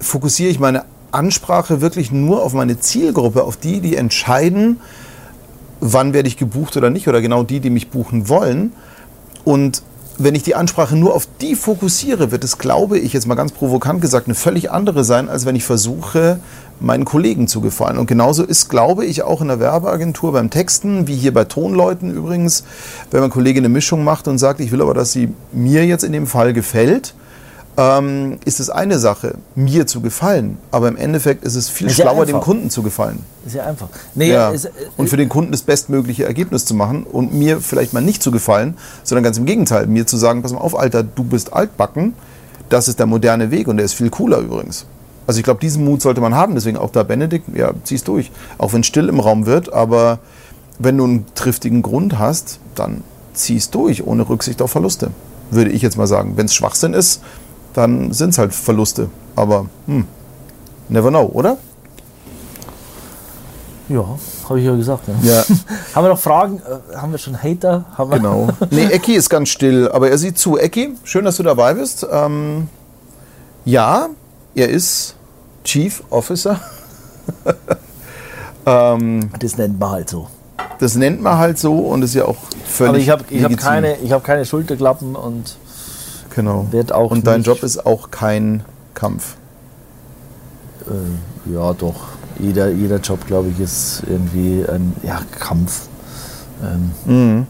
[0.00, 4.80] fokussiere ich meine Ansprache wirklich nur auf meine Zielgruppe, auf die, die entscheiden,
[5.80, 8.72] wann werde ich gebucht oder nicht, oder genau die, die mich buchen wollen.
[9.44, 9.82] Und
[10.18, 13.52] wenn ich die Ansprache nur auf die fokussiere, wird es, glaube ich, jetzt mal ganz
[13.52, 16.38] provokant gesagt, eine völlig andere sein, als wenn ich versuche,
[16.80, 17.98] meinen Kollegen zu gefallen.
[17.98, 22.14] Und genauso ist, glaube ich, auch in der Werbeagentur beim Texten, wie hier bei Tonleuten
[22.14, 22.64] übrigens,
[23.10, 26.04] wenn mein Kollege eine Mischung macht und sagt, ich will aber, dass sie mir jetzt
[26.04, 27.14] in dem Fall gefällt,
[27.78, 30.56] ähm, ist es eine Sache, mir zu gefallen.
[30.70, 32.46] Aber im Endeffekt ist es viel Ist ja schlauer, dem einfach.
[32.46, 33.20] Kunden zu gefallen.
[33.44, 33.88] Ist ja einfach.
[34.14, 34.52] Nee, Ja.
[34.52, 38.00] es- äh, Und für den Kunden das bestmögliche Ergebnis zu machen und mir vielleicht mal
[38.00, 41.22] nicht zu gefallen, sondern ganz im Gegenteil, mir zu sagen, pass mal auf, Alter, du
[41.24, 42.14] bist altbacken,
[42.70, 44.86] das ist der moderne Weg und der ist viel cooler übrigens.
[45.26, 48.30] Also ich glaube, diesen Mut sollte man haben, deswegen auch da Benedikt, ja, zieh's durch.
[48.58, 50.18] Auch wenn es still im Raum wird, aber
[50.78, 53.02] wenn du einen triftigen Grund hast, dann
[53.34, 55.10] zieh's durch, ohne Rücksicht auf Verluste,
[55.50, 56.34] würde ich jetzt mal sagen.
[56.36, 57.20] Wenn es Schwachsinn ist,
[57.76, 59.10] dann sind es halt Verluste.
[59.34, 60.06] Aber, hm,
[60.88, 61.58] never know, oder?
[63.88, 64.04] ja,
[64.48, 65.06] habe ich ja gesagt.
[65.06, 65.14] Ne?
[65.22, 65.44] Ja.
[65.94, 66.58] Haben wir noch Fragen?
[66.58, 67.84] Äh, haben wir schon Hater?
[67.96, 68.48] Haben Genau.
[68.70, 70.58] Nee, Ecki ist ganz still, aber er sieht zu.
[70.58, 72.04] Ecki, schön, dass du dabei bist.
[72.10, 72.68] Ähm,
[73.64, 74.08] ja,
[74.56, 75.14] er ist
[75.64, 76.60] Chief Officer.
[78.66, 80.26] ähm, Das nennt man halt so.
[80.80, 83.10] das nennt man halt so und ist ja auch völlig.
[83.10, 85.56] Aber ich habe hab keine, ich hab keine Schulterklappen und
[86.36, 86.66] Genau.
[86.70, 88.62] werd auch und dein Job ist auch kein
[88.94, 89.34] Kampf.
[90.86, 92.08] äh, ja doch.
[92.38, 95.88] Jeder, jeder Job, glaube ich, ist irgendwie ein ja, Kampf.
[96.62, 97.46] Ähm, Mhm.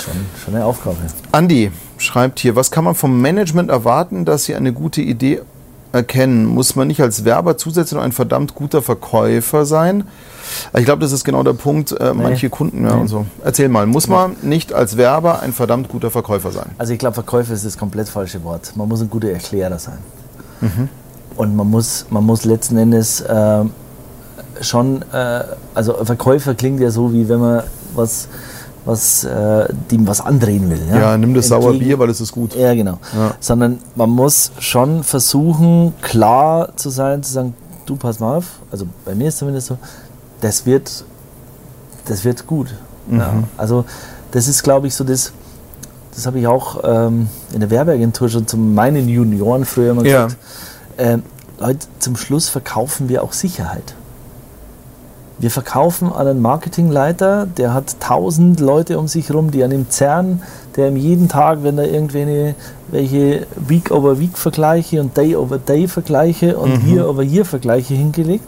[0.00, 0.96] schon, schon eine Aufgabe.
[1.32, 5.42] Andi schreibt hier, was kann man vom Management erwarten, dass sie eine gute Idee
[5.96, 6.46] erkennen?
[6.46, 10.04] Muss man nicht als Werber zusätzlich noch ein verdammt guter Verkäufer sein?
[10.76, 12.22] Ich glaube, das ist genau der Punkt, äh, Nee.
[12.22, 13.00] manche Kunden ja, Nee.
[13.00, 13.26] und so.
[13.44, 16.66] Erzähl mal, muss man nicht als Werber ein verdammt guter Verkäufer sein?
[16.78, 18.72] Also ich glaube, Verkäufer ist das komplett falsche Wort.
[18.76, 19.98] Man muss ein guter Erklärer sein.
[20.60, 20.88] Mhm.
[21.36, 23.64] Und man muss, man muss letzten Endes äh,
[24.60, 25.42] schon, äh,
[25.74, 27.62] also Verkäufer klingt ja so, wie wenn man
[27.94, 28.28] was,
[28.86, 30.80] was äh, dem was andrehen will.
[30.88, 32.54] Ja, Ja, nimm das Entgegen- saure Bier, weil es ist gut.
[32.54, 32.98] Ja, genau.
[33.14, 33.34] Ja.
[33.40, 37.54] Sondern man muss schon versuchen, klar zu sein, zu sagen,
[37.84, 39.76] du pass mal auf, also bei mir ist zumindest so,
[40.40, 41.04] das wird,
[42.06, 42.74] das wird gut.
[43.10, 43.32] Ja.
[43.32, 43.44] Mhm.
[43.58, 43.84] Also
[44.30, 45.32] das ist, glaube ich, so das,
[46.14, 50.24] das habe ich auch ähm, in der Werbeagentur schon zu meinen Junioren früher immer Ja.
[50.26, 50.40] gesagt.
[50.98, 51.22] Ähm,
[51.58, 53.94] Leute, zum Schluss verkaufen wir auch Sicherheit.
[55.38, 59.90] Wir verkaufen an einen Marketingleiter, der hat tausend Leute um sich herum, die an ihm
[59.90, 60.40] zerren,
[60.76, 62.54] der ihm jeden Tag, wenn er irgendwelche
[62.90, 66.94] welche Week-over-Week-Vergleiche und Day-over-Day-Vergleiche und Mhm.
[66.94, 68.44] Year-over-Year-Vergleiche hingelegt,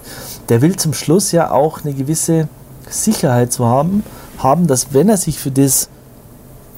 [0.49, 2.49] der will zum Schluss ja auch eine gewisse
[2.89, 4.03] Sicherheit zu haben,
[4.39, 5.89] haben, dass wenn er sich für das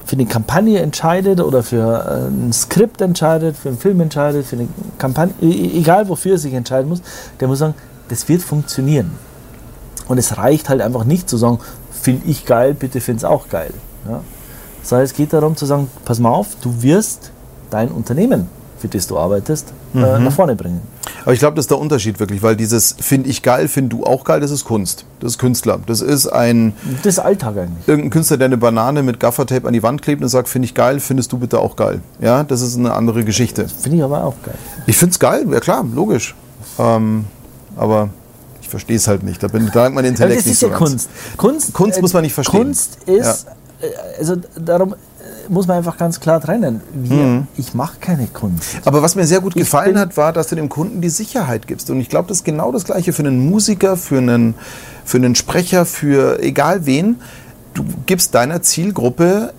[0.06, 1.86] für eine Kampagne entscheidet oder für
[2.26, 4.66] äh, ein Skript entscheidet, für einen Film entscheidet, für eine
[4.98, 7.00] Kampagne, e- egal wofür er sich entscheiden muss,
[7.38, 7.74] der muss sagen,
[8.08, 9.12] das wird funktionieren.
[10.10, 11.60] Und es reicht halt einfach nicht zu sagen,
[12.02, 13.72] finde ich geil, bitte find's auch geil.
[14.08, 14.20] Ja?
[14.82, 17.30] Sondern es geht darum zu sagen, pass mal auf, du wirst
[17.70, 20.24] dein Unternehmen, für das du arbeitest, äh, Mhm.
[20.24, 20.80] nach vorne bringen.
[21.22, 24.04] Aber ich glaube, das ist der Unterschied wirklich, weil dieses finde ich geil, find du
[24.04, 25.04] auch geil, das ist Kunst.
[25.20, 25.78] Das ist Künstler.
[25.86, 26.72] Das ist ein
[27.04, 27.86] Das ist Alltag eigentlich.
[27.86, 30.74] irgendein Künstler, der eine Banane mit Gaffertape an die Wand klebt und sagt, finde ich
[30.74, 32.00] geil, findest du bitte auch geil.
[32.20, 33.68] Ja, das ist eine andere Geschichte.
[33.68, 34.54] Finde ich aber auch geil.
[34.86, 36.34] Ich finde es geil, ja klar, logisch.
[36.80, 37.26] Ähm,
[37.76, 38.08] aber
[38.70, 39.42] verstehe es halt nicht.
[39.42, 40.76] Da bin da hat mein Aber Intellekt das nicht ist so ja.
[40.76, 41.08] Kunst.
[41.36, 41.72] Kunst.
[41.74, 42.62] Kunst äh, muss man nicht verstehen.
[42.62, 43.46] Kunst ist,
[43.80, 43.86] äh,
[44.18, 44.96] also darum äh,
[45.48, 46.80] muss man einfach ganz klar trennen.
[46.94, 47.46] Wir, Mhm.
[47.56, 48.76] Ich mache keine Kunst.
[48.84, 51.66] Aber was mir sehr gut Ich gefallen hat, war, dass du dem Kunden die Sicherheit
[51.66, 51.90] gibst.
[51.90, 54.54] Und ich glaube, das ist genau das Gleiche für einen Musiker, für einen,
[55.04, 57.16] für einen Sprecher, für egal wen.
[57.74, 59.52] Du gibst deiner Zielgruppe,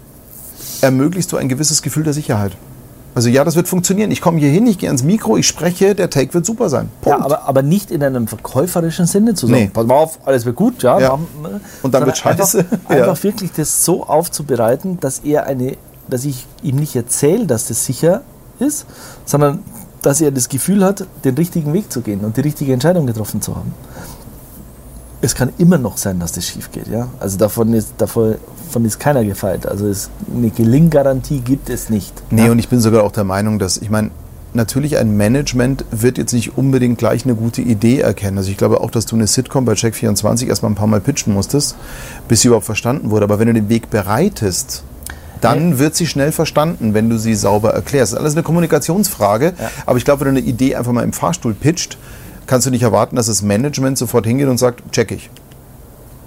[0.82, 2.54] ermöglichst du ein gewisses Gefühl der Sicherheit.
[3.14, 4.10] Also ja, das wird funktionieren.
[4.12, 6.90] Ich komme hier hin, ich gehe ans Mikro, ich spreche, der Take wird super sein.
[7.02, 7.20] Punkt.
[7.20, 9.70] Ja, aber, aber nicht in einem verkäuferischen Sinne zu sagen, Nee.
[9.74, 10.98] pass mal auf, alles wird gut, ja.
[11.00, 11.20] Ja.
[11.42, 11.60] machen.
[11.84, 12.60] Und dann wird scheiße.
[12.60, 12.96] Einfach, Ja.
[13.10, 15.76] einfach wirklich das so aufzubereiten, dass er eine,
[16.08, 18.22] dass ich ihm nicht erzähle, dass das sicher
[18.60, 18.86] ist,
[19.26, 19.60] sondern
[20.02, 23.42] dass er das Gefühl hat, den richtigen Weg zu gehen und die richtige Entscheidung getroffen
[23.42, 23.74] zu haben.
[25.22, 27.08] Es kann immer noch sein, dass das schief geht, ja.
[27.20, 28.36] Also davon ist, davon,
[28.66, 29.68] davon ist keiner gefeit.
[29.68, 32.12] Also es, eine Gelinggarantie gibt es nicht.
[32.32, 32.52] Nee, ja?
[32.52, 34.10] und ich bin sogar auch der Meinung, dass, ich meine,
[34.54, 38.38] natürlich ein Management wird jetzt nicht unbedingt gleich eine gute Idee erkennen.
[38.38, 41.34] Also ich glaube auch, dass du eine Sitcom bei Check24 erstmal ein paar Mal pitchen
[41.34, 41.76] musstest,
[42.28, 43.26] bis sie überhaupt verstanden wurde.
[43.26, 44.84] Aber wenn du den Weg bereitest,
[45.42, 48.14] dann wird sie schnell verstanden, wenn du sie sauber erklärst.
[48.14, 49.54] Das ist alles eine Kommunikationsfrage.
[49.58, 49.72] Ja.
[49.86, 51.98] Aber ich glaube, wenn du eine Idee einfach mal im Fahrstuhl pitcht,
[52.48, 55.30] kannst du nicht erwarten, dass das Management sofort hingeht und sagt, check ich.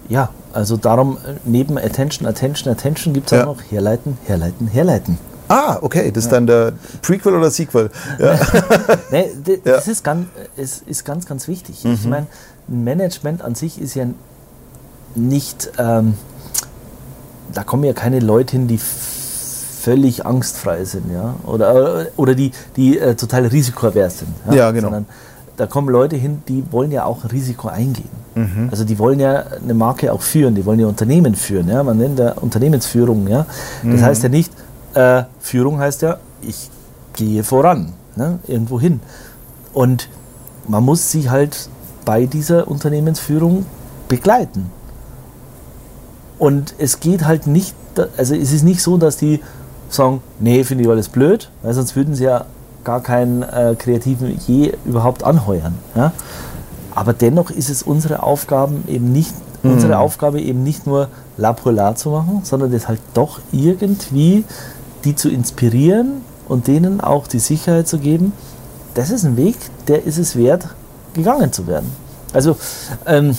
[0.09, 3.43] Ja, also darum, äh, neben Attention, Attention, Attention gibt es Ja.
[3.47, 5.19] auch noch herleiten, herleiten, herleiten.
[5.49, 6.73] Ah, okay, das ist dann der
[7.03, 7.91] Prequel oder Sequel.
[8.19, 8.39] Ja.
[9.11, 9.73] Nee, d- Ja.
[9.77, 10.27] das ist ganz,
[10.57, 11.85] es ist ganz, ganz wichtig.
[11.85, 12.27] Ich meine,
[12.69, 14.07] ein Management an sich ist ja
[15.15, 16.15] nicht, ähm,
[17.53, 22.99] da kommen ja keine Leute hin, die völlig angstfrei sind, ja, oder, oder die, die
[22.99, 24.31] äh, total risikoavers sind.
[24.51, 24.87] Ja, genau.
[24.89, 25.07] Sondern
[25.57, 28.09] da kommen Leute hin, die wollen ja auch ein Risiko eingehen.
[28.35, 28.69] Mhm.
[28.71, 31.97] Also die wollen ja eine Marke auch führen, die wollen ja Unternehmen führen, ja, man
[31.99, 33.47] nennt ja Unternehmensführung, ja.
[33.83, 34.05] Das Mhm.
[34.05, 34.53] heißt ja nicht,
[34.95, 36.71] äh, Führung heißt ja, ich
[37.15, 39.01] gehe voran, ne, irgendwo hin.
[39.73, 40.09] Und
[40.67, 41.69] man muss sie halt
[42.05, 43.65] bei dieser Unternehmensführung
[44.09, 44.71] begleiten.
[46.39, 47.75] Und es geht halt nicht,
[48.17, 49.41] also es ist nicht so, dass die
[49.89, 52.45] sagen, nee, finde ich alles blöd, weil sonst würden sie ja
[52.85, 55.75] gar keinen äh, Kreativen je überhaupt anheuern.
[55.95, 56.13] Ja?
[56.95, 61.09] Aber dennoch ist es unsere Aufgabe eben nicht, unsere Aufgabe eben nicht nur
[61.39, 64.45] La pour La zu machen, sondern das halt doch irgendwie
[65.05, 68.33] die zu inspirieren und denen auch die Sicherheit zu geben,
[68.95, 69.57] das ist ein Weg,
[69.89, 70.69] der ist es wert,
[71.15, 71.91] gegangen zu werden.
[72.33, 72.57] Also,
[73.07, 73.37] ähm,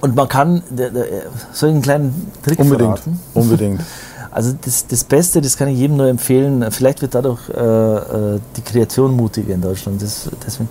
[0.00, 1.04] und man kann, der, der,
[1.52, 2.98] soll ich einen kleinen Trick Unbedingt.
[2.98, 3.20] verraten?
[3.34, 3.80] Unbedingt.
[4.36, 6.70] Also das, das Beste, das kann ich jedem nur empfehlen.
[6.70, 10.02] Vielleicht wird dadurch äh, äh, die Kreation mutiger in Deutschland.
[10.02, 10.68] Das, deswegen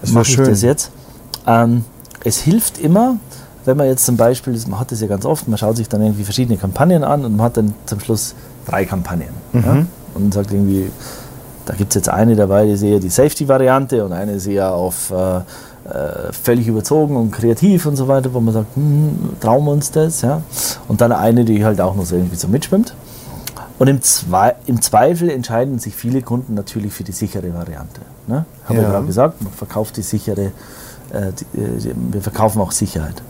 [0.00, 0.46] Das mache ich schön.
[0.46, 0.90] das jetzt.
[1.46, 1.84] Ähm,
[2.24, 3.18] es hilft immer,
[3.66, 6.00] wenn man jetzt zum Beispiel, man hat das ja ganz oft, man schaut sich dann
[6.00, 8.34] irgendwie verschiedene Kampagnen an und man hat dann zum Schluss
[8.66, 9.28] drei Kampagnen.
[9.52, 9.84] Ja?
[10.14, 10.90] Und sagt irgendwie,
[11.66, 14.72] da gibt es jetzt eine dabei, die ist eher die Safety-Variante und eine ist eher
[14.72, 15.40] auf äh,
[15.84, 19.90] äh, völlig überzogen und kreativ und so weiter, wo man sagt, hm, trauen wir uns
[19.90, 20.40] das, ja.
[20.88, 22.94] Und dann eine, die halt auch noch so irgendwie so mitschwimmt.
[23.82, 28.02] Und im, Zwe im Zweifel entscheiden sich viele Kunden natürlich für die sichere Variante.
[28.28, 28.44] Ne?
[28.66, 28.82] Habe ja.
[28.82, 30.52] ich gerade gesagt, man verkauft die sichere,
[31.12, 33.20] äh, die, äh, wir verkaufen auch Sicherheit.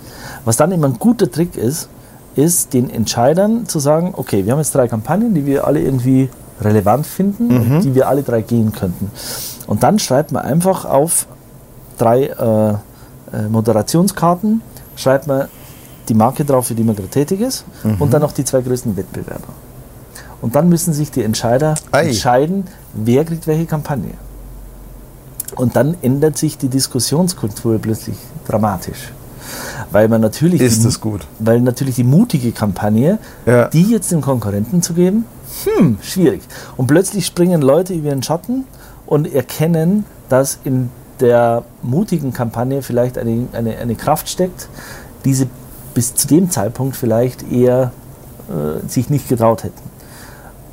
[0.44, 1.88] Was dann immer ein guter Trick ist,
[2.36, 6.28] ist den Entscheidern zu sagen, okay, wir haben jetzt drei Kampagnen, die wir alle irgendwie
[6.60, 7.46] relevant finden,
[7.76, 7.80] mhm.
[7.80, 9.10] die wir alle drei gehen könnten.
[9.66, 11.28] Und dann schreibt man einfach auf
[11.96, 12.72] drei äh,
[13.34, 14.60] äh, Moderationskarten,
[14.96, 15.48] schreibt man
[16.10, 18.02] die Marke drauf, für die man gerade tätig ist, mhm.
[18.02, 19.48] und dann noch die zwei größten Wettbewerber.
[20.43, 22.09] Und dann müssen sich die Entscheider Ei.
[22.09, 24.10] entscheiden, wer kriegt welche Kampagne.
[25.55, 28.16] Und dann ändert sich die Diskussionskultur plötzlich
[28.47, 29.12] dramatisch.
[29.90, 31.27] Weil man natürlich, ist die, gut.
[31.39, 33.69] weil natürlich die mutige Kampagne, ja.
[33.69, 35.27] die jetzt dem Konkurrenten zu geben,
[35.64, 36.43] hm, schwierig.
[36.77, 38.64] Und plötzlich springen Leute über den Schatten
[39.06, 40.90] und erkennen, dass in
[41.20, 44.69] der mutigen Kampagne vielleicht eine, eine, eine Kraft steckt,
[45.24, 45.47] die sie
[45.94, 47.93] bis zu dem Zeitpunkt vielleicht eher
[48.48, 49.91] äh, sich nicht getraut hätten.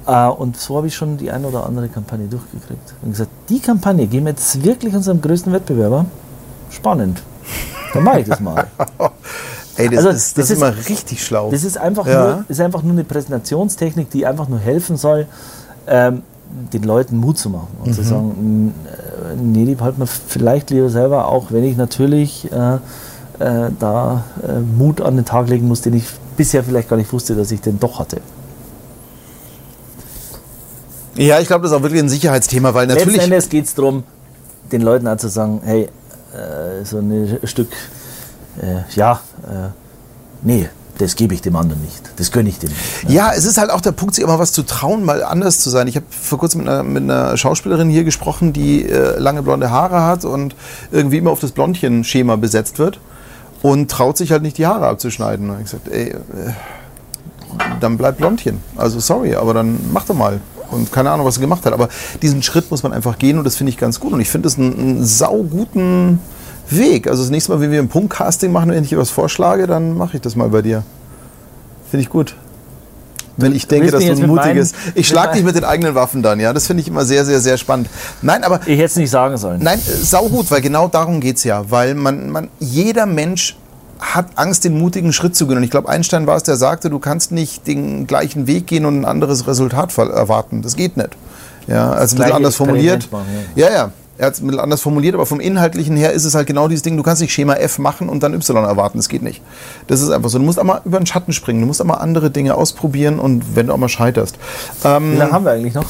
[0.10, 2.94] Äh, und so habe ich schon die eine oder andere Kampagne durchgekriegt.
[3.04, 6.06] Und gesagt, die Kampagne gehen wir jetzt wirklich unserem größten Wettbewerber.
[6.72, 7.22] Spannend.
[7.94, 8.68] Dann mache ich das mal.
[9.78, 11.52] Ey, das, also, ist, das, das ist, immer richtig schlau.
[11.52, 12.24] Das ist einfach, ja.
[12.24, 15.28] nur, ist einfach nur eine Präsentationstechnik, die einfach nur helfen soll,
[15.88, 16.24] ähm,
[16.74, 17.94] den Leuten Mut zu machen und mhm.
[17.94, 22.76] zu sagen, äh, nee, die halt mir vielleicht lieber selber, auch wenn ich natürlich äh,
[23.40, 26.06] äh, da äh, Mut an den Tag legen muss, den ich
[26.36, 28.22] bisher vielleicht gar nicht wusste, dass ich den doch hatte.
[31.20, 33.18] Ja, ich glaube, das ist auch wirklich ein Sicherheitsthema, weil natürlich.
[33.18, 34.04] Letzten Endes geht es darum,
[34.72, 35.90] den Leuten auch zu sagen, hey,
[36.34, 37.70] äh, so ein Stück,
[38.62, 39.70] äh, ja, äh,
[40.42, 42.02] nee, das gebe ich dem anderen nicht.
[42.18, 43.04] Das gönne ich dem nicht.
[43.10, 43.14] Ne?
[43.14, 45.70] Ja, es ist halt auch der Punkt, sich immer was zu trauen, mal anders zu
[45.70, 45.88] sein.
[45.88, 49.72] Ich habe vor kurzem mit einer, mit einer, Schauspielerin hier gesprochen, die äh, lange blonde
[49.72, 50.56] Haare hat und
[50.92, 53.00] irgendwie immer auf das Blondchen-Schema besetzt wird
[53.62, 55.50] und traut sich halt nicht die Haare abzuschneiden.
[55.50, 56.16] Und ich gesagt, ey, äh,
[57.80, 58.62] dann bleib Blondchen.
[58.76, 60.40] Also sorry, aber dann mach doch mal.
[60.72, 61.74] Und keine Ahnung, was sie gemacht hat.
[61.74, 61.90] Aber
[62.22, 64.14] diesen Schritt muss man einfach gehen und das finde ich ganz gut.
[64.14, 66.20] Und ich finde das einen, einen sauguten
[66.70, 67.08] Weg.
[67.08, 69.98] Also das nächste Mal, wenn wir ein Punktcasting machen, wenn ich dir was vorschlage, dann
[69.98, 70.84] mache ich das mal bei dir.
[71.90, 72.36] Finde ich gut.
[73.38, 74.74] Wenn ich denke, dass du ein mutiges.
[74.96, 76.52] Ich schlage dich mit den eigenen Waffen dann, ja.
[76.52, 77.90] Das finde ich immer sehr, sehr, sehr spannend.
[78.22, 78.60] Nein, aber.
[78.66, 79.64] Ich hätte es nicht sagen sollen.
[79.64, 81.64] Nein, saugut, weil genau darum geht es ja.
[81.72, 83.56] Weil man, man, jeder Mensch
[84.00, 85.58] hat Angst, den mutigen Schritt zu gehen.
[85.58, 88.86] Und ich glaube, Einstein war es, der sagte, du kannst nicht den gleichen Weg gehen
[88.86, 90.62] und ein anderes Resultat erwarten.
[90.62, 91.10] Das geht nicht.
[91.68, 93.12] Ja, also ein bisschen anders formuliert.
[93.12, 93.68] Machen, ja.
[93.68, 93.92] ja, ja.
[94.18, 96.68] Er hat es ein bisschen anders formuliert, aber vom Inhaltlichen her ist es halt genau
[96.68, 98.98] dieses Ding, du kannst nicht Schema F machen und dann Y erwarten.
[98.98, 99.42] Das geht nicht.
[99.88, 100.40] Das ist einfach so.
[100.40, 101.62] Du musst auch mal über den Schatten springen.
[101.62, 104.38] Du musst auch mal andere Dinge ausprobieren und wenn du auch mal scheiterst.
[104.84, 105.86] Ähm, Wie lange haben wir eigentlich noch?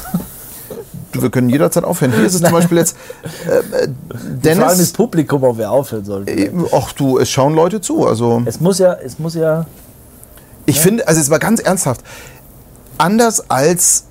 [1.13, 2.13] Wir können jederzeit aufhören.
[2.13, 2.95] Hier ist es zum Beispiel jetzt
[3.47, 4.59] äh, Dennis.
[4.59, 6.27] Vor allem das Publikum, ob wir aufhören sollen.
[6.27, 8.07] Äh, ach du, es schauen Leute zu.
[8.07, 9.65] Also es muss ja, es muss ja.
[10.65, 10.81] Ich ja.
[10.81, 12.01] finde, also es war ganz ernsthaft.
[12.97, 14.05] Anders als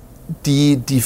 [0.45, 1.03] die, die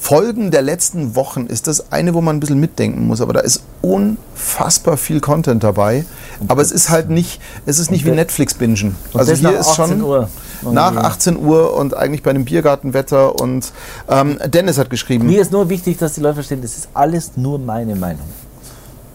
[0.00, 3.20] Folgen der letzten Wochen ist das eine, wo man ein bisschen mitdenken muss.
[3.20, 6.06] Aber da ist unfassbar viel Content dabei.
[6.46, 8.94] Aber es ist halt nicht, es ist nicht wie Netflix-Bingen.
[9.12, 10.30] Also hier ist schon Uhr.
[10.62, 13.38] nach 18 Uhr und eigentlich bei einem Biergartenwetter.
[13.40, 13.72] Und
[14.08, 15.26] ähm, Dennis hat geschrieben.
[15.26, 18.26] Mir ist nur wichtig, dass die Leute verstehen, das ist alles nur meine Meinung.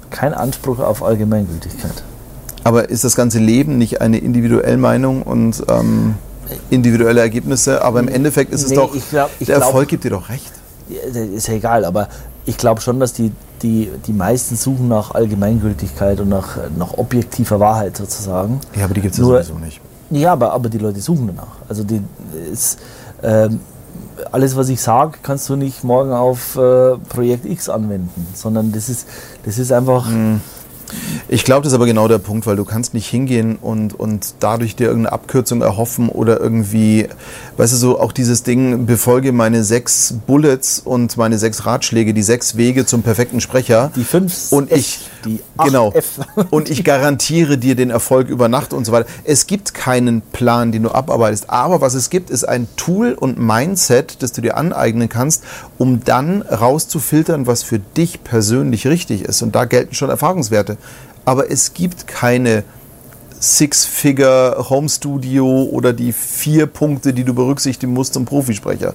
[0.09, 2.03] Kein Anspruch auf Allgemeingültigkeit.
[2.65, 6.15] Aber ist das ganze Leben nicht eine individuelle Meinung und ähm,
[6.69, 7.83] individuelle Ergebnisse?
[7.83, 10.52] Aber im Endeffekt ist es nee, doch, glaub, der Erfolg glaub, gibt dir doch recht
[10.89, 12.09] ist ja egal, aber
[12.45, 13.31] ich glaube schon, dass die,
[13.61, 18.59] die, die meisten suchen nach Allgemeingültigkeit und nach, nach objektiver Wahrheit sozusagen.
[18.75, 19.79] Ja, aber die gibt es ja sowieso nicht.
[20.09, 21.55] Ja, aber, aber die Leute suchen danach.
[21.69, 22.01] Also die
[22.51, 22.77] ist,
[23.23, 23.61] ähm,
[24.31, 28.89] alles, was ich sage, kannst du nicht morgen auf äh, Projekt X anwenden, sondern das
[28.89, 29.07] ist,
[29.45, 30.09] das ist einfach.
[30.09, 30.41] Mhm.
[31.29, 34.35] Ich glaube, das ist aber genau der Punkt, weil du kannst nicht hingehen und, und
[34.39, 37.07] dadurch dir irgendeine Abkürzung erhoffen oder irgendwie,
[37.57, 42.23] weißt du, so auch dieses Ding, befolge meine sechs Bullets und meine sechs Ratschläge, die
[42.23, 43.91] sechs Wege zum perfekten Sprecher.
[43.95, 46.19] Die fünf und ich, die genau, F.
[46.51, 49.09] und ich garantiere dir den Erfolg über Nacht und so weiter.
[49.23, 53.39] Es gibt keinen Plan, den du abarbeitest, aber was es gibt, ist ein Tool und
[53.39, 55.43] Mindset, das du dir aneignen kannst,
[55.77, 59.41] um dann rauszufiltern, was für dich persönlich richtig ist.
[59.41, 60.77] Und da gelten schon Erfahrungswerte
[61.25, 62.63] aber es gibt keine
[63.39, 68.93] Six-Figure Home Studio oder die vier Punkte, die du berücksichtigen musst zum Profisprecher.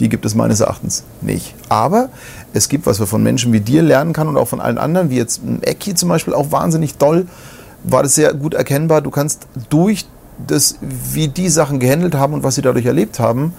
[0.00, 1.54] Die gibt es meines Erachtens nicht.
[1.68, 2.08] Aber
[2.54, 5.10] es gibt, was wir von Menschen wie dir lernen kann und auch von allen anderen,
[5.10, 7.26] wie jetzt Ecki zum Beispiel, auch wahnsinnig toll,
[7.84, 9.02] war das sehr gut erkennbar.
[9.02, 10.06] Du kannst durch
[10.46, 13.52] das, wie die Sachen gehandelt haben und was sie dadurch erlebt haben,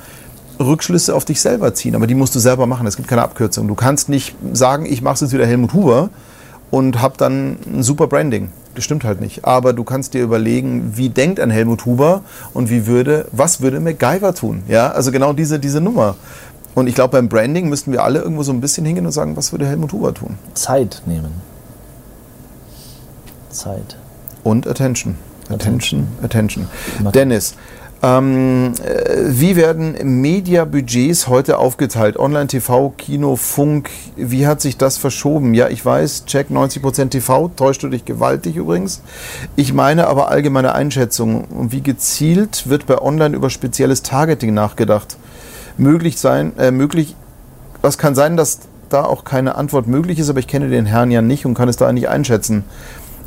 [0.60, 1.96] Rückschlüsse auf dich selber ziehen.
[1.96, 2.88] Aber die musst du selber machen.
[2.88, 3.68] Es gibt keine Abkürzung.
[3.68, 6.10] Du kannst nicht sagen, ich mache es jetzt wieder Helmut Huber,
[6.72, 8.50] und habe dann ein super Branding.
[8.74, 9.46] das stimmt halt nicht.
[9.46, 12.22] Aber du kannst dir überlegen, wie denkt ein Helmut Huber
[12.54, 14.64] und wie würde, was würde MacGyver tun?
[14.68, 16.16] Ja, also genau diese, diese Nummer.
[16.74, 19.36] Und ich glaube, beim Branding müssten wir alle irgendwo so ein bisschen hingehen und sagen,
[19.36, 20.38] was würde Helmut Huber tun?
[20.54, 21.34] Zeit nehmen.
[23.50, 23.98] Zeit.
[24.44, 25.16] Und Attention.
[25.50, 26.68] Attention, Attention.
[27.00, 27.12] Attention.
[27.12, 27.56] Dennis,
[28.04, 32.18] ähm, äh, wie werden Mediabudgets heute aufgeteilt?
[32.18, 35.54] Online, TV, Kino, Funk, wie hat sich das verschoben?
[35.54, 39.04] Ja, ich weiß, check 90% TV, täuscht du dich gewaltig übrigens.
[39.56, 41.46] Ich meine aber allgemeine Einschätzung.
[41.46, 45.18] Und wie gezielt wird bei Online über spezielles Targeting nachgedacht?
[45.78, 47.16] Möglich sein, äh, möglich,
[47.82, 48.60] was kann sein, dass
[48.90, 51.70] da auch keine Antwort möglich ist, aber ich kenne den Herrn ja nicht und kann
[51.70, 52.64] es da nicht einschätzen.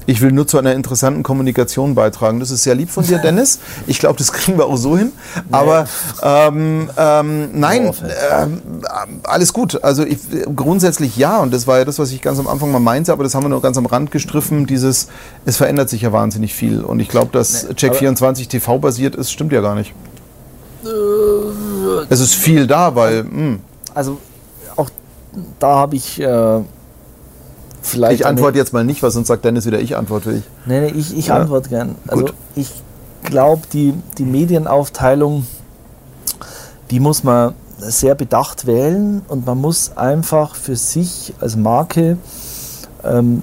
[0.07, 2.41] Ich will nur zu einer interessanten Kommunikation beitragen.
[2.41, 3.59] Das ist sehr lieb von dir, Dennis.
[3.87, 5.13] Ich glaube, das kriegen wir auch so hin.
[5.51, 5.87] Aber
[6.23, 7.93] ähm, ähm, nein,
[8.31, 8.61] ähm,
[9.25, 9.83] alles gut.
[9.83, 10.19] Also ich,
[10.55, 11.39] grundsätzlich ja.
[11.41, 13.13] Und das war ja das, was ich ganz am Anfang mal meinte.
[13.13, 14.67] Aber das haben wir nur ganz am Rand gestriffen.
[14.67, 15.09] Dieses,
[15.45, 16.83] es verändert sich ja wahnsinnig viel.
[16.83, 19.95] Und ich glaube, dass nee, Check24 TV basiert ist, stimmt ja gar nicht.
[20.85, 20.89] Äh,
[22.11, 23.25] es ist viel da, weil.
[23.25, 23.31] Mh.
[23.31, 23.61] Hm.
[23.95, 24.19] Also
[24.77, 24.91] auch
[25.59, 26.21] da habe ich.
[26.21, 26.61] Äh
[27.85, 30.43] Vielleicht ich antworte jetzt mal nicht, was sonst sagt Dennis wieder, ich antworte ich.
[30.65, 31.37] Nee, nee, ich, ich ja.
[31.37, 31.97] antworte gern.
[32.09, 32.35] Also Gut.
[32.55, 32.71] ich
[33.25, 35.47] glaube, die, die Medienaufteilung,
[36.91, 42.17] die muss man sehr bedacht wählen und man muss einfach für sich als Marke
[43.05, 43.43] ähm,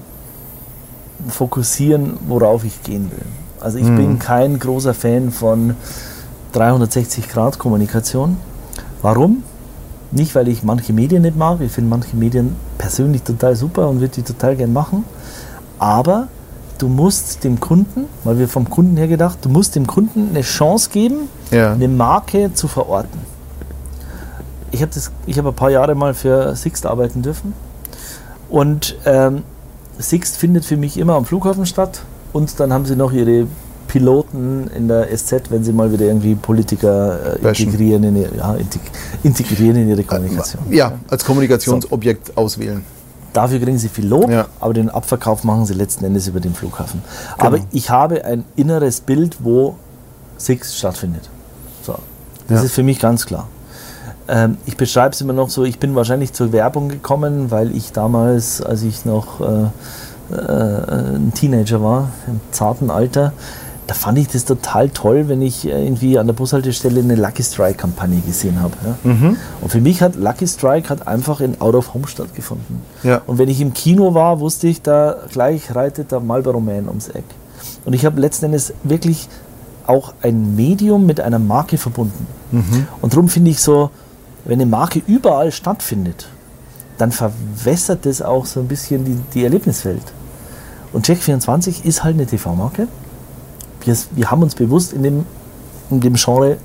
[1.28, 3.26] fokussieren, worauf ich gehen will.
[3.60, 3.96] Also ich mhm.
[3.96, 5.76] bin kein großer Fan von
[6.52, 8.36] 360-Grad-Kommunikation.
[9.02, 9.44] Warum?
[10.12, 11.60] Nicht, weil ich manche Medien nicht mag.
[11.60, 15.04] Ich finde manche Medien persönlich total super und würde die total gern machen.
[15.78, 16.28] Aber
[16.78, 20.42] du musst dem Kunden, weil wir vom Kunden her gedacht, du musst dem Kunden eine
[20.42, 21.72] Chance geben, ja.
[21.72, 23.20] eine Marke zu verorten.
[24.70, 27.54] Ich habe hab ein paar Jahre mal für Sixt arbeiten dürfen.
[28.50, 29.42] Und ähm,
[29.98, 32.02] Sixt findet für mich immer am Flughafen statt.
[32.32, 33.46] Und dann haben sie noch ihre
[33.92, 38.56] Piloten in der SZ, wenn sie mal wieder irgendwie Politiker äh, integrieren, in ihre, ja,
[39.22, 40.62] integrieren in ihre Kommunikation.
[40.70, 42.32] Ja, als Kommunikationsobjekt so.
[42.36, 42.82] auswählen.
[43.34, 44.46] Dafür kriegen sie viel Lob, ja.
[44.60, 47.02] aber den Abverkauf machen sie letzten Endes über den Flughafen.
[47.36, 47.46] Genau.
[47.46, 49.76] Aber ich habe ein inneres Bild, wo
[50.38, 51.28] Six stattfindet.
[51.82, 51.96] So.
[52.48, 52.64] Das ja.
[52.64, 53.46] ist für mich ganz klar.
[54.26, 57.92] Ähm, ich beschreibe es immer noch so, ich bin wahrscheinlich zur Werbung gekommen, weil ich
[57.92, 59.66] damals, als ich noch äh,
[60.34, 63.34] äh, ein Teenager war, im zarten Alter,
[63.86, 67.74] da fand ich das total toll, wenn ich irgendwie an der Bushaltestelle eine Lucky Strike
[67.74, 68.74] Kampagne gesehen habe.
[68.84, 69.10] Ja.
[69.10, 69.36] Mhm.
[69.60, 72.80] Und für mich hat Lucky Strike hat einfach in Out of Home stattgefunden.
[73.02, 73.22] Ja.
[73.26, 77.08] Und wenn ich im Kino war, wusste ich, da gleich reitet der Marlboro Man ums
[77.08, 77.24] Eck.
[77.84, 79.28] Und ich habe letzten Endes wirklich
[79.86, 82.26] auch ein Medium mit einer Marke verbunden.
[82.52, 82.86] Mhm.
[83.00, 83.90] Und darum finde ich so,
[84.44, 86.28] wenn eine Marke überall stattfindet,
[86.98, 90.12] dann verwässert das auch so ein bisschen die, die Erlebniswelt.
[90.92, 92.86] Und Check24 ist halt eine TV-Marke
[93.86, 95.26] wir, wir haben uns bewusst in dem,
[95.90, 96.56] in dem Genre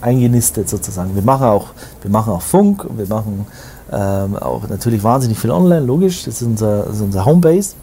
[0.00, 1.14] eingenistet sozusagen.
[1.14, 1.68] Wir machen auch,
[2.02, 3.46] wir machen auch Funk, wir machen
[3.92, 7.74] ähm, auch natürlich wahnsinnig viel online, logisch, das ist unser, das ist unser Homebase.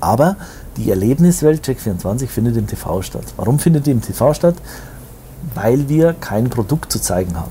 [0.00, 0.36] Aber
[0.76, 3.24] die Erlebniswelt Check24 findet im TV statt.
[3.36, 4.54] Warum findet die im TV statt?
[5.54, 7.50] Weil wir kein Produkt zu zeigen haben.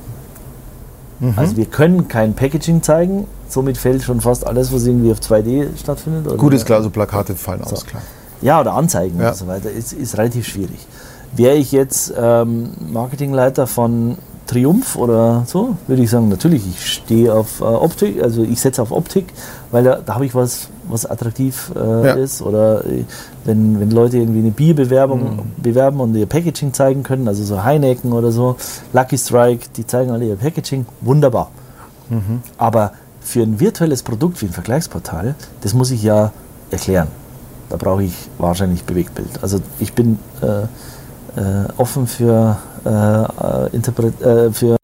[1.20, 1.34] Mhm.
[1.36, 5.78] Also wir können kein Packaging zeigen, somit fällt schon fast alles, was irgendwie auf 2D
[5.78, 6.38] stattfindet.
[6.38, 7.76] Gut, ist klar, so Plakate fallen so.
[7.76, 8.04] aus, klar.
[8.42, 9.30] Ja, oder Anzeigen ja.
[9.30, 10.88] und so weiter, ist, ist relativ schwierig.
[11.36, 14.18] Wäre ich jetzt ähm, Marketingleiter von
[14.48, 18.82] Triumph oder so, würde ich sagen, natürlich, ich stehe auf äh, Optik, also ich setze
[18.82, 19.26] auf Optik,
[19.72, 22.14] weil da, da habe ich was, was attraktiv äh, ja.
[22.14, 22.42] ist.
[22.42, 23.06] Oder äh,
[23.44, 25.40] wenn, wenn Leute irgendwie eine Bierbewerbung mhm.
[25.58, 28.56] bewerben und ihr Packaging zeigen können, also so Heineken oder so,
[28.94, 31.50] Lucky Strike, die zeigen alle ihr Packaging, wunderbar.
[32.10, 32.42] Mhm.
[32.58, 32.92] Aber
[33.22, 36.32] für ein virtuelles Produkt wie ein Vergleichsportal, das muss ich ja
[36.70, 37.08] erklären.
[37.70, 39.42] Da brauche ich wahrscheinlich Bewegtbild.
[39.42, 40.64] Also ich bin äh,
[41.40, 44.78] äh, offen für, äh, äh Interpret äh, für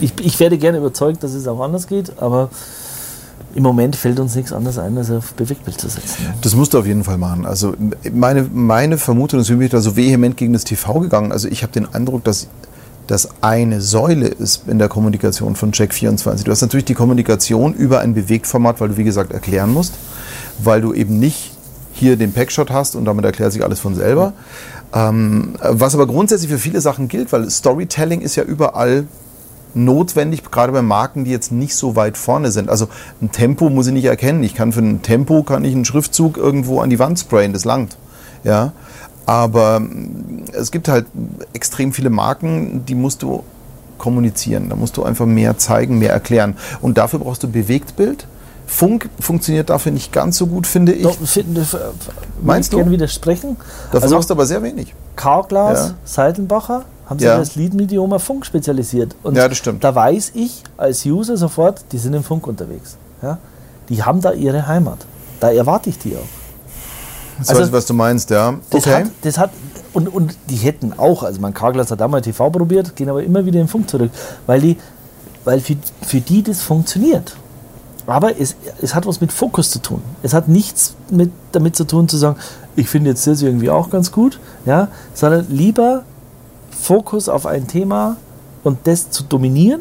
[0.00, 2.50] ich, ich werde gerne überzeugt, dass es auch anders geht, aber
[3.54, 6.26] im Moment fällt uns nichts anderes ein, als auf Bewegtbild zu setzen.
[6.42, 7.46] Das musst du auf jeden Fall machen.
[7.46, 7.74] Also
[8.12, 11.30] meine, meine Vermutung ist, ich bin da so vehement gegen das TV gegangen.
[11.30, 12.48] Also ich habe den Eindruck, dass
[13.06, 16.44] das eine Säule ist in der Kommunikation von Check24.
[16.44, 19.94] Du hast natürlich die Kommunikation über ein Bewegtformat, weil du, wie gesagt, erklären musst,
[20.62, 21.52] weil du eben nicht
[21.94, 24.32] hier den Packshot hast und damit erklärt sich alles von selber.
[24.92, 29.06] Ähm, was aber grundsätzlich für viele Sachen gilt, weil Storytelling ist ja überall
[29.74, 32.68] notwendig, gerade bei Marken, die jetzt nicht so weit vorne sind.
[32.68, 32.88] Also
[33.20, 34.42] ein Tempo muss ich nicht erkennen.
[34.42, 37.64] Ich kann für ein Tempo kann ich einen Schriftzug irgendwo an die Wand sprayen, das
[37.64, 37.96] langt.
[38.44, 38.72] Ja,
[39.26, 41.06] aber ähm, es gibt halt
[41.52, 43.42] extrem viele Marken, die musst du
[43.98, 44.68] kommunizieren.
[44.68, 46.56] Da musst du einfach mehr zeigen, mehr erklären.
[46.80, 48.26] Und dafür brauchst du Bewegtbild
[48.66, 51.02] Funk funktioniert dafür nicht ganz so gut, finde ich.
[51.02, 51.44] Doch, äh,
[52.42, 52.76] Meinst ich du?
[52.78, 53.56] gerne widersprechen.
[53.86, 54.94] Dafür also machst du aber sehr wenig.
[55.16, 55.94] Carglass, Ja.
[56.04, 57.36] Seidenbacher haben sich Ja.
[57.36, 59.14] als Lead-Medium auf Funk spezialisiert.
[59.22, 59.84] Und Ja, das stimmt.
[59.84, 62.96] da weiß ich als User sofort, die sind im Funk unterwegs.
[63.22, 63.38] Ja?
[63.88, 64.98] Die haben da ihre Heimat.
[65.40, 66.20] Da erwarte ich die auch.
[67.38, 68.54] Das Also- weiß ich, was du meinst, ja.
[68.70, 69.04] Das Okay.
[69.04, 69.50] hat, das hat
[69.92, 73.44] und, und die hätten auch, also mein Carglass hat damals TV probiert, gehen aber immer
[73.44, 74.10] wieder in den Funk zurück,
[74.46, 74.76] weil, die,
[75.44, 77.36] weil für, für die das funktioniert.
[78.06, 80.02] Aber es, es hat was mit Fokus zu tun.
[80.22, 82.36] Es hat nichts mit, damit zu tun, zu sagen,
[82.76, 86.02] ich finde jetzt das irgendwie auch ganz gut, ja, sondern lieber
[86.70, 88.16] Fokus auf ein Thema
[88.62, 89.80] und das zu dominieren,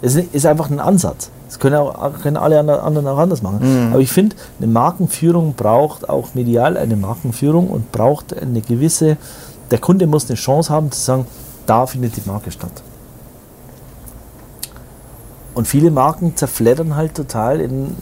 [0.00, 1.30] ist, ist einfach ein Ansatz.
[1.48, 3.90] Das können, auch, können alle ander- anderen auch anders machen.
[3.92, 9.18] Aber ich finde, eine Markenführung braucht auch medial eine Markenführung und braucht eine gewisse,
[9.70, 11.26] der Kunde muss eine Chance haben zu sagen,
[11.66, 12.72] da findet die Marke statt.
[15.54, 17.94] Und viele Marken zerfleddern halt total in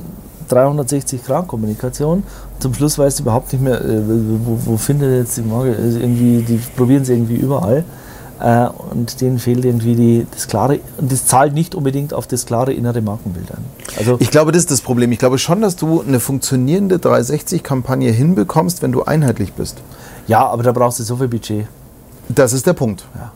[0.51, 2.25] 360-Grad-Kommunikation.
[2.59, 4.03] Zum Schluss weißt du überhaupt nicht mehr, äh,
[4.45, 5.77] wo, wo findet jetzt die Marke.
[5.77, 7.85] Also irgendwie, die probieren es irgendwie überall.
[8.41, 12.47] Äh, und denen fehlt irgendwie die, das klare, und das zahlt nicht unbedingt auf das
[12.47, 13.65] klare innere Markenbild ein.
[13.99, 15.13] Also Ich glaube, das ist das Problem.
[15.13, 19.79] Ich glaube schon, dass du eine funktionierende 360-Kampagne hinbekommst, wenn du einheitlich bist.
[20.27, 21.67] ja, aber da brauchst du so viel Budget.
[22.29, 23.05] Das ist der Punkt.
[23.15, 23.33] Ja.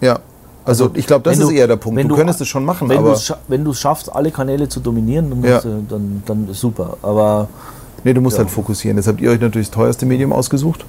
[0.00, 0.18] Ja.
[0.66, 1.96] Also, ich glaube, das wenn ist eher der Punkt.
[1.96, 3.16] wenn Du, könntest es schon machen, wenn aber
[3.48, 5.60] wenn du es schaffst, alle Kanäle zu dominieren, dann, Ja.
[5.60, 6.96] du, dann, dann ist super.
[7.02, 7.48] Aber
[8.02, 8.42] nee, du musst Ja.
[8.42, 8.96] halt fokussieren.
[8.96, 10.84] Jetzt habt ihr euch natürlich das teuerste Medium ausgesucht.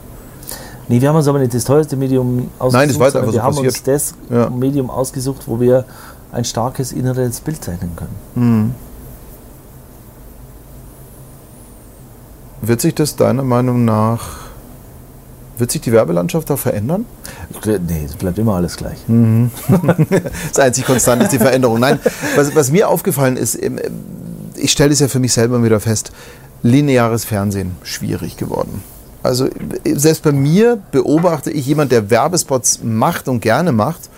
[0.87, 2.73] Nee, wir haben uns aber nicht das teuerste Medium ausgesucht.
[2.73, 4.49] Nein, das war einfach wir so haben uns das Ja.
[4.49, 5.85] Medium ausgesucht, wo wir
[6.31, 8.15] ein starkes inneres Bild zeichnen können.
[8.35, 8.71] Mhm.
[12.61, 14.46] Wird sich das deiner Meinung nach,
[15.57, 17.05] wird sich die Werbelandschaft da verändern?
[17.65, 18.97] Nee, es bleibt immer alles gleich.
[20.49, 21.79] Das einzig Konstant ist die Veränderung.
[21.79, 21.99] Nein,
[22.35, 23.59] was, was mir aufgefallen ist,
[24.55, 26.11] ich stelle es ja für mich selber wieder fest,
[26.63, 28.81] lineares Fernsehen schwierig geworden.
[29.23, 29.51] Also äh,
[29.95, 34.09] selbst bei mir beobachte ich jemand, der Werbespots macht und gerne macht.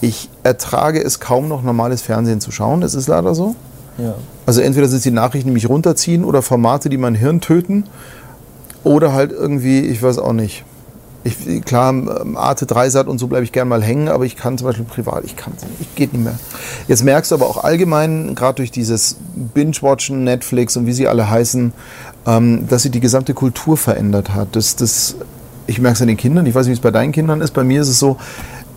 [0.00, 2.80] Ich ertrage es kaum noch normales Fernsehen zu schauen.
[2.80, 3.54] Das ist leider so.
[3.98, 4.14] Ja.
[4.46, 7.84] Also entweder sind es die Nachrichten, die mich runterziehen oder Formate, die mein Hirn töten.
[8.84, 10.64] Oder halt irgendwie, ich weiß auch nicht.
[11.24, 14.58] Ich, klar, ähm, Arte Dreisat und so bleibe ich gern mal hängen, aber ich kann
[14.58, 16.38] zum Beispiel privat, ich kann ich geht nicht mehr.
[16.88, 19.16] Jetzt merkst du aber auch allgemein, gerade durch dieses
[19.54, 21.72] Binge-Watchen, Netflix und wie sie alle heißen,
[22.26, 24.56] ähm, dass sich die gesamte Kultur verändert hat.
[24.56, 25.14] Das, das,
[25.68, 27.52] ich merke es an den Kindern, ich weiß nicht, wie es bei deinen Kindern ist,
[27.54, 28.16] bei mir ist es so,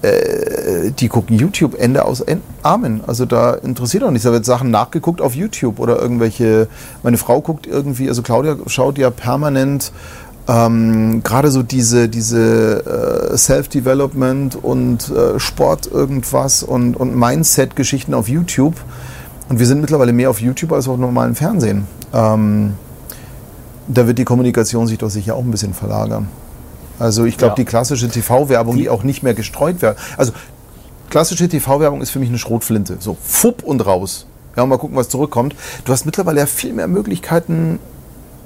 [0.03, 3.01] äh, die gucken YouTube Ende aus En- Amen.
[3.07, 4.25] Also da interessiert auch nichts.
[4.25, 6.67] Da wird Sachen nachgeguckt auf YouTube oder irgendwelche.
[7.01, 9.91] Meine Frau guckt irgendwie, also Claudia schaut ja permanent
[10.47, 18.29] ähm, gerade so diese, diese äh, Self-Development und äh, Sport irgendwas und, und Mindset-Geschichten auf
[18.29, 18.75] YouTube.
[19.49, 21.87] Und wir sind mittlerweile mehr auf YouTube als auf normalem Fernsehen.
[22.13, 22.73] Ähm,
[23.87, 26.27] da wird die Kommunikation sich doch sicher auch ein bisschen verlagern.
[26.97, 27.55] Also ich glaube, Ja.
[27.55, 29.97] die klassische TV-Werbung, die, Die- auch nicht mehr gestreut wird.
[30.17, 30.31] Also
[31.09, 32.97] klassische TV-Werbung ist für mich eine Schrotflinte.
[32.99, 34.25] So, fupp und raus.
[34.55, 35.55] Ja, mal gucken, was zurückkommt.
[35.83, 37.79] Du hast mittlerweile ja viel mehr Möglichkeiten.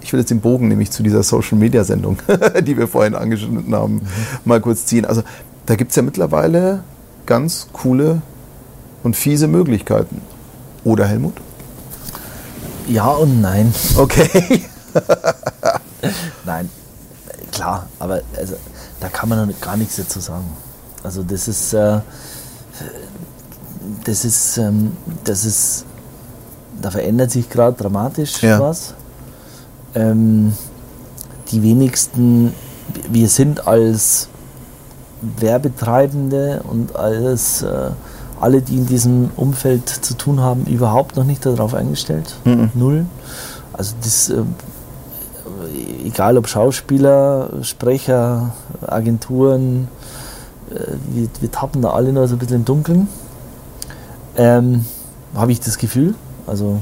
[0.02, 2.18] Ich will jetzt den Bogen nämlich zu dieser Social-Media-Sendung,
[2.64, 4.02] die wir vorhin angeschnitten haben,
[4.46, 5.06] mal kurz ziehen.
[5.06, 5.24] Also
[5.66, 6.84] da gibt es ja mittlerweile
[7.26, 8.22] ganz coole
[9.04, 10.22] und fiese Möglichkeiten.
[10.84, 11.34] Oder Helmut?
[12.88, 13.74] ja und nein.
[13.98, 14.64] Okay.
[16.46, 16.70] Nein,
[17.52, 18.56] klar, aber also,
[19.00, 20.46] da kann man noch gar nichts dazu sagen.
[21.04, 22.00] Also das ist, äh,
[24.04, 24.94] das ist, ähm,
[25.24, 25.86] das ist,
[26.82, 28.60] da verändert sich gerade dramatisch Ja.
[28.60, 28.96] was.
[29.96, 30.54] Ähm,
[31.52, 32.54] die wenigsten,
[33.10, 34.30] wir sind als
[35.22, 37.92] Werbetreibende und als äh,
[38.40, 42.36] alle, die in diesem Umfeld zu tun haben, überhaupt noch nicht darauf eingestellt.
[42.46, 42.72] Mhm.
[42.74, 43.06] Null.
[43.74, 44.56] Also das, ähm,
[46.06, 48.54] egal ob Schauspieler, Sprecher,
[48.86, 49.88] Agenturen,
[50.70, 50.80] äh,
[51.14, 53.08] wir, wir tappen da alle nur so ein bisschen im Dunkeln.
[54.38, 54.86] Ähm,
[55.36, 56.16] Habe ich das Gefühl.
[56.48, 56.80] Also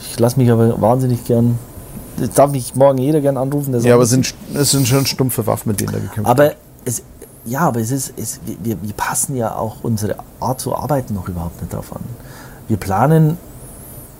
[0.00, 1.58] ich lasse mich aber wahnsinnig gern,
[2.18, 3.78] das darf mich morgen jeder gern anrufen.
[3.80, 6.56] Ja, aber es sind, es sind schon stumpfe Waffen, mit denen da gekämpft aber wird.
[6.84, 7.02] es,
[7.44, 11.28] ja, aber es ist, es, wir, wir passen ja auch unsere Art zu arbeiten noch
[11.28, 12.02] überhaupt nicht drauf an.
[12.68, 13.36] Wir planen,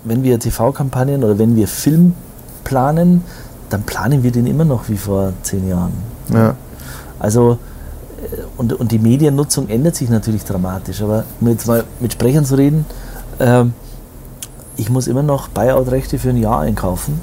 [0.03, 2.15] wenn wir TV-Kampagnen oder wenn wir Film
[2.63, 3.23] planen,
[3.69, 5.93] dann planen wir den immer noch wie vor zehn Jahren.
[6.33, 6.55] Ja.
[7.19, 7.57] Also,
[8.21, 11.01] äh, und, und die Mediennutzung ändert sich natürlich dramatisch.
[11.01, 12.85] Aber um jetzt mal mit Sprechern zu reden,
[13.39, 13.73] ähm,
[14.75, 17.21] ich muss immer noch Buyout-Rechte für ein Jahr einkaufen.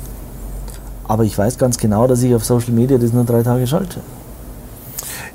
[1.11, 3.99] Aber ich weiß ganz genau, dass ich auf Social Media das nur drei Tage schalte.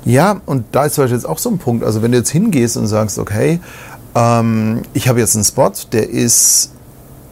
[0.06, 1.84] Ja, und da ist zum Beispiel jetzt auch so ein Punkt.
[1.84, 3.60] Also wenn du jetzt hingehst und sagst, okay,
[4.14, 6.70] ähm, ich habe jetzt einen Spot, der ist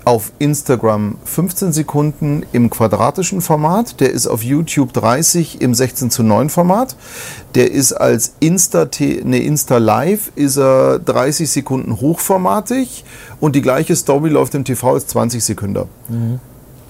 [0.04, 6.22] auf Instagram 15 Sekunden im quadratischen Format, der ist auf YouTube 30 im 16 zu
[6.22, 6.96] 9 Format,
[7.54, 13.06] der ist als Insta, ne, Insta Live ist er 30 Sekunden hochformatig
[13.40, 15.88] und die gleiche Story läuft im TV als 20 Sekunden.
[16.10, 16.40] Mhm.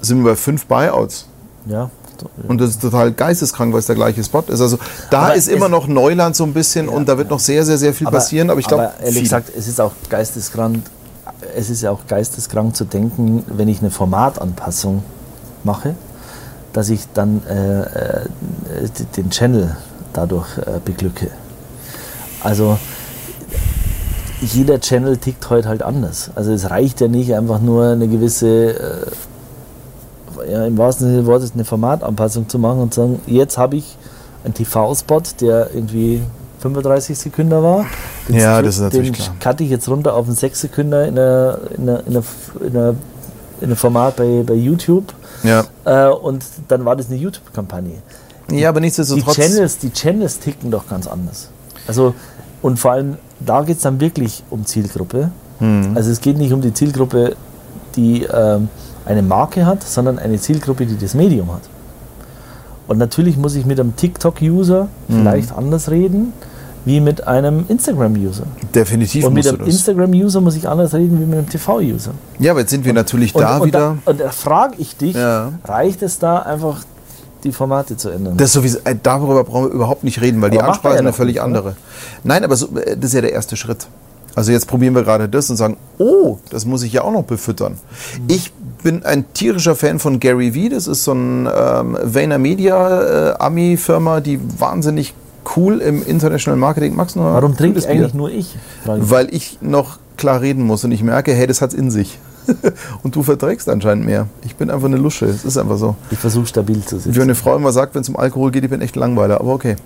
[0.01, 1.28] Sind wir bei fünf Buyouts.
[1.66, 1.90] Ja.
[2.48, 4.60] Und das ist total geisteskrank, weil es der gleiche Spot ist.
[4.60, 4.78] Also
[5.10, 7.64] da aber ist immer noch Neuland so ein bisschen ja, und da wird noch sehr,
[7.64, 8.50] sehr, sehr viel aber, passieren.
[8.50, 9.22] Aber ich glaube, ehrlich viel.
[9.22, 10.84] gesagt, es ist auch geisteskrank,
[11.56, 15.02] es ist ja auch geisteskrank zu denken, wenn ich eine Formatanpassung
[15.64, 15.94] mache,
[16.72, 18.28] dass ich dann äh, äh
[19.16, 19.76] den Channel
[20.12, 21.30] dadurch äh, beglücke.
[22.42, 22.78] Also
[24.40, 26.30] jeder Channel tickt heute halt anders.
[26.34, 29.06] Also es reicht ja nicht einfach nur eine gewisse, äh,
[30.51, 33.77] ja, im wahrsten Sinne des Wortes, eine Formatanpassung zu machen und zu sagen, jetzt habe
[33.77, 33.97] ich
[34.44, 36.23] einen TV-Spot, der irgendwie
[36.61, 37.86] 35 Sekunden war.
[38.28, 39.36] Den ja, das ist natürlich den klar.
[39.40, 42.24] cutte ich jetzt runter auf einen 6 Sekunden in einer, in einer, in einer,
[42.61, 42.89] in einer,
[43.61, 45.12] in einem Format bei, bei YouTube.
[45.43, 45.65] Ja.
[45.85, 48.02] Äh, und dann war das eine YouTube-Kampagne.
[48.51, 49.36] Ja, aber nichtsdestotrotz.
[49.36, 51.51] Die Channels, die Channels ticken doch ganz anders.
[51.86, 52.15] Also,
[52.62, 55.31] und vor allem, da geht es dann wirklich um Zielgruppe.
[55.61, 55.93] Mhm.
[55.94, 57.36] Also es geht nicht um die Zielgruppe,
[57.97, 58.69] die ähm,
[59.06, 61.62] eine Marke hat, sondern eine Zielgruppe, die das Medium hat.
[62.86, 65.18] Und natürlich muss ich mit einem TikTok-User mhm.
[65.18, 66.32] vielleicht anders reden
[66.85, 68.44] wie mit einem Instagram-User.
[68.74, 69.24] Definitiv.
[69.24, 72.12] Und mit einem Instagram-User muss ich anders reden wie mit einem TV-User.
[72.39, 73.97] Ja, aber jetzt sind wir und, natürlich da und, wieder.
[74.05, 75.52] Da, und da frage ich dich, ja.
[75.64, 76.82] reicht es da einfach
[77.43, 78.36] die Formate zu ändern?
[78.36, 81.12] Das sowieso, äh, darüber brauchen wir überhaupt nicht reden, weil aber die Ansprache ist eine
[81.12, 81.68] völlig nicht, andere.
[81.68, 81.76] Oder?
[82.22, 83.86] Nein, aber so, äh, das ist ja der erste Schritt.
[84.35, 87.24] Also jetzt probieren wir gerade das und sagen, oh, das muss ich ja auch noch
[87.24, 87.78] befüttern.
[88.18, 88.24] Mhm.
[88.28, 88.52] Ich
[88.85, 90.69] bin ein tierischer Fan von Gary Vee.
[90.69, 95.15] Das ist so ein ähm, Vayner Media äh, Ami-Firma, die wahnsinnig
[95.56, 96.94] cool im International Marketing.
[96.94, 98.55] Max nur Warum trinke ich eigentlich nur ich?
[98.85, 102.19] Weil ich noch klar reden muss und ich merke, hey, das hat's in sich.
[103.02, 104.28] und du verträgst anscheinend mehr.
[104.44, 105.24] Ich bin einfach eine Lusche.
[105.27, 105.97] Es ist einfach so.
[106.11, 107.16] Ich versuche stabil zu sitzen.
[107.16, 109.40] Wie eine Frau immer sagt, wenn es um Alkohol geht, ich bin echt langweiler.
[109.40, 109.77] Aber okay.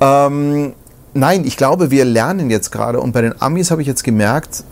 [0.00, 0.72] Ähm,
[1.12, 2.98] nein, ich glaube, wir lernen jetzt gerade.
[2.98, 4.64] Und bei den Amis habe ich jetzt gemerkt,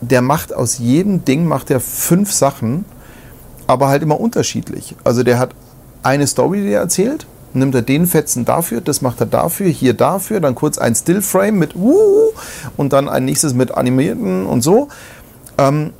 [0.00, 2.84] der macht aus jedem Ding macht er fünf Sachen,
[3.66, 4.96] aber halt immer unterschiedlich.
[5.04, 5.54] Also der hat
[6.02, 9.94] eine Story, die er erzählt nimmt er den Fetzen dafür, das macht er dafür, hier
[9.94, 12.30] dafür, dann kurz ein Stillframe mit uh,
[12.76, 14.88] und dann ein nächstes mit animierten und so.
[15.58, 15.92] Ähm,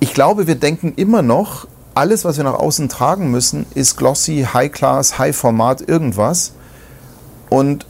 [0.00, 4.46] ich glaube, wir denken immer noch, alles, was wir nach außen tragen müssen, ist glossy,
[4.52, 6.52] high class, high Format, irgendwas.
[7.50, 7.86] Und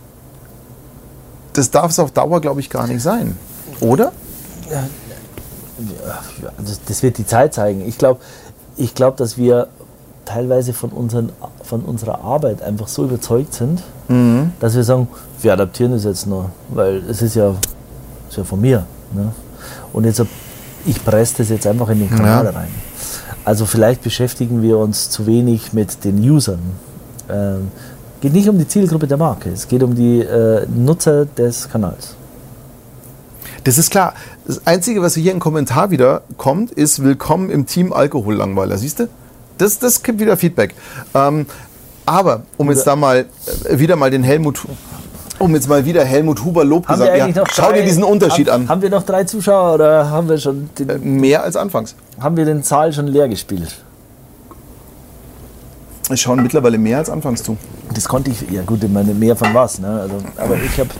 [1.52, 3.36] das darf es auf Dauer, glaube ich, gar nicht sein.
[3.80, 4.12] Oder?
[4.70, 4.84] Ja,
[6.58, 7.86] also das wird die Zeit zeigen.
[7.86, 8.20] Ich glaube,
[8.76, 9.68] ich glaub, dass wir
[10.24, 11.32] teilweise von, unseren,
[11.62, 14.52] von unserer Arbeit einfach so überzeugt sind, mhm.
[14.60, 15.08] dass wir sagen,
[15.40, 17.54] wir adaptieren das jetzt nur, weil es ist ja,
[18.28, 18.86] ist ja von mir.
[19.12, 19.32] Ne?
[19.92, 20.22] Und jetzt,
[20.86, 22.50] ich presse das jetzt einfach in den Kanal ja.
[22.50, 22.68] rein.
[23.44, 26.60] Also vielleicht beschäftigen wir uns zu wenig mit den Usern.
[27.28, 27.72] Ähm,
[28.20, 32.14] geht nicht um die Zielgruppe der Marke, es geht um die äh, Nutzer des Kanals.
[33.64, 34.14] Das ist klar.
[34.44, 38.76] Das Einzige, was hier im Kommentar wieder kommt, ist Willkommen im Team Alkohollangweiler.
[38.76, 39.08] Siehst du?
[39.56, 40.74] Das, das gibt wieder Feedback.
[41.14, 41.46] Ähm,
[42.06, 43.26] aber um jetzt da mal
[43.64, 44.62] äh, wieder mal den Helmut
[45.38, 48.50] um jetzt mal wieder Helmut Huber Lob haben gesagt, ja, schau drei, dir diesen Unterschied
[48.50, 48.68] haben, an.
[48.68, 51.94] Haben wir noch drei Zuschauer oder haben wir schon den, äh, mehr als anfangs?
[52.20, 53.76] Haben wir den Saal schon leer gespielt?
[56.10, 57.56] Es schauen mittlerweile mehr als anfangs zu.
[57.94, 60.00] Das konnte ich, ja gut, ich meine, mehr von was, ne?
[60.00, 60.90] Also, aber ich habe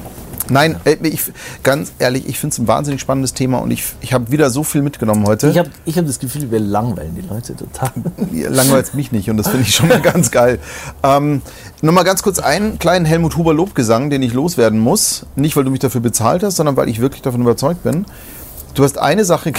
[0.53, 4.13] Nein, äh, ich, ganz ehrlich, ich finde es ein wahnsinnig spannendes Thema und ich, ich
[4.13, 5.49] habe wieder so viel mitgenommen heute.
[5.49, 7.91] Ich habe ich hab das Gefühl, wir langweilen die Leute total.
[8.33, 10.59] Langweilt mich nicht und das finde ich schon mal ganz geil.
[11.03, 11.41] Ähm,
[11.81, 15.27] Nochmal ganz kurz einen kleinen Helmut Huber Lobgesang, den ich loswerden muss.
[15.35, 18.05] Nicht, weil du mich dafür bezahlt hast, sondern weil ich wirklich davon überzeugt bin.
[18.75, 19.53] Du hast eine Sache,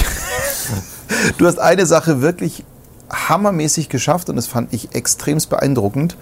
[1.38, 2.64] du hast eine Sache wirklich
[3.12, 6.16] hammermäßig geschafft und das fand ich extremst beeindruckend.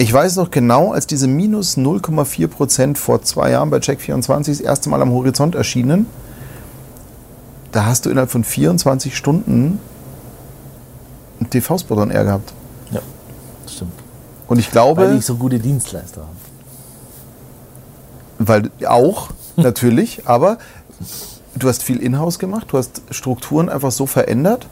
[0.00, 4.60] Ich weiß noch genau, als diese minus 0,4 Prozent vor zwei Jahren bei Check24 das
[4.60, 6.06] erste Mal am Horizont erschienen,
[7.72, 9.80] da hast du innerhalb von 24 Stunden
[11.40, 12.52] einen TV-Spot on Air gehabt.
[12.92, 13.00] Ja,
[13.64, 13.92] das stimmt.
[14.46, 15.02] Und ich glaube.
[15.02, 16.30] Weil ich so gute Dienstleister habe.
[18.38, 20.58] Weil auch, natürlich, aber
[21.56, 24.68] du hast viel Inhouse gemacht, du hast Strukturen einfach so verändert,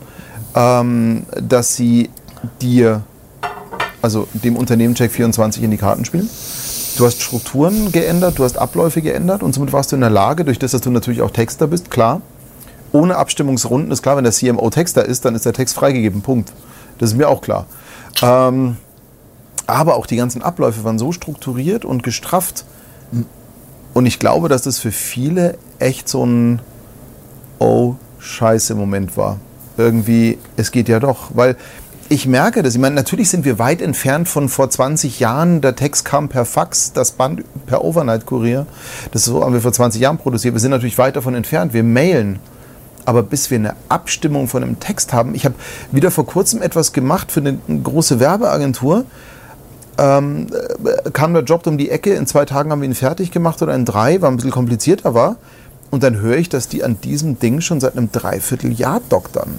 [0.54, 2.10] ähm, dass sie
[2.62, 3.02] dir
[4.02, 6.28] also dem Unternehmen Check24 in die Karten spielen.
[6.96, 10.44] Du hast Strukturen geändert, du hast Abläufe geändert und somit warst du in der Lage,
[10.44, 12.22] durch das, dass du natürlich auch Texter bist, klar,
[12.92, 16.52] ohne Abstimmungsrunden ist klar, wenn der CMO Texter ist, dann ist der Text freigegeben, Punkt.
[16.98, 17.66] Das ist mir auch klar.
[18.22, 18.76] Ähm,
[19.66, 22.64] aber auch die ganzen Abläufe waren so strukturiert und gestrafft.
[23.92, 26.60] Und ich glaube, dass das für viele echt so ein
[27.58, 29.38] Oh, scheiße Moment war.
[29.78, 31.30] irgendwie, es geht ja doch.
[31.34, 31.56] Weil
[32.08, 32.74] ich merke das.
[32.74, 35.60] Ich meine, natürlich sind wir weit entfernt von vor 20 Jahren.
[35.60, 38.66] Der Text kam per Fax, das Band per Overnight-Kurier.
[39.12, 40.54] Das so haben wir vor 20 Jahren produziert.
[40.54, 41.74] Wir sind natürlich weit davon entfernt.
[41.74, 42.38] Wir mailen.
[43.04, 45.54] Aber bis wir eine Abstimmung von einem Text haben, ich habe
[45.92, 49.04] wieder vor kurzem etwas gemacht für eine große Werbeagentur.
[49.98, 50.48] Ähm,
[50.84, 53.62] äh, kam der Job um die Ecke, in zwei Tagen haben wir ihn fertig gemacht
[53.62, 55.36] oder in drei, weil ein bisschen komplizierter war.
[55.90, 59.54] Und dann höre ich, dass die an diesem Ding schon seit einem Dreivierteljahr doktern.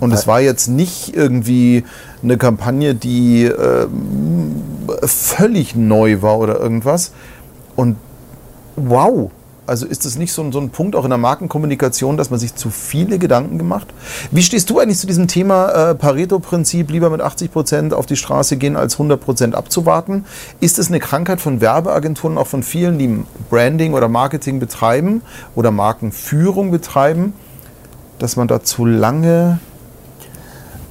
[0.00, 1.84] Und es war jetzt nicht irgendwie
[2.22, 3.86] eine Kampagne, die äh,
[5.02, 7.12] völlig neu war oder irgendwas.
[7.76, 7.96] Und
[8.76, 9.30] wow,
[9.70, 12.40] also ist das nicht so, ein, so ein Punkt auch in der Markenkommunikation, dass man
[12.40, 13.86] sich zu viele Gedanken gemacht?
[14.32, 18.16] Wie stehst du eigentlich zu diesem Thema äh, Pareto-Prinzip, lieber mit 80 Prozent auf die
[18.16, 20.24] Straße gehen, als 100 Prozent abzuwarten?
[20.58, 25.22] Ist es eine Krankheit von Werbeagenturen, auch von vielen, die Branding oder Marketing betreiben
[25.54, 27.32] oder Markenführung betreiben,
[28.18, 29.60] dass man da zu lange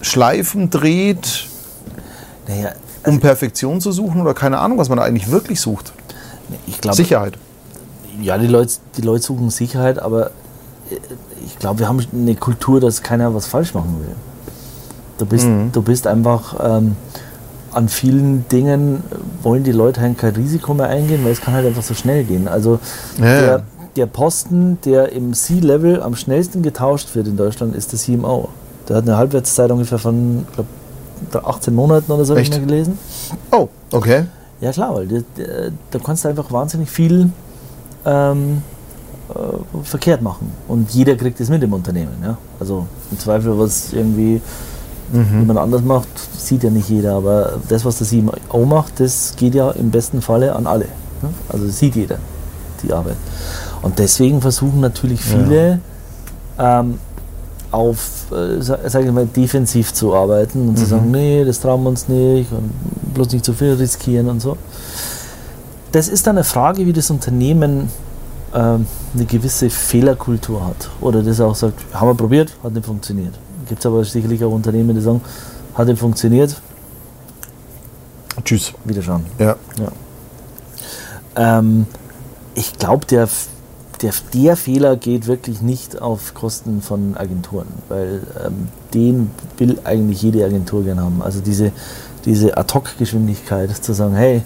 [0.02, 1.48] Schleifen dreht,
[2.48, 2.70] naja,
[3.04, 5.94] also um Perfektion zu suchen oder keine Ahnung, was man da eigentlich wirklich sucht?
[6.82, 7.38] Glaub, Sicherheit.
[8.22, 10.28] Ja, die Leute, die Leute suchen Sicherheit, aber
[10.90, 10.98] äh,
[11.46, 14.16] ich glaube, wir haben eine Kultur, dass keiner was falsch machen will.
[15.18, 15.72] Du bist, mhm.
[15.72, 16.96] du bist einfach ähm,
[17.72, 19.04] an vielen Dingen
[19.44, 22.24] wollen die Leute halt kein Risiko mehr eingehen, weil es kann halt einfach so schnell
[22.24, 22.48] gehen.
[22.48, 22.80] Also
[23.18, 23.64] ja, der,
[23.96, 28.50] der Posten, der im C-Level am schnellsten getauscht wird in Deutschland, ist der CMO.
[28.90, 32.54] Der hat eine Halbwertszeit ungefähr von glaub, 18 Monaten oder so Echt?
[32.54, 32.98] ich mal gelesen.
[33.52, 34.26] Oh, okay.
[34.62, 35.24] Ja klar, weil
[35.92, 37.32] da kannst du einfach wahnsinnig viel
[38.06, 38.62] ähm,
[39.30, 40.52] äh, verkehrt machen.
[40.68, 42.16] Und jeder kriegt es mit im Unternehmen.
[42.24, 42.38] Ja?
[42.60, 44.42] Also im Zweifel, was irgendwie
[45.14, 45.40] mhm.
[45.40, 46.08] jemand anders macht,
[46.38, 47.14] sieht ja nicht jeder.
[47.14, 50.86] Aber das, was der CEO macht, das geht ja im besten Falle an alle.
[51.22, 51.30] Ja?
[51.50, 52.18] Also sieht jeder
[52.84, 53.18] die Arbeit.
[53.82, 55.80] Und deswegen versuchen natürlich viele
[56.58, 56.80] ja.
[56.80, 57.00] ähm,
[57.72, 60.78] auf, äh, sage ich mal, defensiv zu arbeiten und mhm.
[60.78, 62.72] zu sagen, nee, das trauen wir uns nicht und
[63.14, 64.58] bloß nicht zu viel riskieren und so.
[65.92, 67.90] Das ist dann eine Frage, wie das Unternehmen
[68.54, 70.90] äh, eine gewisse Fehlerkultur hat.
[71.02, 73.34] Oder das auch sagt, haben wir probiert, hat nicht funktioniert.
[73.68, 75.22] Gibt es aber sicherlich auch Unternehmen, die sagen,
[75.76, 76.60] hat nicht funktioniert.
[78.44, 78.74] Tschüss.
[78.86, 79.26] Wieder schauen.
[79.38, 79.56] Ja.
[79.80, 81.60] ja.
[81.60, 81.86] Ähm,
[82.56, 83.28] ich glaube, der
[84.02, 90.22] der, der Fehler geht wirklich nicht auf Kosten von Agenturen, weil ähm, den will eigentlich
[90.22, 91.22] jede Agentur gerne haben.
[91.22, 91.72] Also diese,
[92.26, 94.42] diese Ad-Hoc-Geschwindigkeit zu sagen, hey,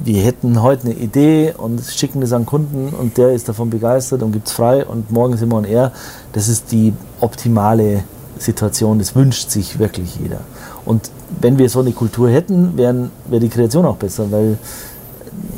[0.00, 4.22] wir hätten heute eine Idee und schicken das an Kunden und der ist davon begeistert
[4.22, 5.92] und gibt es frei und morgen sind wir on air.
[6.32, 8.04] Das ist die optimale
[8.38, 10.40] Situation, das wünscht sich wirklich jeder.
[10.84, 11.10] Und
[11.40, 14.58] wenn wir so eine Kultur hätten, wäre wär die Kreation auch besser, weil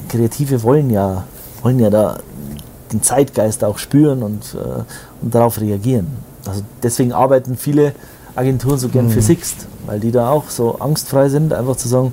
[0.09, 1.24] Kreative wollen ja,
[1.62, 2.19] wollen ja da
[2.92, 4.82] den Zeitgeist auch spüren und, äh,
[5.22, 6.08] und darauf reagieren.
[6.46, 7.94] Also deswegen arbeiten viele
[8.34, 9.10] Agenturen so gern mhm.
[9.10, 12.12] für Sixt, weil die da auch so angstfrei sind, einfach zu sagen,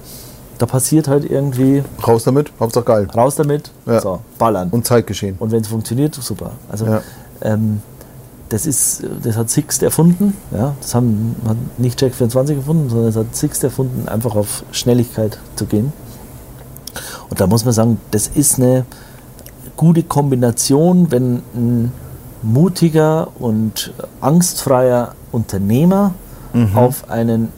[0.57, 1.83] da passiert halt irgendwie.
[2.05, 3.07] Raus damit, Hauptsache geil.
[3.15, 4.01] Raus damit, ja.
[4.01, 4.69] so, ballern.
[4.71, 5.35] Und Zeitgeschehen.
[5.39, 6.51] Und wenn es funktioniert, super.
[6.69, 7.01] Also ja.
[7.41, 7.81] ähm,
[8.49, 10.73] das ist, das hat Sixt erfunden, ja.
[10.81, 15.65] Das haben, hat nicht Check24 gefunden, sondern es hat Sixt erfunden, einfach auf Schnelligkeit zu
[15.65, 15.91] gehen.
[17.29, 18.85] Und da muss man sagen, das ist eine,
[19.77, 21.91] gute Kombination, wenn ein
[22.41, 26.13] mutiger und angstfreier Unternehmer
[26.53, 26.75] mhm.
[26.75, 27.49] auf einen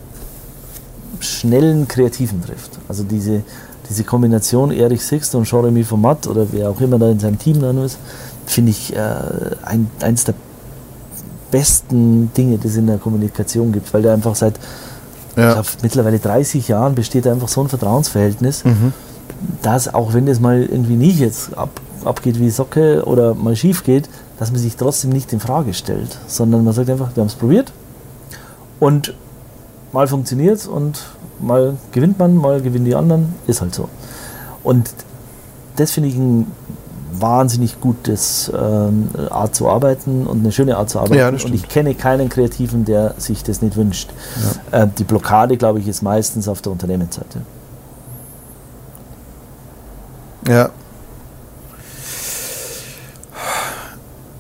[1.20, 2.80] schnellen Kreativen trifft.
[2.88, 3.44] Also diese,
[3.90, 7.62] diese Kombination Erich Sixt und Jeremy Format oder wer auch immer da in seinem Team
[7.62, 7.98] dann ist,
[8.46, 9.00] finde ich äh,
[9.64, 10.34] ein, eins der
[11.52, 14.60] besten Dinge, die es in der Kommunikation gibt, weil der einfach seit
[15.36, 15.54] ja.
[15.54, 18.94] glaub, mittlerweile 30 Jahren besteht einfach so ein Vertrauensverhältnis, mhm.
[19.62, 21.70] dass auch wenn das mal irgendwie nicht jetzt ab,
[22.06, 26.18] abgeht wie Socke oder mal schief geht, dass man sich trotzdem nicht in Frage stellt,
[26.28, 27.72] sondern man sagt einfach, wir haben es probiert
[28.80, 29.14] und
[29.92, 31.02] mal funktioniert und
[31.40, 33.90] mal gewinnt man, mal gewinnen die anderen, ist halt so.
[34.64, 34.94] Und
[35.76, 36.48] das finde ich ein
[37.12, 38.58] wahnsinnig gutes äh,
[39.30, 41.16] Art zu arbeiten und eine schöne Art zu arbeiten.
[41.16, 44.12] Ja, und ich kenne keinen Kreativen, der sich das nicht wünscht.
[44.72, 44.84] Ja.
[44.84, 47.42] Äh, die Blockade, glaube ich, ist meistens auf der Unternehmensseite.
[50.48, 50.70] Ja,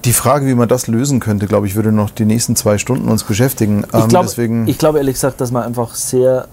[0.09, 3.09] Die Frage, wie man das lösen könnte, glaube ich, würde noch die nächsten zwei Stunden
[3.09, 3.85] uns beschäftigen.
[3.93, 6.47] Ich, ähm, deswegen ich glaube ehrlich gesagt, dass man einfach sehr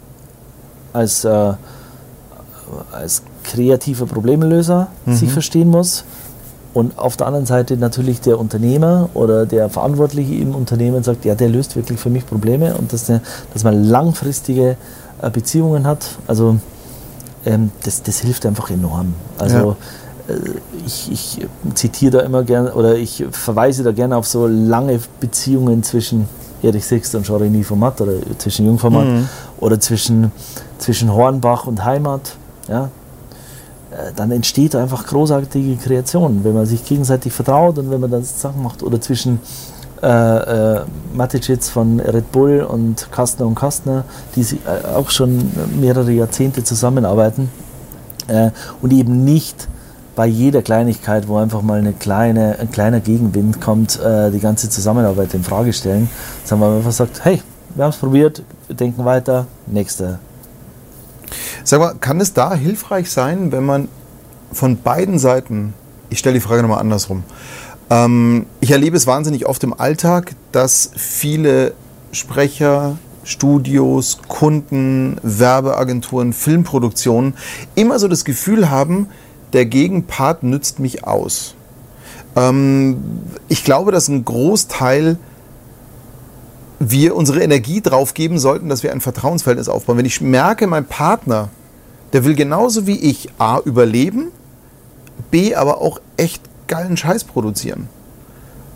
[0.92, 1.54] als, äh,
[2.92, 5.16] als kreativer Problemlöser mhm.
[5.16, 6.04] sich verstehen muss.
[6.74, 11.34] Und auf der anderen Seite natürlich der Unternehmer oder der Verantwortliche im Unternehmen sagt, ja,
[11.34, 13.22] der löst wirklich für mich Probleme und dass, der,
[13.54, 14.76] dass man langfristige
[15.22, 16.18] äh, Beziehungen hat.
[16.26, 16.58] Also
[17.46, 19.14] ähm, das, das hilft einfach enorm.
[19.38, 19.78] Also
[20.84, 25.82] ich, ich zitiere da immer gerne oder ich verweise da gerne auf so lange Beziehungen
[25.82, 26.28] zwischen
[26.62, 29.28] Erich Sixt und Jean-René Format oder zwischen Jungformat mhm.
[29.58, 30.32] oder zwischen,
[30.78, 32.36] zwischen Hornbach und Heimat.
[32.68, 32.90] Ja,
[33.92, 38.40] äh, dann entsteht einfach großartige Kreation, wenn man sich gegenseitig vertraut und wenn man das
[38.40, 38.82] Sachen macht.
[38.82, 39.40] Oder zwischen
[40.02, 40.08] äh,
[40.76, 40.84] äh,
[41.14, 44.04] Maticic von Red Bull und Kastner und Kastner,
[44.34, 45.50] die äh, auch schon
[45.80, 47.50] mehrere Jahrzehnte zusammenarbeiten
[48.28, 48.50] äh,
[48.82, 49.68] und eben nicht
[50.16, 54.68] bei jeder Kleinigkeit, wo einfach mal eine kleine, ein kleiner Gegenwind kommt, äh, die ganze
[54.70, 56.08] Zusammenarbeit in Frage stellen,
[56.42, 57.42] sondern man einfach sagt, hey,
[57.74, 60.18] wir haben es probiert, wir denken weiter, nächster.
[61.62, 63.88] Sag mal, kann es da hilfreich sein, wenn man
[64.52, 65.74] von beiden Seiten,
[66.08, 67.22] ich stelle die Frage nochmal andersrum,
[67.90, 71.74] ähm, ich erlebe es wahnsinnig oft im Alltag, dass viele
[72.12, 77.34] Sprecher, Studios, Kunden, Werbeagenturen, Filmproduktionen
[77.74, 79.08] immer so das Gefühl haben,
[79.52, 81.54] der Gegenpart nützt mich aus.
[82.34, 82.98] Ähm,
[83.48, 85.18] ich glaube, dass ein Großteil
[86.78, 89.98] wir unsere Energie drauf geben sollten, dass wir ein Vertrauensverhältnis aufbauen.
[89.98, 91.48] Wenn ich merke, mein Partner,
[92.12, 94.28] der will genauso wie ich A überleben,
[95.30, 97.88] B aber auch echt geilen Scheiß produzieren.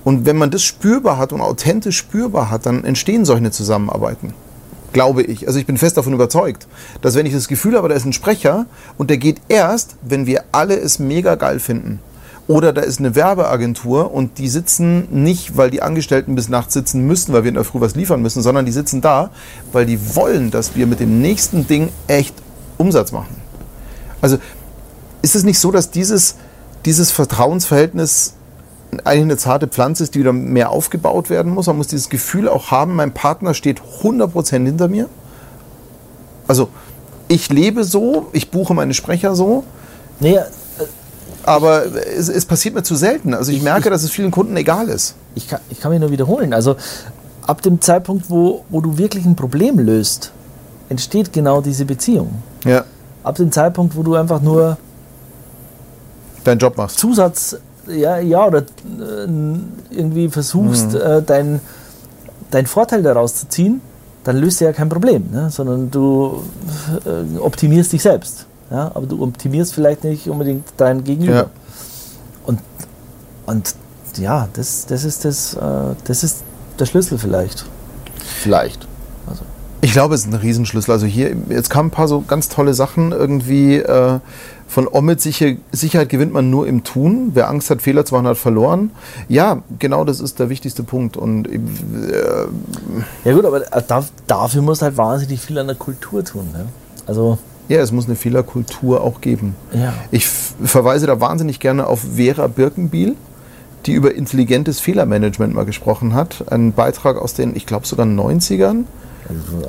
[0.03, 4.33] Und wenn man das spürbar hat und authentisch spürbar hat, dann entstehen solche Zusammenarbeiten.
[4.93, 5.47] Glaube ich.
[5.47, 6.67] Also ich bin fest davon überzeugt,
[7.01, 8.67] dass wenn ich das Gefühl habe, da ist ein Sprecher
[8.99, 12.01] und der geht erst, wenn wir alle es mega geil finden.
[12.49, 17.07] Oder da ist eine Werbeagentur und die sitzen nicht, weil die Angestellten bis nachts sitzen
[17.07, 19.31] müssen, weil wir in der Früh was liefern müssen, sondern die sitzen da,
[19.71, 22.35] weil die wollen, dass wir mit dem nächsten Ding echt
[22.77, 23.37] Umsatz machen.
[24.21, 24.39] Also
[25.23, 26.35] ist es nicht so, dass dieses,
[26.85, 28.35] dieses Vertrauensverhältnis
[29.05, 31.67] eigentlich eine zarte Pflanze ist, die wieder mehr aufgebaut werden muss.
[31.67, 35.09] Man muss dieses Gefühl auch haben, mein Partner steht 100% hinter mir.
[36.49, 36.69] Also
[37.29, 39.65] ich lebe so, ich buche meine Sprecher so.
[40.19, 40.43] Nee, äh,
[41.45, 43.35] aber es, es, passiert mir zu selten.
[43.35, 45.15] Also ich, ich merke, ich, dass es vielen Kunden egal ist.
[45.35, 46.53] Ich kann, ich kann mich nur wiederholen.
[46.53, 46.77] Also
[47.47, 50.33] ab dem Zeitpunkt, wo, wo du wirklich ein Problem löst,
[50.89, 52.43] entsteht genau diese Beziehung.
[52.65, 52.85] Ja.
[53.23, 54.77] Ab dem Zeitpunkt, wo du einfach nur
[56.45, 56.99] deinen Job machst.
[56.99, 57.57] Zusatz
[57.93, 59.27] ja, ja oder äh,
[59.91, 61.01] irgendwie versuchst, mhm.
[61.01, 61.61] äh, deinen
[62.51, 63.81] dein Vorteil daraus zu ziehen,
[64.25, 65.51] dann löst du ja kein Problem, ne?
[65.51, 66.43] sondern du
[67.07, 68.47] äh, optimierst dich selbst.
[68.71, 68.91] Ja?
[68.95, 71.35] Aber du optimierst vielleicht nicht unbedingt dein Gegenüber.
[71.35, 71.51] Ja.
[72.45, 72.61] Und,
[73.47, 73.75] und
[74.17, 76.43] ja, das, das, ist das, äh, das ist
[76.79, 77.65] der Schlüssel vielleicht.
[78.43, 78.87] Vielleicht.
[79.27, 79.43] Also.
[79.81, 80.93] Ich glaube, es ist ein Riesenschlüssel.
[80.93, 83.77] Also hier, jetzt kamen ein paar so ganz tolle Sachen irgendwie.
[83.77, 84.21] Äh,
[84.71, 87.33] von Omid sicher, Sicherheit gewinnt man nur im Tun.
[87.35, 88.93] Wer Angst hat, Fehler zu machen, hat verloren.
[89.29, 91.17] Ja, genau das ist der wichtigste Punkt.
[91.17, 91.59] Und, äh,
[93.25, 93.63] ja gut, aber
[94.29, 96.49] dafür muss halt wahnsinnig viel an der Kultur tun.
[96.53, 96.67] Ne?
[97.07, 97.39] Also
[97.69, 99.57] ja, es muss eine Fehlerkultur auch geben.
[99.73, 99.93] Ja.
[100.13, 103.17] Ich verweise da wahnsinnig gerne auf Vera Birkenbiel,
[103.87, 106.45] die über intelligentes Fehlermanagement mal gesprochen hat.
[106.51, 108.85] Ein Beitrag aus den, ich glaube sogar 90ern.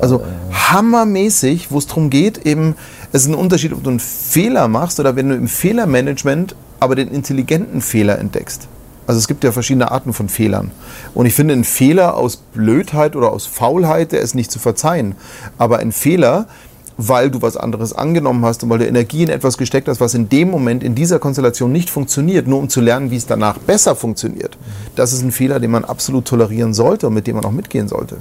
[0.00, 0.22] Also
[0.52, 2.74] hammermäßig, wo es darum geht, eben,
[3.12, 6.96] es ist ein Unterschied, ob du einen Fehler machst oder wenn du im Fehlermanagement aber
[6.96, 8.68] den intelligenten Fehler entdeckst.
[9.06, 10.70] Also es gibt ja verschiedene Arten von Fehlern.
[11.14, 15.14] Und ich finde, ein Fehler aus Blödheit oder aus Faulheit, der ist nicht zu verzeihen.
[15.58, 16.46] Aber ein Fehler,
[16.96, 20.14] weil du was anderes angenommen hast und weil du Energie in etwas gesteckt hast, was
[20.14, 23.58] in dem Moment in dieser Konstellation nicht funktioniert, nur um zu lernen, wie es danach
[23.58, 24.56] besser funktioniert.
[24.94, 27.88] Das ist ein Fehler, den man absolut tolerieren sollte und mit dem man auch mitgehen
[27.88, 28.18] sollte.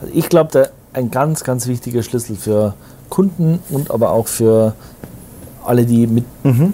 [0.00, 2.74] Also ich glaube, ein ganz, ganz wichtiger Schlüssel für
[3.08, 4.74] Kunden und aber auch für
[5.64, 6.72] alle, die mit mhm.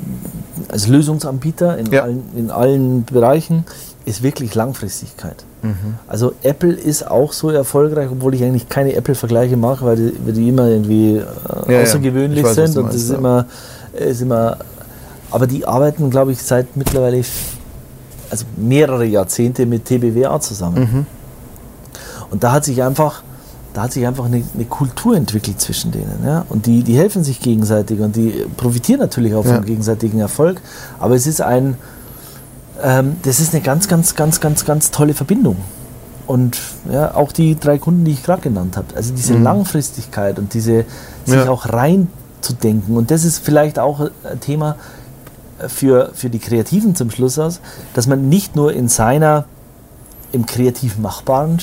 [0.69, 2.03] als Lösungsanbieter in, ja.
[2.03, 3.65] allen, in allen Bereichen,
[4.05, 5.45] ist wirklich Langfristigkeit.
[5.63, 5.97] Mhm.
[6.07, 10.33] Also Apple ist auch so erfolgreich, obwohl ich eigentlich keine Apple-Vergleiche mache, weil die, weil
[10.33, 12.45] die, immer irgendwie äh, ja, außergewöhnlich ja.
[12.45, 13.47] weiß, sind und das ist immer,
[13.93, 14.59] ist immer.
[15.31, 17.23] Aber die arbeiten, glaube ich, seit mittlerweile
[18.31, 20.81] also mehrere Jahrzehnte mit TBWA zusammen.
[20.81, 21.07] Mhm.
[22.31, 23.23] Und da hat sich einfach
[23.75, 26.25] da hat sich einfach eine, eine Kultur entwickelt zwischen denen.
[26.25, 26.45] Ja?
[26.49, 29.57] Und die, die helfen sich gegenseitig und die profitieren natürlich auch ja.
[29.57, 30.61] vom gegenseitigen Erfolg.
[30.99, 31.77] Aber es ist ein,
[32.83, 35.57] ähm, das ist eine ganz, ganz, ganz, ganz, ganz tolle Verbindung.
[36.27, 36.59] Und
[36.93, 38.95] ja, auch die drei Kunden, die ich gerade genannt habe.
[38.95, 39.45] Also diese mhm.
[39.45, 40.85] Langfristigkeit und diese
[41.25, 41.49] sich ja.
[41.49, 42.97] auch reinzudenken.
[42.97, 44.77] Und das ist vielleicht auch ein Thema
[45.67, 47.61] für, für die Kreativen zum Schluss aus,
[47.95, 49.47] dass man nicht nur in seiner,
[50.31, 51.59] im kreativen Machbaren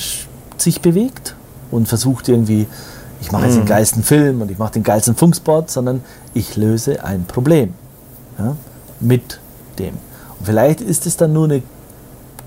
[0.58, 1.35] sich bewegt,
[1.70, 2.66] und versucht irgendwie,
[3.20, 3.68] ich mache jetzt den mhm.
[3.68, 6.02] geilsten Film und ich mache den geilsten Funkspot, sondern
[6.34, 7.74] ich löse ein Problem
[8.38, 8.56] ja,
[9.00, 9.40] mit
[9.78, 9.94] dem.
[10.38, 11.62] Und vielleicht ist es dann nur eine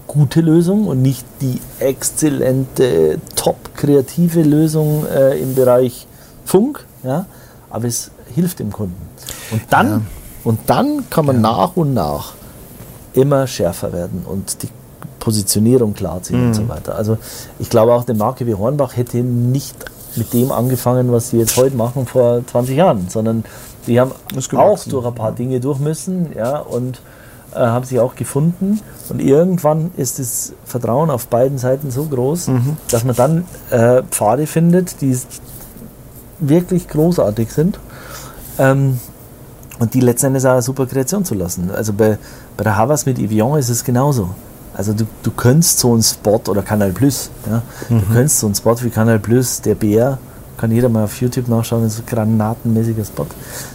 [0.08, 6.08] gute Lösung und nicht die exzellente, top kreative Lösung äh, im Bereich
[6.46, 7.26] Funk, ja,
[7.70, 9.08] aber es hilft dem Kunden.
[9.52, 10.02] Und dann, ja.
[10.44, 12.34] Und dann kann man nach und nach
[13.14, 14.70] immer schärfer werden und die
[15.30, 16.69] Positionierung klar ziehen und so Mhm.
[16.69, 16.95] weiter.
[16.95, 17.18] Also
[17.60, 19.76] ich glaube auch eine Marke wie Hornbach hätte nicht
[20.15, 23.43] mit dem angefangen, was sie jetzt heute machen vor 20 Jahren, sondern
[23.85, 24.11] die haben
[24.56, 26.99] auch durch ein paar Dinge durch müssen ja, und
[27.53, 28.80] äh, haben sich auch gefunden.
[29.10, 32.77] Und irgendwann ist das Vertrauen auf beiden Seiten so groß, Mhm.
[32.89, 35.15] dass man dann äh, Pfade findet, die
[36.39, 37.80] wirklich großartig sind.
[38.57, 38.99] Ähm,
[39.80, 41.72] und die letzten Endes auch eine super Kreation zu lassen.
[41.72, 42.18] Also bei,
[42.57, 44.30] bei der Havas mit Evian ist es genauso.
[44.80, 47.99] Also du, du könntest so einen Spot oder Kanal Plus, ja, Mhm.
[47.99, 50.18] du könntest so einen Spot wie Kanal Plus, der Bär,
[50.56, 53.26] kann jeder mal auf YouTube nachschauen, das ist ein granatenmäßiger Spot.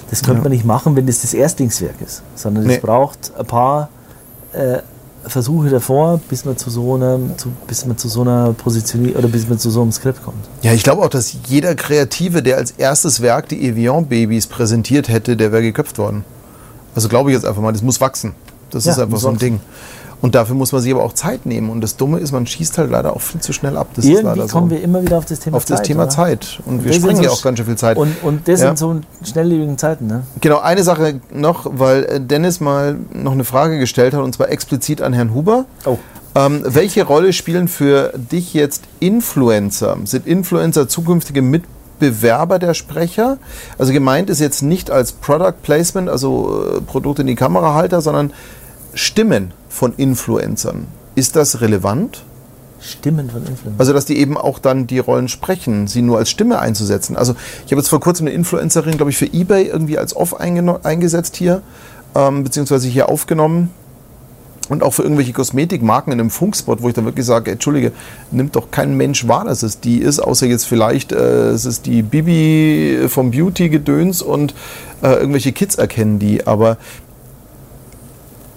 [0.09, 0.43] Das könnte Ja.
[0.45, 2.79] man nicht machen, wenn das das Erstlingswerk ist, sondern es Nee.
[2.79, 3.91] braucht ein paar
[4.55, 4.79] äh,
[5.27, 9.29] Versuche davor, bis man zu so einer, zu, bis man zu so einer Positionierung oder
[9.29, 10.39] bis man zu so einem Skript kommt.
[10.63, 15.37] Ja, ich glaube auch, dass jeder Kreative, der als erstes Werk die Evian-Babys präsentiert hätte,
[15.37, 16.25] der wäre geköpft worden.
[16.95, 18.35] Also glaube ich jetzt einfach mal, das muss wachsen.
[18.71, 19.41] Das Ja, ist einfach so ein wachsen.
[19.41, 19.61] Ding.
[20.21, 21.71] Und dafür muss man sich aber auch Zeit nehmen.
[21.71, 23.89] Und das Dumme ist, man schießt halt leider auch viel zu schnell ab.
[23.95, 24.77] Das ist Irgendwie leider kommen so.
[24.77, 25.87] wir immer wieder auf das Thema auf das Zeit.
[25.87, 26.11] Thema oder?
[26.11, 26.61] Zeit.
[26.67, 27.97] Und wir das springen in ja so auch ganz schön viel Zeit.
[27.97, 28.71] Und, und das Ja.
[28.71, 30.23] in so schnelllebigen Zeiten, ne?
[30.41, 34.49] Genau, eine Sache noch, weil äh, Dennis mal noch eine Frage gestellt hat, und zwar
[34.51, 35.67] explizit an Herrn Huber.
[35.85, 35.99] Oh.
[36.37, 39.97] Ähm, welche Rolle spielen für dich jetzt Influencer?
[40.05, 43.39] Sind Influencer zukünftige Mitbewerber der Sprecher?
[43.79, 48.33] Also gemeint ist jetzt nicht als Product Placement, also äh, Produkte in die Kamerahalter, sondern
[48.95, 50.87] Stimmen von Influencern.
[51.17, 52.23] Ist das relevant?
[52.81, 53.75] Stimmen von Influencern.
[53.79, 57.17] Also, dass die eben auch dann die Rollen sprechen, sie nur als Stimme einzusetzen.
[57.17, 57.35] Also,
[57.67, 61.37] ich habe jetzt vor kurzem eine Influencerin, glaube ich, für eBay irgendwie als Off eingesetzt
[61.37, 61.63] hier,
[62.15, 63.71] ähm, beziehungsweise hier aufgenommen.
[64.71, 67.93] Und auch für irgendwelche Kosmetikmarken in einem Funkspot, wo ich dann wirklich sage, Entschuldige,
[68.31, 71.85] nimmt doch kein Mensch wahr, dass es die ist, außer jetzt vielleicht, äh, es ist
[71.85, 74.55] die Bibi vom Beauty-Gedöns und
[75.03, 76.47] äh, irgendwelche Kids erkennen die.
[76.47, 76.79] Aber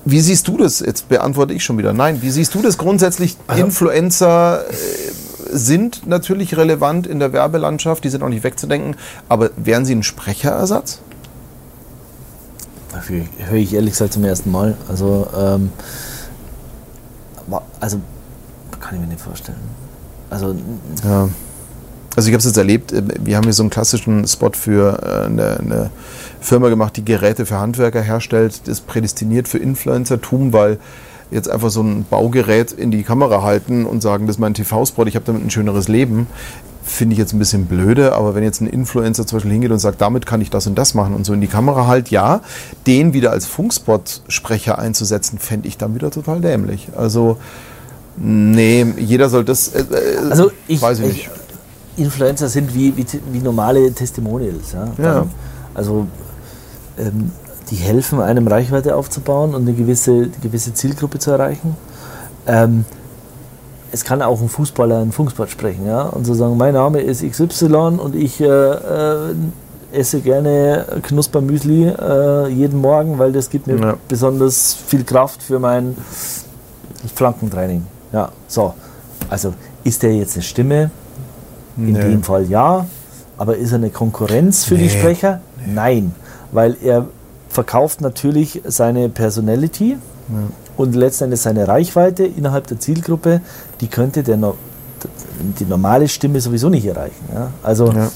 [0.10, 0.80] wie siehst du das?
[0.80, 1.94] Jetzt beantworte ich schon wieder.
[1.94, 3.38] Nein, wie siehst du das grundsätzlich?
[3.48, 4.74] Also- Influencer äh,
[5.52, 8.96] sind natürlich relevant in der Werbelandschaft, die sind auch nicht wegzudenken,
[9.30, 11.00] aber wären sie ein Sprecherersatz?
[12.92, 14.76] Dafür höre ich ehrlich gesagt zum ersten Mal.
[14.90, 15.72] Also, ähm,
[17.80, 18.00] also
[18.80, 19.58] kann ich mir nicht vorstellen.
[20.30, 20.56] Also,
[21.04, 21.30] Ja.
[22.16, 25.00] Also ich habe es jetzt erlebt, äh, wir haben hier so einen klassischen Spot für
[25.04, 25.90] äh, eine, eine
[26.42, 28.62] Firma gemacht, die Geräte für Handwerker herstellt.
[28.66, 30.80] Das ist prädestiniert für Influencertum, weil
[31.32, 35.06] jetzt einfach so ein Baugerät in die Kamera halten und sagen, das ist mein TV-Spot,
[35.06, 36.28] ich habe damit ein schöneres Leben,
[36.84, 38.14] finde ich jetzt ein bisschen blöde.
[38.14, 40.76] Aber wenn jetzt ein Influencer zum Beispiel hingeht und sagt, damit kann ich das und
[40.76, 42.42] das machen und so in die Kamera halt, ja,
[42.86, 46.88] den wieder als Funkspot-Sprecher einzusetzen, fände ich dann wieder total dämlich.
[46.96, 47.38] Also
[48.18, 49.70] Nee, jeder soll das.
[49.70, 51.30] Äh, äh, Also ich, weiß ich ich nicht.
[51.98, 54.74] Influencer sind wie, wie, wie normale Testimonials.
[54.74, 54.88] Ja?
[54.98, 55.26] Ja.
[55.74, 56.08] Also
[56.98, 57.32] ähm,
[57.70, 61.76] die helfen einem Reichweite aufzubauen und eine gewisse, gewisse Zielgruppe zu erreichen.
[62.48, 62.86] Ähm,
[63.92, 66.04] es kann auch ein Fußballer einen Funkspot sprechen ja?
[66.04, 69.34] und so sagen, mein Name ist XY und ich äh, äh,
[69.94, 73.94] esse gerne Knuspermüsli äh, jeden Morgen, weil das gibt mir Ja.
[74.08, 75.96] besonders viel Kraft für mein
[77.16, 77.86] Flankentraining.
[78.12, 78.74] Ja, so.
[79.30, 79.54] Also
[79.84, 80.92] ist der jetzt eine Stimme?
[81.78, 82.00] In Nee.
[82.02, 82.86] dem Fall ja.
[83.38, 84.90] Aber ist er eine Konkurrenz für die Nee.
[84.90, 85.42] Sprecher?
[85.66, 86.14] Nein.
[86.52, 87.06] Weil er
[87.50, 89.98] verkauft natürlich seine Personality
[90.76, 93.42] und letztendlich seine Reichweite innerhalb der Zielgruppe,
[93.82, 94.56] die könnte der no
[95.60, 97.24] die normale Stimme sowieso nicht erreichen.
[97.34, 97.52] Ja?
[97.64, 98.10] Also Ja.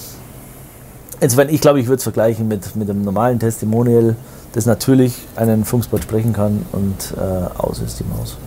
[1.20, 4.16] Insofern, ich glaube, ich würde es vergleichen mit, mit einem normalen Testimonial,
[4.54, 8.38] das natürlich einen Funkspot sprechen kann und äh, aus ist die Maus.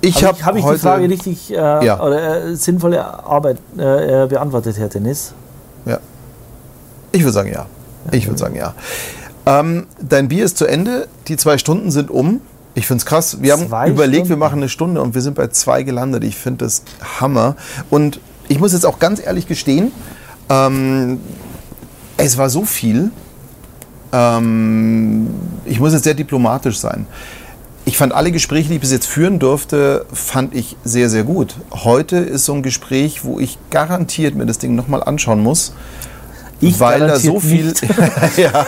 [0.00, 0.86] Ich Habe habe ich, hab ich die.
[0.86, 2.00] Frage richtig äh, Ja.
[2.02, 5.34] oder äh, sinnvolle Arbeit äh, äh, beantwortet, Herr Dennis?
[7.12, 7.66] Ich würde sagen ja.
[8.12, 8.74] Ich würde sagen ja.
[9.46, 12.40] Ähm, dein Bier ist zu Ende, die zwei Stunden sind um.
[12.74, 13.38] Ich finde es krass.
[13.40, 14.38] Wir haben Zwei überlegt, wir Stunden?
[14.38, 16.22] machen eine Stunde und wir sind bei zwei gelandet.
[16.24, 16.82] Ich finde das
[17.20, 17.56] Hammer.
[17.90, 19.90] Und ich muss jetzt auch ganz ehrlich gestehen,
[20.48, 21.20] ähm,
[22.16, 23.10] es war so viel.
[24.12, 25.28] Ähm,
[25.64, 27.06] ich muss jetzt sehr diplomatisch sein.
[27.84, 31.56] Ich fand alle Gespräche, die ich bis jetzt führen durfte, fand ich sehr, sehr gut.
[31.72, 35.72] Heute ist so ein Gespräch, wo ich garantiert mir das Ding nochmal anschauen muss.
[36.60, 37.72] Ich weil da so viel.
[38.36, 38.66] ja,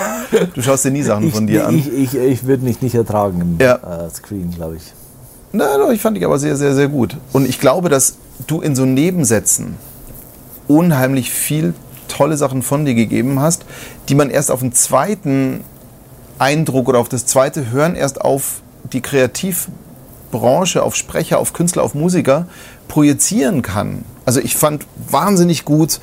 [0.54, 1.76] du schaust dir nie Sachen Ich, von dir an.
[1.78, 3.74] ich, ich, ich würde mich nicht ertragen im Ja.
[4.06, 4.82] äh, Screen, glaube ich.
[5.52, 7.16] Na, doch, ich fand dich aber sehr, sehr, sehr gut.
[7.32, 8.14] Und ich glaube, dass
[8.46, 9.76] du in so Nebensätzen
[10.68, 11.74] unheimlich viel
[12.08, 13.64] tolle Sachen von dir gegeben hast,
[14.08, 15.60] die man erst auf den zweiten
[16.38, 18.62] Eindruck oder auf das zweite Hören erst auf
[18.92, 22.46] die Kreativbranche, auf Sprecher, auf Künstler, auf Musiker
[22.88, 24.04] projizieren kann.
[24.24, 26.00] Also ich fand wahnsinnig gut,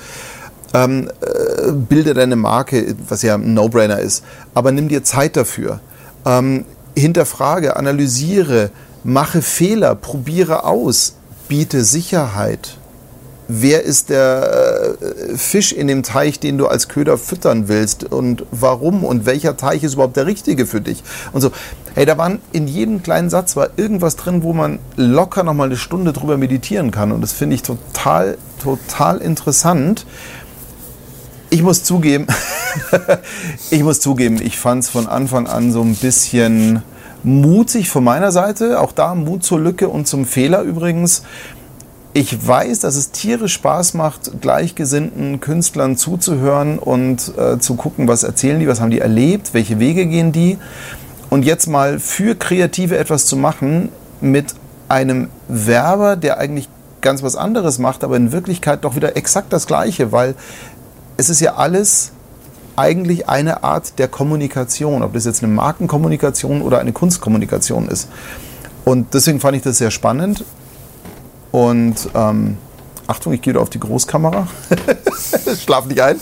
[0.73, 4.23] ähm, äh, bilde deine Marke, was ja ein No-Brainer ist,
[4.53, 5.79] aber nimm dir Zeit dafür.
[6.25, 6.65] Ähm,
[6.95, 8.71] hinterfrage, analysiere,
[9.03, 11.15] mache Fehler, probiere aus,
[11.47, 12.77] biete Sicherheit.
[13.51, 18.45] Wer ist der äh, Fisch in dem Teich, den du als Köder füttern willst und
[18.51, 21.01] warum und welcher Teich ist überhaupt der richtige für dich?
[21.31, 21.49] Und so,
[21.95, 25.63] hey, da waren in jedem kleinen Satz war irgendwas drin, wo man locker noch mal
[25.63, 30.05] eine Stunde drüber meditieren kann und das finde ich total, total interessant.
[31.51, 32.27] Ich muss zugeben,
[33.71, 36.83] ich muss zugeben, ich fand es von Anfang an so ein bisschen
[37.23, 38.79] mutig von meiner Seite.
[38.79, 41.23] Auch da Mut zur Lücke und zum Fehler übrigens.
[42.13, 48.23] Ich weiß, dass es tierisch Spaß macht, gleichgesinnten Künstlern zuzuhören und äh, zu gucken, was
[48.23, 50.57] erzählen die, was haben die erlebt, welche Wege gehen die.
[51.29, 53.89] Und jetzt mal für Kreative etwas zu machen
[54.21, 54.55] mit
[54.87, 56.67] einem Werber, der eigentlich
[57.01, 60.35] ganz was anderes macht, aber in Wirklichkeit doch wieder exakt das Gleiche, weil
[61.19, 62.13] es ist ja alles
[62.77, 68.07] eigentlich eine Art der Kommunikation, ob das jetzt eine Markenkommunikation oder eine Kunstkommunikation ist.
[68.85, 70.45] Und deswegen fand ich das sehr spannend.
[71.51, 72.57] Und ähm,
[73.05, 74.47] Achtung, ich gehe da auf die Großkamera.
[75.61, 76.21] Schlaf nicht ein.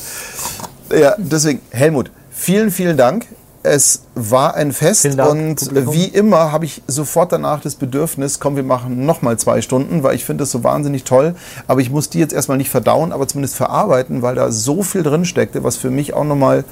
[0.92, 3.28] Ja, deswegen, Helmut, vielen, vielen Dank.
[3.68, 5.16] Es war ein Fest und
[5.56, 5.94] Publikum.
[5.94, 10.16] wie immer habe ich sofort danach das Bedürfnis, komm, wir machen nochmal zwei Stunden, weil
[10.16, 11.36] ich finde das so wahnsinnig toll.
[11.68, 15.04] Aber ich muss die jetzt erstmal nicht verdauen, aber zumindest verarbeiten, weil da so viel
[15.04, 16.64] drin steckte, was für mich auch nochmal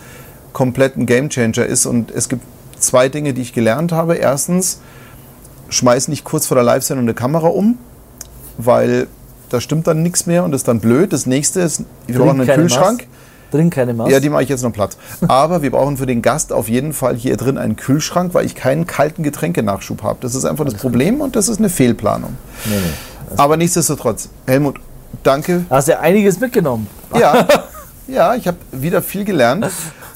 [0.53, 1.85] komplett ein Gamechanger ist.
[1.85, 2.43] Und es gibt
[2.79, 4.15] zwei Dinge, die ich gelernt habe.
[4.15, 4.79] Erstens,
[5.69, 7.77] schmeiß nicht kurz vor der Live-Sendung eine Kamera um,
[8.57, 9.07] weil
[9.49, 11.13] da stimmt dann nichts mehr und ist dann blöd.
[11.13, 13.01] Das nächste ist, wir brauchen einen Kühlschrank.
[13.01, 13.24] Maß.
[13.55, 14.11] Drin keine Maus?
[14.11, 14.97] Ja, die mache ich jetzt noch platt.
[15.27, 18.55] Aber wir brauchen für den Gast auf jeden Fall hier drin einen Kühlschrank, weil ich
[18.55, 20.17] keinen kalten Getränkenachschub habe.
[20.21, 22.35] Das ist einfach das Problem und das ist eine Fehlplanung.
[22.65, 23.37] Nee, nee.
[23.37, 24.79] Aber nichtsdestotrotz, Helmut,
[25.23, 25.65] danke.
[25.69, 26.87] Hast ja einiges mitgenommen.
[27.17, 27.47] Ja,
[28.07, 29.67] ja ich habe wieder viel gelernt.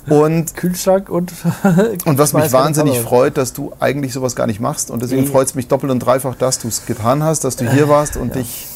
[0.10, 1.32] Und Kühlschrank und.
[2.06, 4.92] und was mich wahnsinnig freut, dass du eigentlich sowas gar nicht machst.
[4.92, 7.72] Und deswegen freut es mich doppelt und dreifach, dass du es getan hast, dass du
[7.72, 8.42] hier warst und ja.
[8.42, 8.68] dich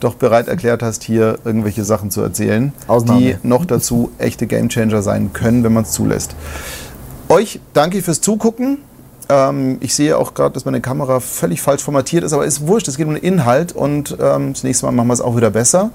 [0.00, 3.20] doch bereit erklärt hast, hier irgendwelche Sachen zu erzählen, Ausnahme.
[3.20, 6.34] die noch dazu echte Gamechanger sein können, wenn man es zulässt.
[7.28, 8.78] Euch danke fürs Zugucken.
[9.28, 12.88] Ähm, ich sehe auch gerade, dass meine Kamera völlig falsch formatiert ist, aber ist wurscht,
[12.88, 15.50] es geht um den Inhalt und ähm, das nächste Mal machen wir es auch wieder
[15.50, 15.90] besser.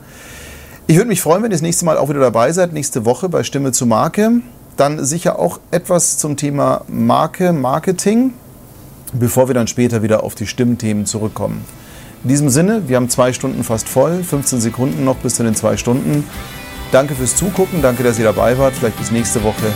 [0.88, 3.30] Ich würde mich freuen, wenn ihr das nächste Mal auch wieder dabei seid, nächste Woche
[3.30, 4.42] bei Stimme zu Marke.
[4.76, 8.34] Dann sicher auch etwas zum Thema Marke, Marketing,
[9.14, 11.64] bevor wir dann später wieder auf die Stimmthemen zurückkommen.
[12.24, 15.56] In diesem Sinne, wir haben zwei Stunden fast voll, 15 Sekunden noch bis zu den
[15.56, 16.24] zwei Stunden.
[16.92, 18.74] Danke fürs Zugucken, danke, dass ihr dabei wart.
[18.76, 19.74] Vielleicht bis nächste Woche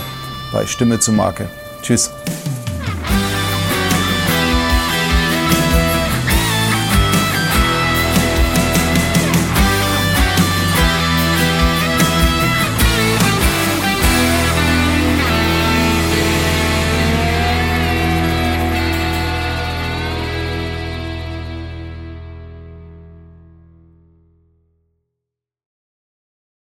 [0.51, 1.49] bei Stimme zu Marke.
[1.81, 2.11] Tschüss.